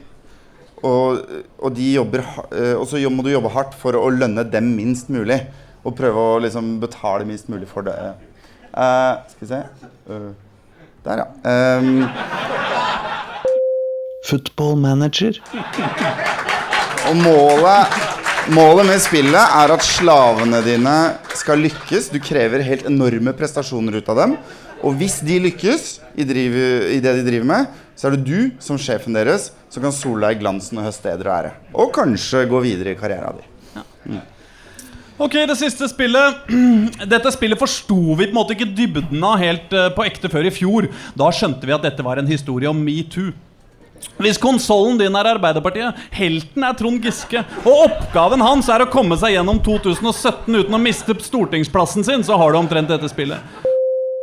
Og, 0.79 1.25
og, 1.59 1.73
de 1.75 1.88
jobber, 1.97 2.23
eh, 2.55 2.75
og 2.79 2.87
så 2.87 3.01
må 3.11 3.25
du 3.27 3.33
jobbe 3.33 3.51
hardt 3.51 3.75
for 3.79 3.99
å 3.99 4.11
lønne 4.14 4.47
dem 4.47 4.71
minst 4.77 5.11
mulig. 5.11 5.40
Og 5.83 5.97
prøve 5.99 6.27
å 6.35 6.38
liksom 6.42 6.77
betale 6.83 7.27
minst 7.27 7.51
mulig 7.51 7.68
for 7.71 7.87
det. 7.87 7.97
Uh, 8.68 9.25
skal 9.31 9.40
vi 9.40 9.47
se 9.49 9.59
uh, 10.12 10.27
Der, 11.03 11.23
ja. 11.23 11.27
Um. 11.81 12.05
Football 14.29 14.77
Manager. 14.77 15.38
Og 17.09 17.16
målet, 17.16 17.97
målet 18.53 18.90
med 18.90 19.01
spillet 19.03 19.57
er 19.62 19.73
at 19.73 19.87
slavene 19.87 20.61
dine 20.66 20.97
skal 21.38 21.62
lykkes. 21.64 22.11
Du 22.12 22.21
krever 22.23 22.66
helt 22.66 22.87
enorme 22.90 23.33
prestasjoner 23.38 23.99
ut 23.99 24.12
av 24.12 24.21
dem. 24.23 24.37
Og 24.87 24.95
hvis 24.99 25.19
de 25.27 25.41
lykkes 25.43 25.87
i, 26.14 26.27
drive, 26.27 26.64
i 26.95 27.01
det 27.03 27.14
de 27.19 27.27
driver 27.27 27.49
med, 27.49 27.79
så 27.99 28.09
er 28.09 28.14
det 28.14 28.27
du 28.29 28.51
som 28.62 28.79
sjefen 28.79 29.17
deres 29.17 29.51
som 29.69 29.83
kan 29.83 29.95
sole 29.95 30.23
deg 30.27 30.38
i 30.38 30.43
glansen 30.43 30.79
og 30.79 30.87
høste 30.87 31.11
eder 31.11 31.29
og 31.29 31.37
ære. 31.38 31.55
Og 31.75 31.91
kanskje 31.95 32.47
gå 32.51 32.61
videre 32.64 32.95
i 32.95 32.99
karrieren 32.99 33.41
din. 33.41 34.21
Ok, 35.19 35.35
det 35.51 35.57
siste 35.59 35.88
spillet. 35.91 36.47
Dette 37.12 37.33
spillet 37.35 37.59
forsto 37.59 37.99
vi 38.14 38.29
på 38.29 38.31
en 38.31 38.38
måte 38.38 38.55
ikke 38.55 38.71
dybden 38.71 39.25
av 39.27 39.41
helt 39.43 39.75
eh, 39.75 39.91
på 39.97 40.07
ekte 40.07 40.31
før 40.31 40.47
i 40.47 40.55
fjor. 40.55 40.87
Da 41.19 41.33
skjønte 41.35 41.67
vi 41.67 41.75
at 41.75 41.83
dette 41.83 42.07
var 42.07 42.23
en 42.23 42.31
historie 42.31 42.71
om 42.71 42.79
metoo. 42.79 43.35
Hvis 44.23 44.38
konsollen 44.38 44.99
din 45.01 45.17
er 45.19 45.27
Arbeiderpartiet, 45.33 45.99
helten 46.14 46.62
er 46.62 46.77
Trond 46.79 47.03
Giske, 47.03 47.43
og 47.64 47.88
oppgaven 47.88 48.43
hans 48.47 48.71
er 48.71 48.85
å 48.85 48.91
komme 48.93 49.19
seg 49.19 49.35
gjennom 49.35 49.59
2017 49.67 50.55
uten 50.55 50.79
å 50.79 50.83
miste 50.83 51.19
stortingsplassen 51.27 52.07
sin, 52.07 52.23
så 52.23 52.38
har 52.38 52.55
du 52.55 52.61
omtrent 52.61 52.95
dette 52.95 53.11
spillet. 53.11 53.67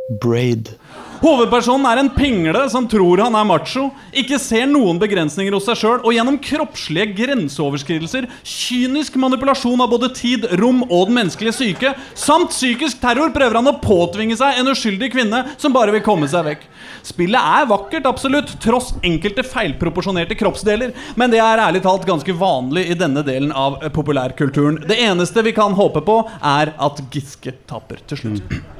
Braid. 0.06 0.70
Hovedpersonen 1.16 1.86
er 1.88 1.98
en 1.98 2.10
pingle 2.12 2.60
som 2.70 2.84
tror 2.90 3.18
han 3.24 3.34
er 3.34 3.46
macho, 3.48 3.86
ikke 4.14 4.36
ser 4.38 4.66
noen 4.68 5.00
begrensninger 5.00 5.54
hos 5.56 5.64
seg 5.66 5.78
sjøl, 5.80 6.02
og 6.04 6.12
gjennom 6.14 6.36
kroppslige 6.44 7.08
grenseoverskridelser, 7.16 8.28
kynisk 8.46 9.16
manipulasjon 9.18 9.80
av 9.82 9.90
både 9.94 10.10
tid, 10.14 10.44
rom 10.60 10.84
og 10.86 11.08
den 11.08 11.16
menneskelige 11.18 11.56
syke, 11.56 11.94
samt 12.14 12.52
psykisk 12.52 13.00
terror 13.02 13.32
prøver 13.34 13.58
han 13.58 13.72
å 13.72 13.78
påtvinge 13.82 14.36
seg 14.38 14.60
en 14.60 14.70
uskyldig 14.70 15.10
kvinne 15.16 15.42
som 15.56 15.74
bare 15.74 15.96
vil 15.96 16.04
komme 16.06 16.28
seg 16.30 16.46
vekk. 16.52 16.68
Spillet 17.06 17.50
er 17.56 17.66
vakkert, 17.72 18.06
absolutt, 18.06 18.54
tross 18.62 18.92
enkelte 19.06 19.42
feilproporsjonerte 19.46 20.38
kroppsdeler, 20.38 20.94
men 21.16 21.32
det 21.32 21.42
er 21.42 21.64
ærlig 21.64 21.82
talt 21.86 22.06
ganske 22.06 22.38
vanlig 22.38 22.86
i 22.92 22.98
denne 22.98 23.24
delen 23.26 23.50
av 23.56 23.80
populærkulturen. 23.96 24.84
Det 24.86 25.00
eneste 25.08 25.42
vi 25.48 25.56
kan 25.56 25.74
håpe 25.74 26.04
på, 26.06 26.22
er 26.44 26.76
at 26.76 27.02
Giske 27.10 27.56
taper 27.66 28.04
til 28.06 28.26
slutt. 28.26 28.58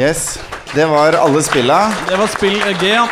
Yes, 0.00 0.38
Det 0.74 0.86
var 0.86 1.12
alle 1.12 1.42
spilla. 1.42 1.92
Det 2.08 2.16
var 2.16 2.26
spill 2.32 2.58
G, 2.80 2.88
ja. 2.88 3.06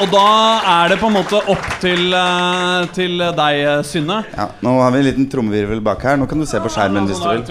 og 0.00 0.08
da 0.10 0.24
er 0.72 0.88
det 0.92 0.98
på 1.00 1.06
en 1.10 1.14
måte 1.14 1.38
opp 1.52 1.66
til, 1.82 2.12
eh, 2.16 2.86
til 2.96 3.18
deg, 3.18 3.60
eh, 3.60 3.82
Synne. 3.86 4.22
Ja, 4.36 4.48
nå 4.64 4.74
har 4.80 4.90
vi 4.94 4.98
en 5.02 5.04
liten 5.06 5.28
trommevirvel 5.30 5.80
bak 5.84 6.02
her. 6.02 6.16
Nå 6.16 6.26
kan 6.28 6.40
du 6.40 6.46
se 6.46 6.58
på 6.60 6.70
skjermen 6.72 7.06
hvis 7.10 7.20
du 7.20 7.28
vil. 7.28 7.44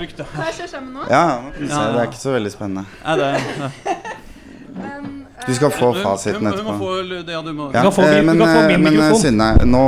Ja. 1.09 1.25
Det 1.59 1.71
er 1.71 2.05
ikke 2.07 2.21
så 2.21 2.35
veldig 2.35 2.51
spennende. 2.51 2.85
Du 5.47 5.53
skal 5.55 5.71
få 5.71 5.93
fasiten 6.03 6.47
etterpå. 6.47 6.75
få 6.77 6.89
Ja, 7.31 7.41
du 7.41 7.53
må 7.53 7.91
få 7.95 8.03
eh, 8.03 8.21
min- 8.21 8.37
du 8.37 8.45
men, 8.45 8.69
eh, 8.69 8.77
men 8.77 8.99
eh. 8.99 9.15
Synne, 9.17 9.47
nå 9.65 9.83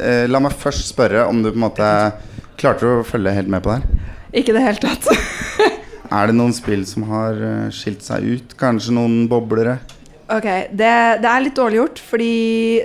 eh, 0.00 0.26
La 0.28 0.38
meg 0.38 0.52
først 0.52 0.88
spørre 0.92 1.26
om 1.28 1.42
du 1.42 1.50
på 1.50 1.56
en 1.56 1.64
måte 1.70 2.12
klarte 2.58 2.80
du 2.80 3.00
å 3.00 3.04
følge 3.06 3.32
helt 3.34 3.48
med 3.48 3.62
på 3.62 3.72
det 3.72 3.80
her. 3.80 3.88
ikke 4.32 4.48
i 4.48 4.52
det 4.52 4.62
hele 4.62 4.76
tatt. 4.80 5.08
Er 6.12 6.28
det 6.28 6.36
noen 6.36 6.52
spill 6.56 6.82
som 6.88 7.06
har 7.08 7.38
eh, 7.40 7.70
skilt 7.72 8.04
seg 8.04 8.26
ut? 8.34 8.54
Kanskje 8.60 8.92
noen 8.96 9.24
boblere? 9.30 9.78
Ok, 10.32 10.46
det, 10.72 10.90
det 11.22 11.28
er 11.28 11.44
litt 11.44 11.56
dårlig 11.56 11.78
gjort, 11.80 12.02
fordi 12.12 12.32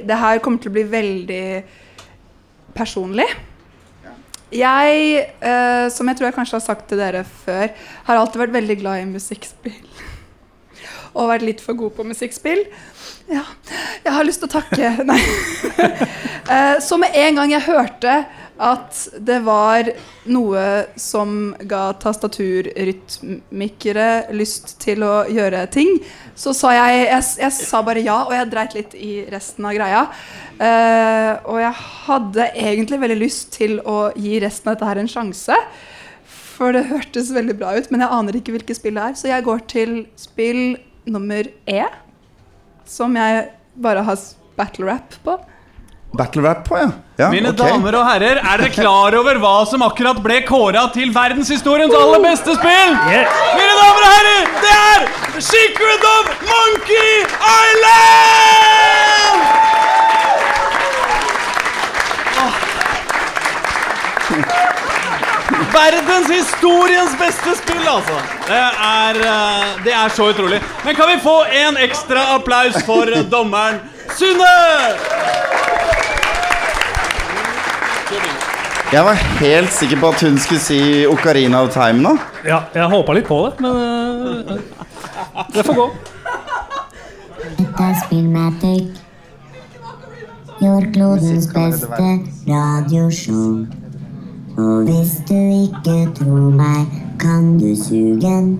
det 0.08 0.18
her 0.20 0.40
kommer 0.44 0.64
til 0.64 0.72
å 0.72 0.76
bli 0.78 0.86
veldig 0.92 1.44
personlig. 2.78 3.28
Jeg, 4.54 5.26
eh, 5.44 5.86
som 5.92 6.08
jeg 6.08 6.20
tror 6.20 6.30
jeg 6.30 6.38
kanskje 6.38 6.56
har 6.56 6.64
sagt 6.64 6.88
til 6.88 7.02
dere 7.02 7.26
før, 7.44 7.68
har 8.08 8.20
alltid 8.22 8.46
vært 8.46 8.56
veldig 8.56 8.78
glad 8.80 9.02
i 9.04 9.10
musikkspill. 9.10 9.82
Og 11.18 11.28
vært 11.34 11.44
litt 11.48 11.64
for 11.64 11.76
god 11.80 11.98
på 11.98 12.06
musikkspill. 12.08 12.64
Ja, 13.28 13.44
jeg 14.06 14.14
har 14.16 14.24
lyst 14.24 14.40
til 14.40 14.48
å 14.48 14.56
takke 14.60 14.94
Nei. 15.12 15.20
Eh, 16.48 16.78
Så 16.80 16.96
med 16.96 17.12
en 17.12 17.36
gang 17.36 17.50
jeg 17.52 17.66
hørte 17.66 18.12
at 18.58 19.08
det 19.24 19.40
var 19.46 19.84
noe 20.30 20.86
som 21.00 21.56
ga 21.70 21.94
tastaturrytmikere 22.02 24.34
lyst 24.36 24.80
til 24.84 25.04
å 25.06 25.26
gjøre 25.30 25.68
ting, 25.74 26.00
så 26.36 26.54
sa 26.58 26.72
jeg, 26.76 27.08
jeg 27.08 27.24
Jeg 27.38 27.52
sa 27.54 27.82
bare 27.86 28.02
ja, 28.06 28.24
og 28.26 28.34
jeg 28.34 28.52
dreit 28.52 28.74
litt 28.78 28.94
i 28.96 29.26
resten 29.32 29.66
av 29.66 29.74
greia. 29.78 30.08
Eh, 30.58 31.34
og 31.46 31.60
jeg 31.62 31.74
hadde 32.08 32.50
egentlig 32.56 33.00
veldig 33.02 33.20
lyst 33.20 33.52
til 33.58 33.80
å 33.86 34.12
gi 34.18 34.40
resten 34.42 34.70
av 34.70 34.76
dette 34.76 34.90
her 34.90 34.98
en 35.02 35.12
sjanse. 35.12 35.56
For 36.58 36.74
det 36.74 36.88
hørtes 36.90 37.30
veldig 37.36 37.56
bra 37.60 37.76
ut, 37.78 37.92
men 37.94 38.02
jeg 38.02 38.14
aner 38.18 38.34
ikke 38.40 38.56
hvilke 38.56 38.78
spill 38.78 38.98
det 38.98 39.04
er. 39.04 39.14
Så 39.20 39.30
jeg 39.30 39.46
går 39.46 39.60
til 39.70 39.92
spill 40.18 40.64
nummer 41.08 41.44
E, 41.70 41.84
som 42.88 43.16
jeg 43.18 43.46
bare 43.78 44.04
har 44.08 44.18
battle 44.58 44.86
rap 44.90 45.10
på. 45.24 45.38
Battle 46.12 46.42
rap 46.42 46.64
på, 46.68 46.78
ja. 46.78 46.90
ja 47.18 47.30
Mine 47.32 47.50
okay. 47.52 47.68
damer 47.68 47.96
og 48.00 48.06
herrer, 48.08 48.40
er 48.40 48.62
dere 48.62 48.72
klar 48.72 49.16
over 49.20 49.40
hva 49.44 49.66
som 49.68 49.84
akkurat 49.84 50.22
ble 50.24 50.40
kåra 50.48 50.86
til 50.96 51.12
verdenshistoriens 51.16 51.94
aller 51.94 52.24
beste 52.24 52.56
spill? 52.56 52.94
Yeah. 53.12 53.28
Mine 53.58 53.74
damer 53.82 54.02
og 54.02 54.12
herrer, 54.14 54.44
det 54.64 54.72
er 54.78 55.00
Secret 55.44 56.08
of 56.14 56.32
Monkey 56.48 57.12
Island! 57.28 58.88
Verdenshistoriens 65.76 67.14
beste 67.20 67.54
spill, 67.60 67.84
altså. 67.84 68.16
Det 68.48 68.64
er, 68.64 69.20
eh, 69.28 69.76
det 69.84 69.94
er 69.94 70.10
så 70.16 70.32
utrolig. 70.32 70.62
Men 70.86 70.96
kan 70.96 71.12
vi 71.12 71.20
få 71.24 71.44
en 71.66 71.78
ekstra 71.84 72.22
applaus 72.36 72.80
for 72.88 73.12
dommeren 73.32 73.80
Sunne? 74.16 74.56
Jeg 78.94 79.06
var 79.06 79.14
helt 79.14 79.74
sikker 79.74 80.00
på 80.00 80.08
at 80.10 80.22
hun 80.24 80.38
skulle 80.40 80.62
si 80.62 81.06
Ocarina 81.08 81.62
of 81.64 81.70
Time 81.74 82.02
nå. 82.02 82.18
Ja, 82.48 82.60
jeg 82.76 82.86
håpa 82.88 83.14
litt 83.18 83.28
på 83.28 83.46
det, 83.46 83.54
men 83.60 83.72
uh, 83.76 83.82
det 85.54 85.66
får 85.68 85.74
gå. 85.76 85.90
Dette 87.58 87.84
er 87.84 87.94
Spillmatic. 88.06 88.88
Jordklodens 90.62 91.48
beste 91.54 92.20
radioshow. 92.48 93.66
Og 94.58 94.84
hvis 94.88 95.12
du 95.30 95.36
ikke 95.36 96.08
tror 96.18 96.50
meg, 96.50 96.86
kan 97.20 97.60
du 97.60 97.76
suge 97.76 98.22
den. 98.22 98.60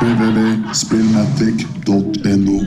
www.spillmatic.no. 0.00 2.60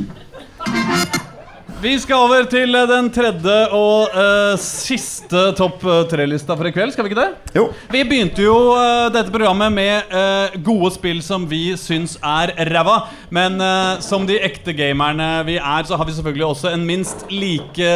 Vi 1.82 1.95
skal 1.97 2.27
over 2.27 2.45
til 2.45 2.75
eh, 2.77 2.84
den 2.86 3.07
tredje 3.09 3.53
og 3.73 4.13
uh, 4.13 4.53
siste 4.61 5.39
topp 5.57 5.82
eh, 5.82 6.03
tre-lista 6.11 6.53
for 6.53 6.69
i 6.69 6.71
kveld. 6.75 6.93
Skal 6.93 7.07
vi 7.07 7.09
ikke 7.09 7.23
det? 7.23 7.53
Jo. 7.57 7.63
Vi 7.89 8.03
begynte 8.05 8.43
jo 8.43 8.57
uh, 8.75 9.07
dette 9.09 9.34
programmet 9.34 9.73
med 9.73 10.11
uh, 10.13 10.59
gode 10.61 10.91
spill 10.93 11.23
som 11.25 11.47
vi 11.49 11.71
syns 11.82 12.19
er 12.21 12.53
ræva. 12.69 12.99
Men 13.34 13.57
som 14.03 14.27
de 14.27 14.36
ekte 14.43 14.75
gamerne 14.77 15.29
vi 15.47 15.55
er, 15.57 15.86
så 15.88 15.97
har 15.97 16.05
vi 16.05 16.13
selvfølgelig 16.13 16.45
også 16.45 16.73
en 16.75 16.84
minst 16.86 17.23
like 17.32 17.89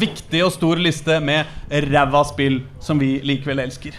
viktig 0.00 0.40
og 0.42 0.54
stor 0.54 0.80
liste 0.80 1.18
med 1.22 1.46
ræva 1.92 2.24
spill 2.26 2.62
som 2.82 2.98
vi 2.98 3.18
likevel 3.22 3.62
elsker. 3.62 3.98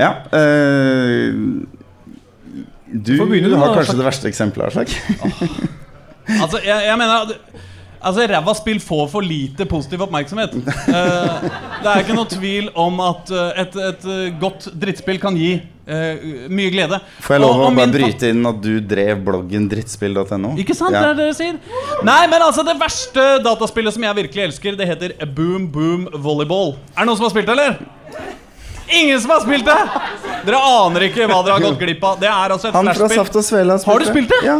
Ja. 0.00 0.10
eh, 0.34 1.30
du 2.94 3.12
du, 3.14 3.54
har 3.54 3.68
da, 3.68 3.74
kanskje 3.76 3.98
det 3.98 4.08
verste 4.08 4.28
eksempelet, 4.30 4.72
Aslak. 4.72 4.90
Altså, 6.24 6.58
jeg, 6.64 6.86
jeg 6.88 6.98
mener 6.98 7.26
at 7.26 7.62
Altså, 8.04 8.26
Ræva 8.28 8.52
spill 8.58 8.80
får 8.84 9.06
for 9.12 9.24
lite 9.24 9.64
positiv 9.70 10.02
oppmerksomhet. 10.04 10.54
Eh, 10.60 11.46
det 11.84 11.90
er 11.92 12.02
ikke 12.02 12.16
noe 12.16 12.28
tvil 12.28 12.68
om 12.78 12.98
at 13.04 13.30
eh, 13.32 13.62
et, 13.64 13.78
et 13.90 14.04
eh, 14.12 14.26
godt 14.42 14.66
drittspill 14.80 15.18
kan 15.22 15.36
gi 15.40 15.54
eh, 15.56 16.26
mye 16.52 16.70
glede. 16.74 16.98
Får 17.24 17.36
jeg 17.38 17.44
lov 17.46 17.62
å 17.64 17.70
bare 17.74 17.88
bryte 17.94 18.30
inn 18.34 18.44
at 18.50 18.60
du 18.64 18.74
drev 18.94 19.24
bloggen 19.26 19.66
drittspill.no? 19.72 20.54
Ikke 20.60 20.76
sant, 20.76 20.92
Ja. 20.94 21.00
det 21.00 21.10
er 21.14 21.18
det 21.18 21.26
dere 21.30 21.38
sier? 21.40 21.58
Nei, 22.04 22.20
men 22.28 22.44
altså, 22.44 22.64
det 22.68 22.76
verste 22.80 23.26
dataspillet 23.44 23.96
som 23.96 24.04
jeg 24.10 24.20
virkelig 24.22 24.46
elsker, 24.50 24.76
det 24.80 24.90
heter 24.92 25.16
Boom 25.36 25.70
Boom 25.72 26.06
Volleyball. 26.14 26.76
Er 26.94 27.02
det 27.04 27.10
noen 27.10 27.20
som 27.20 27.28
har 27.30 27.34
spilt 27.36 27.48
det, 27.50 27.56
eller? 27.58 28.34
Ingen 28.88 29.20
som 29.20 29.30
har 29.30 29.40
spilt 29.40 29.64
det! 29.64 29.76
Dere 30.44 30.58
aner 30.60 31.06
ikke 31.08 31.24
hva 31.28 31.38
dere 31.44 31.54
har 31.56 31.62
gått 31.64 31.78
glipp 31.80 32.02
av. 32.04 32.18
Det 32.20 32.28
er 32.28 32.52
altså 32.52 32.68
et 32.68 32.74
Han 32.76 32.90
fra 32.90 32.94
flashspill. 32.98 33.20
Saft 33.22 33.38
og 33.40 33.44
Svele 33.46 33.78
har 33.78 33.86
Har 33.88 33.98
du 33.98 34.10
spilt 34.10 34.28
det? 34.28 34.40
Ja. 34.44 34.58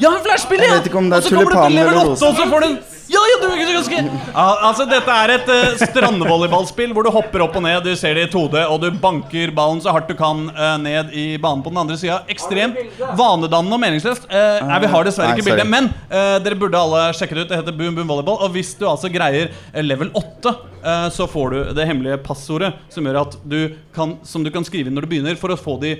Ja, 0.00 0.12
flashspill, 0.24 0.62
ja! 0.62 0.70
Jeg 0.70 0.78
vet 0.78 0.88
ikke 0.88 1.00
om 1.02 1.10
det 1.12 1.18
er 1.18 1.26
Og 1.26 1.28
så 1.28 1.36
kommer 1.36 1.52
du 1.52 1.58
til 1.60 1.76
level 1.76 1.92
eller 1.92 2.12
8, 2.14 2.30
og 2.30 2.40
så 2.40 2.48
får 2.54 2.64
du 2.64 2.66
en 2.70 2.78
ja, 3.12 3.22
ja, 3.30 3.38
du, 3.42 3.48
er 3.52 3.74
ganske 3.76 4.02
altså 4.32 4.86
Dette 4.88 5.16
er 5.24 5.34
et 5.36 5.50
uh, 5.52 5.82
strandvolleyballspill 5.82 6.94
hvor 6.96 7.06
du 7.06 7.12
hopper 7.14 7.44
opp 7.44 7.56
og 7.58 7.64
ned. 7.64 7.84
Du 7.84 7.92
ser 7.98 8.16
det 8.16 8.28
i 8.28 8.32
2D, 8.32 8.62
og 8.66 8.80
du 8.82 8.88
banker 9.02 9.52
ballen 9.54 9.82
så 9.84 9.92
hardt 9.94 10.10
du 10.10 10.16
kan 10.18 10.46
uh, 10.56 10.76
ned 10.80 11.12
i 11.16 11.26
banen 11.42 11.64
på 11.64 11.72
den 11.72 11.82
andre 11.82 11.98
sida. 12.00 12.22
Ekstremt 12.32 12.78
vanedannende 13.18 13.76
og 13.76 13.82
meningsløst. 13.82 14.28
Uh, 14.32 14.62
nei, 14.68 14.80
vi 14.82 14.90
har 14.92 15.06
dessverre 15.06 15.36
ikke 15.36 15.46
bildet, 15.50 15.68
men 15.68 15.88
eh, 16.08 16.36
dere 16.42 16.58
burde 16.58 16.78
alle 16.78 17.04
sjekke 17.16 17.36
det 17.36 17.44
ut. 17.44 17.50
Det 17.52 17.58
heter 17.60 17.76
Boom 17.76 17.96
Boom 17.96 18.10
Volleyball. 18.10 18.38
Og 18.44 18.54
hvis 18.56 18.72
du 18.78 18.86
altså 18.88 19.10
greier 19.12 19.52
level 19.84 20.10
8, 20.18 20.52
eh, 20.80 21.06
så 21.14 21.26
får 21.30 21.54
du 21.54 21.58
det 21.76 21.86
hemmelige 21.88 22.18
passordet 22.24 22.72
som 22.92 23.06
gjør 23.06 23.20
at 23.22 23.36
du 23.44 23.58
kan, 23.94 24.16
som 24.26 24.44
du 24.44 24.50
kan 24.54 24.64
skrive 24.66 24.90
inn 24.90 24.96
når 24.96 25.06
du 25.06 25.12
begynner, 25.12 25.38
for 25.40 25.52
å, 25.52 25.58
få 25.58 25.76
de, 25.82 25.94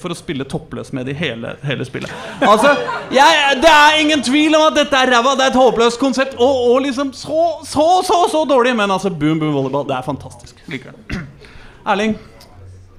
for 0.00 0.12
å 0.12 0.18
spille 0.18 0.46
toppløs 0.48 0.92
med 0.96 1.06
de 1.08 1.14
hele, 1.16 1.54
hele 1.66 1.86
spillet. 1.86 2.10
Altså, 2.42 2.74
jeg, 3.14 3.60
Det 3.62 3.70
er 3.70 4.00
ingen 4.02 4.24
tvil 4.26 4.56
om 4.58 4.66
at 4.68 4.78
dette 4.80 4.96
er 4.96 5.14
ræva. 5.14 5.36
Det 5.38 5.46
er 5.46 5.54
et 5.54 5.60
håpløst 5.60 6.00
konsept. 6.02 6.36
Og, 6.40 6.56
og 6.72 6.80
liksom 6.86 7.12
så, 7.16 7.40
så, 7.68 7.86
så, 8.06 8.18
så 8.32 8.42
dårlig. 8.48 8.72
Men 8.78 8.90
altså, 8.94 9.12
Boom 9.12 9.40
Boom 9.42 9.52
Volleyball, 9.56 9.86
det 9.88 9.96
er 9.98 10.06
fantastisk. 10.06 10.60
Liker 10.72 10.96
det. 10.96 11.20
Erling. 11.86 12.16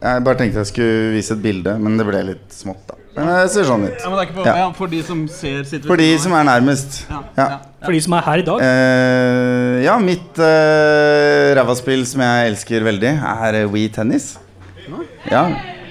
Jeg 0.01 0.23
bare 0.25 0.37
tenkte 0.39 0.61
jeg 0.63 0.69
skulle 0.71 1.11
vise 1.13 1.35
et 1.35 1.41
bilde, 1.43 1.75
men 1.81 1.97
det 1.99 2.05
ble 2.07 2.21
litt 2.31 2.53
smått, 2.55 2.81
da. 2.89 2.95
Men 3.11 3.27
det 3.27 3.49
ser 3.53 3.65
sånn 3.67 3.83
ut. 3.85 3.91
Ja, 3.99 4.07
men 4.07 4.15
det 4.15 4.21
er 4.21 4.27
ikke 4.29 4.37
på, 4.37 4.45
Ja. 4.47 4.53
ja, 4.61 4.67
for 4.73 4.89
de 4.89 5.01
som 5.03 5.19
ser 5.27 5.65
situasjonen 5.67 5.89
For 5.91 5.99
de 5.99 6.07
som 6.23 6.33
er 6.37 6.45
nærmest. 6.47 7.01
Ja, 7.09 7.19
Ja. 7.37 7.47
For 7.83 7.91
de 7.97 7.99
som 8.05 8.13
er 8.15 8.23
her 8.25 8.41
i 8.41 8.45
dag. 8.47 8.61
Uh, 8.61 9.75
ja, 9.83 9.97
mitt 9.99 10.39
uh, 10.39 11.51
ræva-spill 11.57 12.05
som 12.07 12.23
jeg 12.23 12.51
elsker 12.53 12.85
veldig, 12.87 13.11
er 13.33 13.57
uh, 13.65 13.71
Wii 13.73 13.89
Tennis. 13.93 14.31
Ja. 15.29 15.43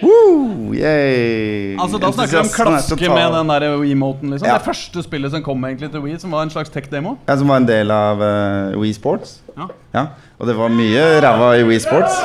Woo, 0.03 0.73
yay. 0.75 1.77
Altså 1.77 1.99
Da 2.01 2.11
snakker 2.13 2.37
vi 2.37 2.41
om 2.41 2.53
klaske 2.55 3.09
med 3.11 3.35
den 3.37 3.49
der 3.53 3.67
Wii-moten. 3.81 4.31
Liksom. 4.33 4.49
Ja. 4.49 4.57
Det 4.59 4.65
første 4.71 5.03
spillet 5.05 5.33
som 5.35 5.43
kom 5.45 5.65
egentlig 5.69 5.91
til 5.93 6.01
Wii, 6.05 6.19
som 6.23 6.33
var 6.33 6.47
en 6.47 6.53
slags 6.53 6.71
tech-demo. 6.73 7.17
Ja, 7.29 7.37
Som 7.37 7.49
var 7.53 7.61
en 7.61 7.69
del 7.69 7.91
av 7.95 8.21
uh, 8.23 8.79
Wii 8.81 8.93
Sports. 8.97 9.39
Ja. 9.57 9.69
Ja, 9.95 10.05
Og 10.39 10.47
det 10.49 10.57
var 10.57 10.73
mye 10.73 11.05
ræva 11.25 11.53
i 11.61 11.67
Wii 11.69 11.81
Sports. 11.85 12.17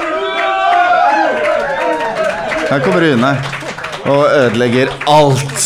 Her 2.69 2.79
kommer 2.81 3.01
Rune 3.03 3.33
og 4.05 4.23
ødelegger 4.29 4.89
alt. 5.07 5.59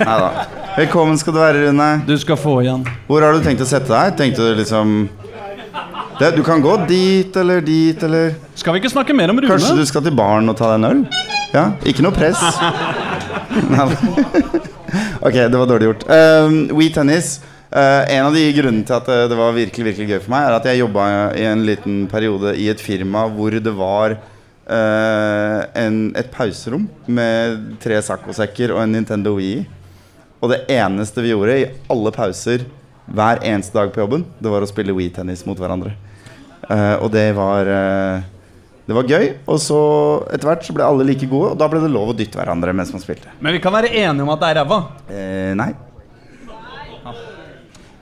Neida. 0.00 0.30
Velkommen 0.76 1.18
skal 1.18 1.32
du 1.34 1.38
være, 1.38 1.66
Rune. 1.68 1.88
Du 2.06 2.16
skal 2.18 2.36
få 2.36 2.60
igjen. 2.64 2.84
Hvor 3.06 3.22
har 3.22 3.32
du 3.36 3.44
tenkt 3.44 3.62
å 3.62 3.68
sette 3.68 3.90
deg? 3.90 4.16
Tenkte 4.18 4.42
du 4.42 4.56
liksom 4.58 5.08
det, 6.18 6.32
Du 6.36 6.42
kan 6.46 6.62
gå 6.62 6.76
dit 6.86 7.36
eller 7.36 7.60
dit 7.64 8.02
eller 8.06 8.34
Skal 8.54 8.74
vi 8.76 8.82
ikke 8.82 8.90
snakke 8.92 9.14
mer 9.16 9.30
om 9.32 9.38
Rune? 9.40 9.50
Kanskje 9.50 9.74
du 9.78 9.84
skal 9.86 10.02
til 10.06 10.14
baren 10.14 10.50
og 10.50 10.58
ta 10.58 10.70
deg 10.74 10.82
en 10.82 10.90
øl? 10.90 11.02
Ja, 11.54 11.68
Ikke 11.86 12.02
noe 12.02 12.14
press. 12.14 12.40
Ok, 15.24 15.34
det 15.34 15.56
var 15.56 15.66
dårlig 15.66 15.86
gjort. 15.88 16.04
Um, 16.10 16.68
We 16.76 16.88
Tennis. 16.92 17.40
uh, 17.70 18.12
en 18.12 18.26
av 18.26 18.34
de 18.34 18.52
grunnene 18.54 18.84
til 18.86 18.94
at 18.94 19.08
uh, 19.10 19.28
det 19.30 19.36
var 19.38 19.52
virkelig 19.56 19.84
virkelig 19.88 20.08
gøy 20.10 20.20
for 20.20 20.30
meg, 20.34 20.46
er 20.46 20.56
at 20.58 20.66
jeg 20.68 20.78
jobba 20.82 21.06
i 21.34 21.46
en 21.48 21.64
liten 21.66 22.04
periode 22.10 22.52
i 22.60 22.68
et 22.70 22.80
firma 22.82 23.24
hvor 23.32 23.50
det 23.50 23.72
var 23.74 24.10
uh, 24.18 25.60
en, 25.80 26.12
et 26.14 26.30
pauserom 26.34 26.88
med 27.06 27.78
tre 27.82 27.98
saccosekker 28.02 28.70
og 28.74 28.82
en 28.84 28.92
Nintendo 28.98 29.34
Wii. 29.38 29.64
Og 30.44 30.50
det 30.52 30.60
eneste 30.76 31.22
vi 31.24 31.32
gjorde 31.32 31.58
i 31.62 31.70
alle 31.90 32.12
pauser 32.14 32.66
hver 33.06 33.42
eneste 33.44 33.76
dag 33.76 33.90
på 33.92 34.00
jobben, 34.04 34.24
det 34.40 34.50
var 34.52 34.64
å 34.64 34.68
spille 34.68 34.94
Wii-tennis 34.96 35.44
mot 35.48 35.58
hverandre. 35.58 35.92
Uh, 36.68 36.96
og 37.04 37.10
det 37.12 37.26
var 37.36 37.68
eh, 37.68 38.22
Det 38.84 38.96
var 38.96 39.08
gøy. 39.08 39.30
Og 39.48 39.60
så 39.62 39.78
etter 40.34 40.50
hvert 40.50 40.66
så 40.66 40.74
ble 40.76 40.86
alle 40.86 41.06
like 41.08 41.28
gode, 41.30 41.54
og 41.54 41.60
da 41.60 41.68
ble 41.72 41.80
det 41.84 41.92
lov 41.92 42.12
å 42.12 42.16
dytte 42.16 42.40
hverandre 42.40 42.74
mens 42.76 42.92
man 42.94 43.02
spilte. 43.02 43.32
Men 43.40 43.56
vi 43.56 43.62
kan 43.64 43.74
være 43.74 43.92
enige 43.92 44.26
om 44.26 44.32
at 44.34 44.42
det 44.42 44.50
er 44.50 44.60
ræva. 44.60 44.80
Eh, 45.08 45.52
nei. 45.58 45.70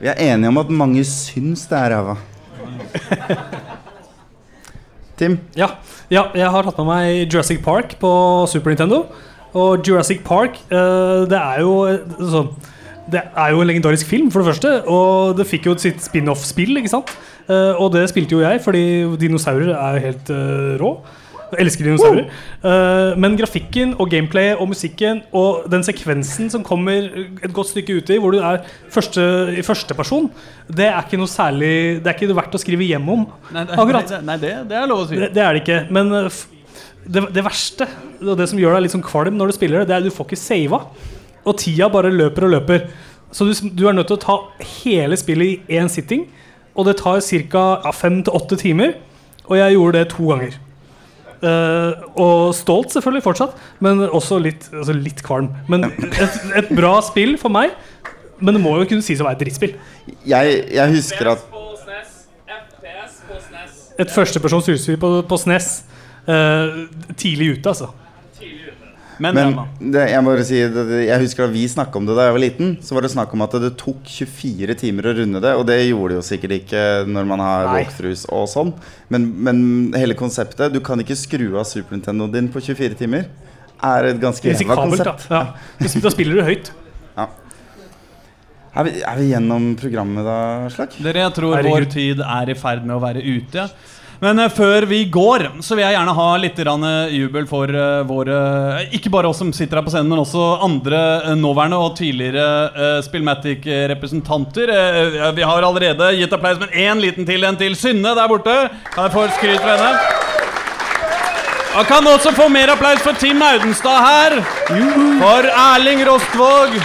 Vi 0.03 0.11
er 0.11 0.18
enige 0.33 0.51
om 0.51 0.59
at 0.59 0.70
mange 0.74 1.05
syns 1.07 1.68
det 1.70 1.78
er 1.78 1.93
ræva. 1.95 2.16
Tim? 5.20 5.37
Ja, 5.55 5.68
ja, 6.11 6.24
jeg 6.35 6.49
har 6.51 6.66
tatt 6.66 6.80
med 6.80 6.89
meg 6.89 7.28
Jurassic 7.28 7.61
Park 7.62 7.95
på 8.01 8.11
Super 8.51 8.74
Nintendo. 8.74 9.05
Og 9.53 9.85
Jurassic 9.87 10.24
Park, 10.26 10.59
eh, 10.72 11.22
det 11.30 11.39
er 11.39 11.62
jo 11.62 11.76
altså, 11.87 12.47
Det 13.11 13.22
er 13.22 13.50
jo 13.50 13.62
en 13.62 13.68
legendarisk 13.70 14.07
film, 14.07 14.30
for 14.30 14.42
det 14.42 14.53
første. 14.53 14.74
Og 14.90 15.36
det 15.38 15.48
fikk 15.50 15.66
jo 15.70 15.78
sitt 15.80 16.03
spin-off-spill, 16.05 16.76
ikke 16.78 16.92
sant. 16.92 17.11
Eh, 17.48 17.74
og 17.74 17.90
det 17.96 18.07
spilte 18.12 18.36
jo 18.36 18.44
jeg, 18.44 18.62
fordi 18.62 18.84
dinosaurer 19.20 19.74
er 19.74 19.98
jo 19.98 20.07
helt 20.07 20.32
eh, 20.34 20.70
rå. 20.82 20.92
Jeg 21.53 21.66
elsker 21.66 21.84
dinosaurer. 21.84 22.28
Eh, 22.64 23.18
men 23.20 23.34
grafikken 23.36 23.96
og 24.00 24.09
gameplayet 24.14 24.62
og 24.62 24.70
musikken 24.70 25.20
og 25.36 25.66
den 25.72 25.84
sekvensen 25.84 26.48
som 26.53 26.64
kommer 26.64 27.11
et 27.42 27.53
godt 27.53 27.72
stykke 27.74 27.98
uti, 27.98 28.16
hvor 28.22 28.32
du 28.32 28.40
er 28.40 28.62
første, 28.92 29.26
i 29.59 29.66
førsteperson, 29.66 30.30
det 30.72 30.88
er 30.88 31.03
ikke 31.03 31.20
noe 31.20 31.28
særlig 31.28 32.00
Det 32.00 32.09
er 32.09 32.16
ikke 32.16 32.38
verdt 32.38 32.57
å 32.57 32.62
skrive 32.62 32.86
hjem 32.88 33.11
om. 33.12 33.26
Nei, 33.53 33.66
det, 33.68 33.76
Akkurat. 33.76 34.16
Nei, 34.24 34.38
det, 34.40 34.55
det 34.70 34.78
er 34.78 34.88
lov 34.88 35.05
å 35.05 35.11
si. 35.11 35.20
Det, 35.20 35.32
det 35.36 35.44
er 35.44 35.59
det 35.59 35.64
ikke. 35.66 35.82
Men 35.92 36.14
det, 36.14 37.26
det 37.34 37.44
verste, 37.44 37.88
og 38.22 38.38
det 38.38 38.46
som 38.48 38.61
gjør 38.62 38.78
deg 38.78 38.86
litt 38.86 38.94
sånn 38.94 39.05
kvalm 39.05 39.36
når 39.36 39.50
du 39.50 39.59
spiller 39.59 39.82
det, 39.82 39.90
det 39.90 39.98
er 39.98 40.05
at 40.05 40.09
du 40.09 40.14
får 40.14 40.30
ikke 40.30 40.40
sava. 40.40 40.80
Og 41.45 41.59
tida 41.59 41.88
bare 41.93 42.12
løper 42.14 42.47
og 42.47 42.55
løper. 42.57 42.86
Så 43.32 43.47
du, 43.49 43.55
du 43.72 43.86
er 43.88 43.97
nødt 43.97 44.11
til 44.11 44.18
å 44.18 44.22
ta 44.22 44.36
hele 44.82 45.16
spillet 45.18 45.64
i 45.70 45.78
én 45.80 45.88
sitting. 45.90 46.26
Og 46.76 46.86
det 46.88 46.99
tar 47.01 47.20
ca. 47.20 47.64
Ja, 47.84 47.93
fem 47.97 48.20
til 48.24 48.36
åtte 48.36 48.59
timer. 48.61 48.95
Og 49.49 49.57
jeg 49.59 49.74
gjorde 49.74 49.99
det 49.99 50.12
to 50.12 50.28
ganger. 50.30 50.59
Uh, 51.43 51.99
og 52.22 52.53
stolt 52.55 52.93
selvfølgelig 52.95 53.24
fortsatt, 53.24 53.57
men 53.82 54.05
også 54.05 54.36
litt, 54.38 54.68
altså 54.70 54.95
litt 54.95 55.24
kvalm. 55.26 55.49
Men 55.66 55.88
et, 55.90 56.36
et 56.61 56.68
bra 56.70 57.01
spill 57.03 57.34
for 57.40 57.51
meg. 57.51 57.74
Men 58.43 58.57
det 58.57 58.62
må 58.62 58.76
jo 58.78 58.86
kunne 58.90 59.03
sies 59.03 59.22
å 59.22 59.26
være 59.26 59.40
et 59.40 59.43
drittspill. 59.45 59.74
Jeg, 60.26 60.61
jeg 60.74 60.95
husker 60.99 61.34
at 61.34 61.49
Et 64.01 64.09
førstepersons 64.11 64.70
utstyr 64.72 64.97
på, 64.99 65.09
på 65.28 65.36
SNES. 65.38 65.66
Uh, 66.22 66.86
tidlig 67.18 67.59
ute, 67.59 67.74
altså. 67.74 67.90
Men, 69.22 69.36
Men 69.38 69.92
det, 69.94 70.02
jeg, 70.10 70.46
si, 70.48 70.58
jeg 71.06 71.22
husker 71.22 71.44
da 71.46 71.52
vi 71.52 71.62
snakka 71.70 72.00
om 72.00 72.08
det 72.08 72.16
da 72.18 72.26
jeg 72.26 72.36
var 72.36 72.42
liten. 72.42 72.72
Så 72.82 72.96
var 72.96 73.06
det 73.06 73.12
snakk 73.14 73.32
om 73.36 73.44
at 73.46 73.54
det 73.62 73.72
tok 73.80 74.02
24 74.08 74.76
timer 74.82 75.10
å 75.10 75.14
runde 75.20 75.42
det. 75.44 75.54
Og 75.60 75.64
det 75.68 75.78
gjorde 75.84 76.14
det 76.14 76.18
jo 76.18 76.26
sikkert 76.26 76.56
ikke 76.58 76.82
når 77.10 77.30
man 77.30 77.44
har 77.44 77.70
walkthroughs 77.70 78.26
og 78.34 78.50
sånn. 78.50 78.74
Men, 79.12 79.28
men 79.46 79.64
hele 79.98 80.16
konseptet 80.18 80.74
Du 80.74 80.80
kan 80.84 81.00
ikke 81.02 81.18
skru 81.18 81.48
av 81.54 81.68
Super 81.70 81.98
Nintendo 81.98 82.28
din 82.32 82.50
på 82.52 82.62
24 82.64 82.98
timer. 83.04 83.28
Er 83.82 84.12
et 84.12 84.22
ganske 84.22 84.46
jævla 84.46 84.78
konsept. 84.78 85.28
da. 85.30 85.44
Ja. 85.82 85.92
Da 86.02 86.14
spiller 86.14 86.38
du 86.38 86.46
høyt. 86.46 86.72
Er 88.72 88.86
vi, 88.86 88.92
er 89.04 89.18
vi 89.20 89.26
gjennom 89.28 89.64
programmet 89.76 90.24
da, 90.24 90.36
Slakk? 90.72 90.94
Dere, 91.04 91.26
jeg 91.26 91.34
tror 91.36 91.58
Herregud. 91.58 91.74
vår 91.74 91.86
tid 91.92 92.22
er 92.24 92.52
i 92.52 92.54
ferd 92.56 92.86
med 92.88 92.96
å 92.96 93.02
være 93.02 93.20
ute. 93.20 93.66
Men 94.22 94.38
eh, 94.38 94.52
før 94.54 94.86
vi 94.86 95.00
går, 95.10 95.48
så 95.66 95.74
vil 95.74 95.82
jeg 95.82 95.96
gjerne 95.96 96.14
ha 96.14 96.26
litt 96.38 96.58
eh, 96.62 97.14
jubel 97.16 97.46
for 97.50 97.70
eh, 97.74 98.02
våre 98.06 98.36
Ikke 98.94 99.10
bare 99.10 99.32
oss 99.32 99.40
som 99.42 99.50
sitter 99.54 99.80
her 99.80 99.86
på 99.86 99.90
scenen, 99.90 100.12
men 100.12 100.22
også 100.22 100.44
andre 100.62 101.34
nåværende 101.38 101.80
og 101.82 101.96
tidligere 101.98 103.00
Spillmatic-representanter. 103.02 104.70
Vi 105.34 105.46
har 105.46 105.66
allerede 105.66 106.12
gitt 106.20 106.34
applaus, 106.36 106.60
men 106.60 106.70
én 106.70 107.02
liten 107.02 107.26
til. 107.26 107.42
En 107.44 107.58
til. 107.58 107.74
Synne 107.78 108.14
der 108.14 108.30
borte. 108.30 108.54
Kan 108.92 109.08
jeg 109.08 109.14
få 109.16 109.24
skryt 109.38 109.62
for 109.62 109.72
henne? 109.74 109.92
Og 111.72 111.88
kan 111.88 112.06
også 112.06 112.34
få 112.36 112.46
mer 112.52 112.70
applaus 112.74 113.02
for 113.02 113.16
Tim 113.18 113.42
Audenstad 113.42 114.04
her. 114.06 114.38
For 115.22 115.48
Erling 115.50 116.04
Rostvåg. 116.06 116.76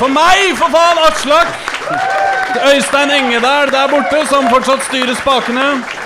For 0.00 0.12
meg, 0.12 0.52
for 0.60 0.72
faen, 0.74 1.00
Aslak. 1.08 1.56
Øystein 2.74 3.14
Engedal 3.14 3.72
der 3.72 3.88
borte, 3.92 4.26
som 4.28 4.50
fortsatt 4.52 4.84
styrer 4.90 5.16
spakene. 5.16 5.99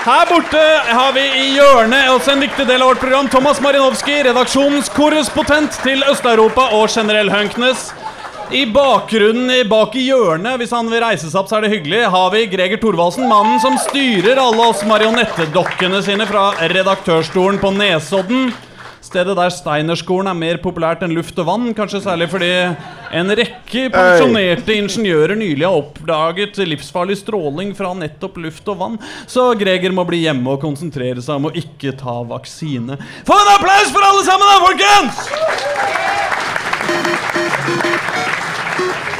Her 0.00 0.24
borte 0.30 0.60
har 0.88 1.10
vi 1.12 1.20
i 1.20 1.48
hjørnet 1.58 2.06
også 2.08 2.32
en 2.32 2.40
viktig 2.40 2.64
del 2.64 2.80
av 2.80 2.88
vårt 2.88 3.02
program 3.02 3.26
Thomas 3.28 3.58
Marinovski, 3.60 4.14
redaksjonens 4.24 4.88
korrespondent 4.96 5.76
til 5.84 6.00
Øst-Europa 6.08 6.70
og 6.72 6.86
generell 6.88 7.28
Hønknes. 7.28 7.90
I 8.48 8.62
bakgrunnen 8.72 9.68
bak 9.68 9.98
i 10.00 10.06
hjørnet, 10.06 10.56
hvis 10.56 10.72
han 10.72 10.88
vil 10.88 11.04
reise 11.04 11.28
seg 11.28 11.42
opp, 11.42 11.50
så 11.52 11.58
er 11.58 11.66
det 11.66 11.74
hyggelig, 11.74 12.00
har 12.16 12.32
vi 12.32 12.46
Greger 12.48 12.80
Thorvaldsen, 12.80 13.28
mannen 13.28 13.60
som 13.60 13.76
styrer 13.84 14.40
alle 14.40 14.70
oss 14.72 14.80
marionettedokkene 14.88 16.00
sine 16.08 16.24
fra 16.32 16.48
redaktørstolen 16.72 17.60
på 17.60 17.74
Nesodden. 17.76 18.48
Stedet 19.00 19.32
der 19.36 19.48
Steinerskolen 19.48 20.28
er 20.28 20.36
mer 20.36 20.58
populært 20.60 21.00
enn 21.04 21.14
luft 21.16 21.38
og 21.40 21.46
vann, 21.48 21.70
kanskje 21.76 22.02
særlig 22.04 22.28
fordi 22.28 22.50
en 23.16 23.32
rekke 23.38 23.86
pensjonerte 23.94 24.76
ingeniører 24.76 25.38
nylig 25.40 25.64
har 25.64 25.78
oppdaget 25.78 26.60
livsfarlig 26.68 27.16
stråling 27.22 27.72
fra 27.78 27.94
nettopp 27.96 28.36
luft 28.44 28.68
og 28.68 28.76
vann. 28.82 28.98
Så 29.24 29.54
Greger 29.60 29.92
må 29.96 30.04
bli 30.08 30.18
hjemme 30.26 30.52
og 30.52 30.60
konsentrere 30.62 31.24
seg 31.24 31.40
om 31.40 31.48
å 31.48 31.56
ikke 31.56 31.96
ta 31.96 32.20
vaksine. 32.28 33.00
Få 33.24 33.34
en 33.40 33.54
applaus 33.56 33.90
for 33.94 34.02
alle 34.04 34.24
sammen, 34.28 34.46
da, 34.52 34.56
folkens! 34.68 35.16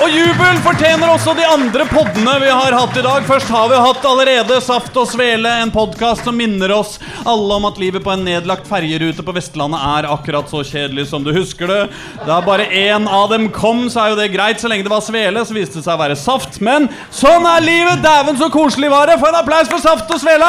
Og 0.01 0.09
jubel 0.09 0.61
fortjener 0.65 1.11
også 1.13 1.35
de 1.37 1.45
andre 1.45 1.85
poddene 1.91 2.33
vi 2.41 2.49
har 2.49 2.73
hatt 2.73 2.95
i 2.97 3.03
dag. 3.05 3.25
Først 3.29 3.51
har 3.53 3.67
vi 3.69 3.81
hatt 3.85 4.07
allerede 4.09 4.57
Saft 4.65 4.97
og 4.97 5.05
Svele, 5.11 5.51
en 5.61 5.73
podkast 5.75 6.25
som 6.25 6.39
minner 6.41 6.73
oss 6.73 6.95
alle 7.29 7.59
om 7.59 7.67
at 7.69 7.77
livet 7.81 8.01
på 8.05 8.15
en 8.15 8.25
nedlagt 8.25 8.69
ferjerute 8.71 9.21
på 9.27 9.35
Vestlandet 9.37 9.83
er 9.91 10.09
akkurat 10.09 10.49
så 10.49 10.63
kjedelig 10.65 11.11
som 11.11 11.27
du 11.27 11.35
husker 11.37 11.69
det. 11.69 11.83
Da 12.25 12.41
bare 12.47 12.71
én 12.73 13.05
av 13.05 13.29
dem 13.35 13.51
kom, 13.53 13.85
så 13.93 14.07
er 14.07 14.15
jo 14.15 14.21
det 14.23 14.31
greit. 14.33 14.63
Så 14.63 14.73
lenge 14.73 14.89
det 14.89 14.95
var 14.95 15.05
Svele, 15.05 15.45
så 15.45 15.57
viste 15.57 15.81
det 15.81 15.85
seg 15.85 15.99
å 15.99 16.01
være 16.01 16.17
Saft. 16.17 16.63
Men 16.65 16.89
sånn 17.13 17.45
er 17.51 17.65
livet! 17.67 18.01
Dæven, 18.01 18.41
så 18.41 18.49
koselig 18.53 18.89
var 18.93 19.11
det! 19.11 19.21
Få 19.21 19.29
en 19.29 19.41
applaus 19.43 19.69
for 19.69 19.85
Saft 19.85 20.09
og 20.09 20.23
Svele! 20.23 20.49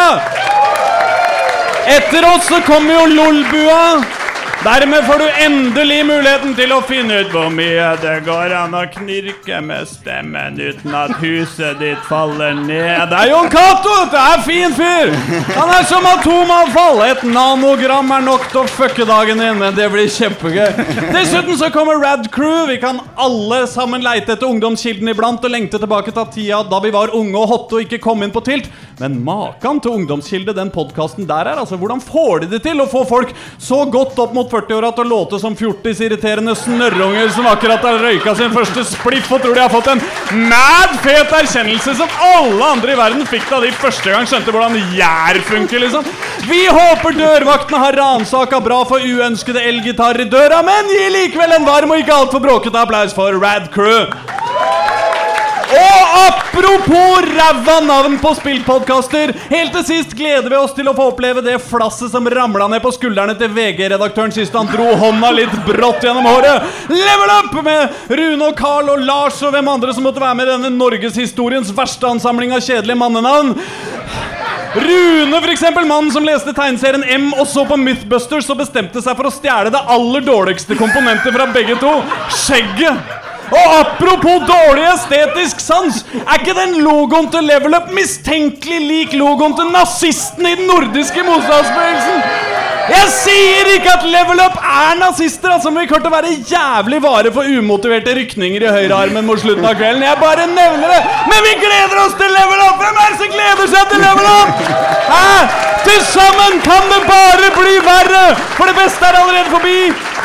Etter 1.91 2.23
oss 2.31 2.47
så 2.47 2.63
kommer 2.63 3.01
jo 3.01 3.05
Lolbua. 3.17 3.83
Dermed 4.63 5.05
får 5.05 5.17
du 5.17 5.29
endelig 5.45 6.03
muligheten 6.05 6.51
til 6.53 6.69
å 6.75 6.83
finne 6.85 7.15
ut 7.23 7.31
hvor 7.33 7.47
mye 7.49 7.85
det 7.97 8.19
går 8.27 8.51
an 8.53 8.75
å 8.77 8.83
knirke 8.93 9.57
med 9.65 9.87
stemmen 9.89 10.59
uten 10.61 10.93
at 10.93 11.15
huset 11.17 11.79
ditt 11.81 12.03
faller 12.05 12.53
ned. 12.59 13.09
Det 13.09 13.17
er 13.23 13.31
Jon 13.31 13.49
Cato! 13.49 13.95
Det 14.13 14.21
er 14.21 14.43
fin 14.45 14.75
fyr! 14.77 15.15
Han 15.55 15.71
er 15.73 15.87
som 15.89 16.05
atomavfall. 16.05 17.01
Et 17.07 17.23
nanogram 17.25 18.13
er 18.13 18.27
nok 18.27 18.45
til 18.51 18.61
å 18.61 18.67
fucke 18.69 19.07
dagen 19.09 19.41
din, 19.41 19.57
men 19.63 19.73
det 19.73 19.87
blir 19.95 20.11
kjempegøy. 20.13 21.09
Dessuten 21.09 21.57
så 21.57 21.71
kommer 21.73 21.97
Rad 22.03 22.29
Crew. 22.29 22.67
Vi 22.69 22.77
kan 22.85 23.01
alle 23.17 23.63
sammen 23.71 24.05
leite 24.05 24.35
etter 24.35 24.45
ungdomskilden 24.45 25.09
iblant 25.09 25.41
og 25.41 25.55
lengte 25.55 25.81
tilbake 25.81 26.13
til 26.13 26.29
tida 26.37 26.61
da 26.69 26.83
vi 26.85 26.93
var 26.93 27.15
unge 27.17 27.41
og 27.41 27.49
hotte 27.49 27.79
og 27.79 27.87
ikke 27.87 28.03
kom 28.05 28.21
inn 28.21 28.35
på 28.35 28.45
Tilt. 28.45 28.69
Men 29.01 29.17
makan 29.25 29.81
til 29.81 29.97
ungdomskilde, 29.97 30.53
den 30.53 30.69
podkasten 30.69 31.25
der 31.25 31.49
er, 31.49 31.57
altså 31.57 31.81
hvordan 31.81 32.05
får 32.05 32.43
de 32.43 32.53
det 32.53 32.61
til 32.67 32.83
å 32.83 32.89
få 32.91 33.01
folk 33.09 33.33
så 33.57 33.81
godt 33.89 34.21
opp 34.21 34.37
mot 34.37 34.50
40-åra 34.51 34.91
til 34.95 35.05
å 35.05 35.11
låte 35.11 35.39
som 35.41 35.55
fjortisirriterende 35.57 36.55
snørrunger 36.59 37.31
som 37.35 37.47
akkurat 37.49 37.85
har 37.87 38.01
røyka 38.03 38.35
sin 38.37 38.53
første 38.53 38.83
spliff 38.91 39.31
og 39.31 39.43
tror 39.43 39.57
de 39.57 39.63
har 39.63 39.73
fått 39.73 39.91
en 39.93 40.03
mad 40.51 40.97
fet 41.05 41.31
erkjennelse 41.41 41.95
som 41.99 42.19
alle 42.27 42.71
andre 42.75 42.95
i 42.95 42.99
verden 42.99 43.25
fikk 43.29 43.47
da 43.49 43.61
de 43.63 43.71
første 43.81 44.11
gang 44.11 44.27
skjønte 44.29 44.53
hvordan 44.53 44.77
gjær 44.97 45.41
funker, 45.47 45.85
liksom. 45.85 46.11
Vi 46.49 46.61
håper 46.67 47.17
dørvaktene 47.17 47.81
har 47.85 47.99
ransaka 48.01 48.61
bra 48.63 48.81
for 48.89 49.03
uønskede 49.03 49.63
elgitarer 49.71 50.25
i 50.25 50.29
døra, 50.31 50.61
men 50.65 50.91
gi 50.91 51.09
likevel 51.15 51.57
en 51.57 51.67
varm 51.67 51.95
og 51.95 52.03
ikke 52.03 52.21
altfor 52.23 52.43
bråkete 52.43 52.83
applaus 52.85 53.15
for 53.17 53.39
Rad 53.41 53.71
Crew. 53.75 54.09
Apropos 56.11 57.21
ræva 57.21 57.79
navn 57.79 58.17
på 58.19 58.33
spillpodkaster. 58.35 59.33
Helt 59.49 59.71
til 59.75 59.85
sist 59.87 60.15
gleder 60.17 60.49
vi 60.51 60.57
oss 60.59 60.73
til 60.75 60.89
å 60.91 60.95
få 60.97 61.07
oppleve 61.13 61.43
det 61.45 61.55
flasset 61.63 62.11
som 62.11 62.27
ramla 62.27 62.67
ned 62.71 62.83
på 62.83 62.91
skuldrene 62.95 63.35
til 63.39 63.53
VG-redaktøren 63.55 64.33
sist 64.35 64.55
han 64.57 64.67
dro 64.71 64.89
hånda 64.99 65.31
litt 65.37 65.55
brått 65.67 66.03
gjennom 66.03 66.27
håret. 66.27 66.67
Level 66.91 67.33
up 67.37 67.55
med 67.63 68.11
Rune 68.19 68.49
og 68.49 68.59
Carl 68.59 68.91
og 68.91 69.05
Lars 69.07 69.39
og 69.45 69.55
hvem 69.55 69.71
andre 69.71 69.95
som 69.95 70.07
måtte 70.07 70.23
være 70.23 70.39
med 70.41 70.49
i 70.49 70.53
denne 70.55 70.73
norgeshistoriens 70.75 71.71
verste 71.77 72.11
ansamling 72.11 72.51
av 72.57 72.65
kjedelige 72.65 72.99
mannenavn. 72.99 73.55
Rune, 74.71 75.41
eksempel, 75.51 75.87
mannen 75.87 76.11
som 76.11 76.23
leste 76.27 76.53
tegneserien 76.55 77.03
M 77.03 77.31
og 77.33 77.43
så 77.47 77.65
på 77.67 77.79
Mythbusters 77.79 78.47
og 78.51 78.61
bestemte 78.61 79.03
seg 79.03 79.17
for 79.19 79.27
å 79.27 79.33
stjele 79.33 79.71
det 79.71 79.83
aller 79.95 80.23
dårligste 80.27 80.79
komponentet 80.79 81.35
fra 81.35 81.47
begge 81.55 81.79
to 81.79 81.97
skjegget. 82.43 83.30
Og 83.51 83.73
apropos 83.81 84.45
dårlig 84.47 84.85
estetisk 84.93 85.59
sans, 85.59 85.97
er 86.21 86.39
ikke 86.39 86.55
den 86.55 86.77
logoen 86.85 87.27
til 87.33 87.43
Level 87.49 87.75
Up 87.75 87.89
mistenkelig 87.91 88.79
lik 88.87 89.15
logoen 89.19 89.57
til 89.57 89.73
nazistene 89.73 90.53
i 90.53 90.59
den 90.61 90.71
nordiske 90.71 91.25
motstandsbevegelsen? 91.27 92.23
Jeg 92.91 93.07
sier 93.13 93.69
ikke 93.75 93.91
at 93.93 94.03
Level 94.03 94.41
Up 94.43 94.57
er 94.59 94.97
nazister, 94.99 95.51
altså, 95.53 95.71
men 95.71 95.85
vi 95.85 95.89
kommer 95.91 96.03
til 96.03 96.11
å 96.11 96.17
være 96.17 96.33
jævlig 96.51 96.99
vare 97.03 97.31
for 97.35 97.47
umotiverte 97.47 98.15
rykninger 98.17 98.65
i 98.65 98.73
høyrearmen 98.75 99.27
mot 99.27 99.39
slutten 99.39 99.67
av 99.67 99.77
kvelden. 99.79 100.03
Jeg 100.03 100.19
bare 100.19 100.47
nevner 100.51 100.91
det. 100.91 101.01
Men 101.31 101.45
vi 101.47 101.53
gleder 101.63 102.01
oss 102.03 102.17
til 102.19 102.31
Level 102.35 102.63
Up! 102.67 102.81
Hvem 102.81 103.01
er 103.03 103.13
det 103.13 103.19
som 103.21 103.35
gleder 103.35 103.71
seg 103.75 103.91
til 103.93 104.03
Level 104.03 104.31
Up? 104.31 104.63
Hæ? 105.11 105.35
Til 105.85 106.01
sammen 106.11 106.59
kan 106.65 106.89
det 106.91 107.01
bare 107.07 107.51
bli 107.55 107.77
verre! 107.87 108.23
For 108.57 108.69
det 108.69 108.75
beste 108.77 109.07
er 109.07 109.19
allerede 109.21 109.53
forbi. 109.53 109.77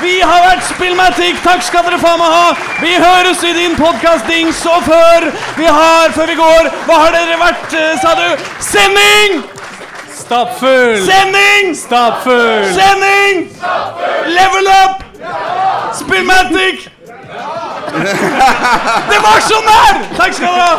Vi 0.03 0.17
har 0.21 0.43
vært 0.49 0.67
Spillmatic. 0.69 1.39
Takk 1.47 1.63
skal 1.65 1.87
dere 1.87 2.01
faen 2.03 2.21
meg 2.21 2.35
ha. 2.35 2.49
Vi 2.83 2.97
høres 3.01 3.45
i 3.47 3.55
din 3.57 3.79
podkasting 3.79 4.51
så 4.55 4.81
før 4.85 5.31
vi 5.57 5.71
har 5.71 6.13
Før 6.17 6.29
vi 6.29 6.37
går, 6.39 6.73
hva 6.89 6.99
har 7.07 7.15
dere 7.17 7.39
vært, 7.41 7.79
eh, 7.79 7.95
sa 8.03 8.17
du? 8.19 8.49
Sending! 8.61 9.56
Stappfull! 10.27 11.07
Sending! 11.07 11.75
Stappfull! 11.75 12.65
Sending! 12.75 13.49
Level 14.27 14.67
up! 14.67 15.05
Ja! 15.21 15.93
Spillmatic! 15.95 16.89
Det 19.11 19.19
var 19.23 19.41
så 19.41 19.61
nær! 19.69 20.03
Takk 20.17 20.35
skal 20.35 20.47
du 20.47 20.53
ha. 20.53 20.75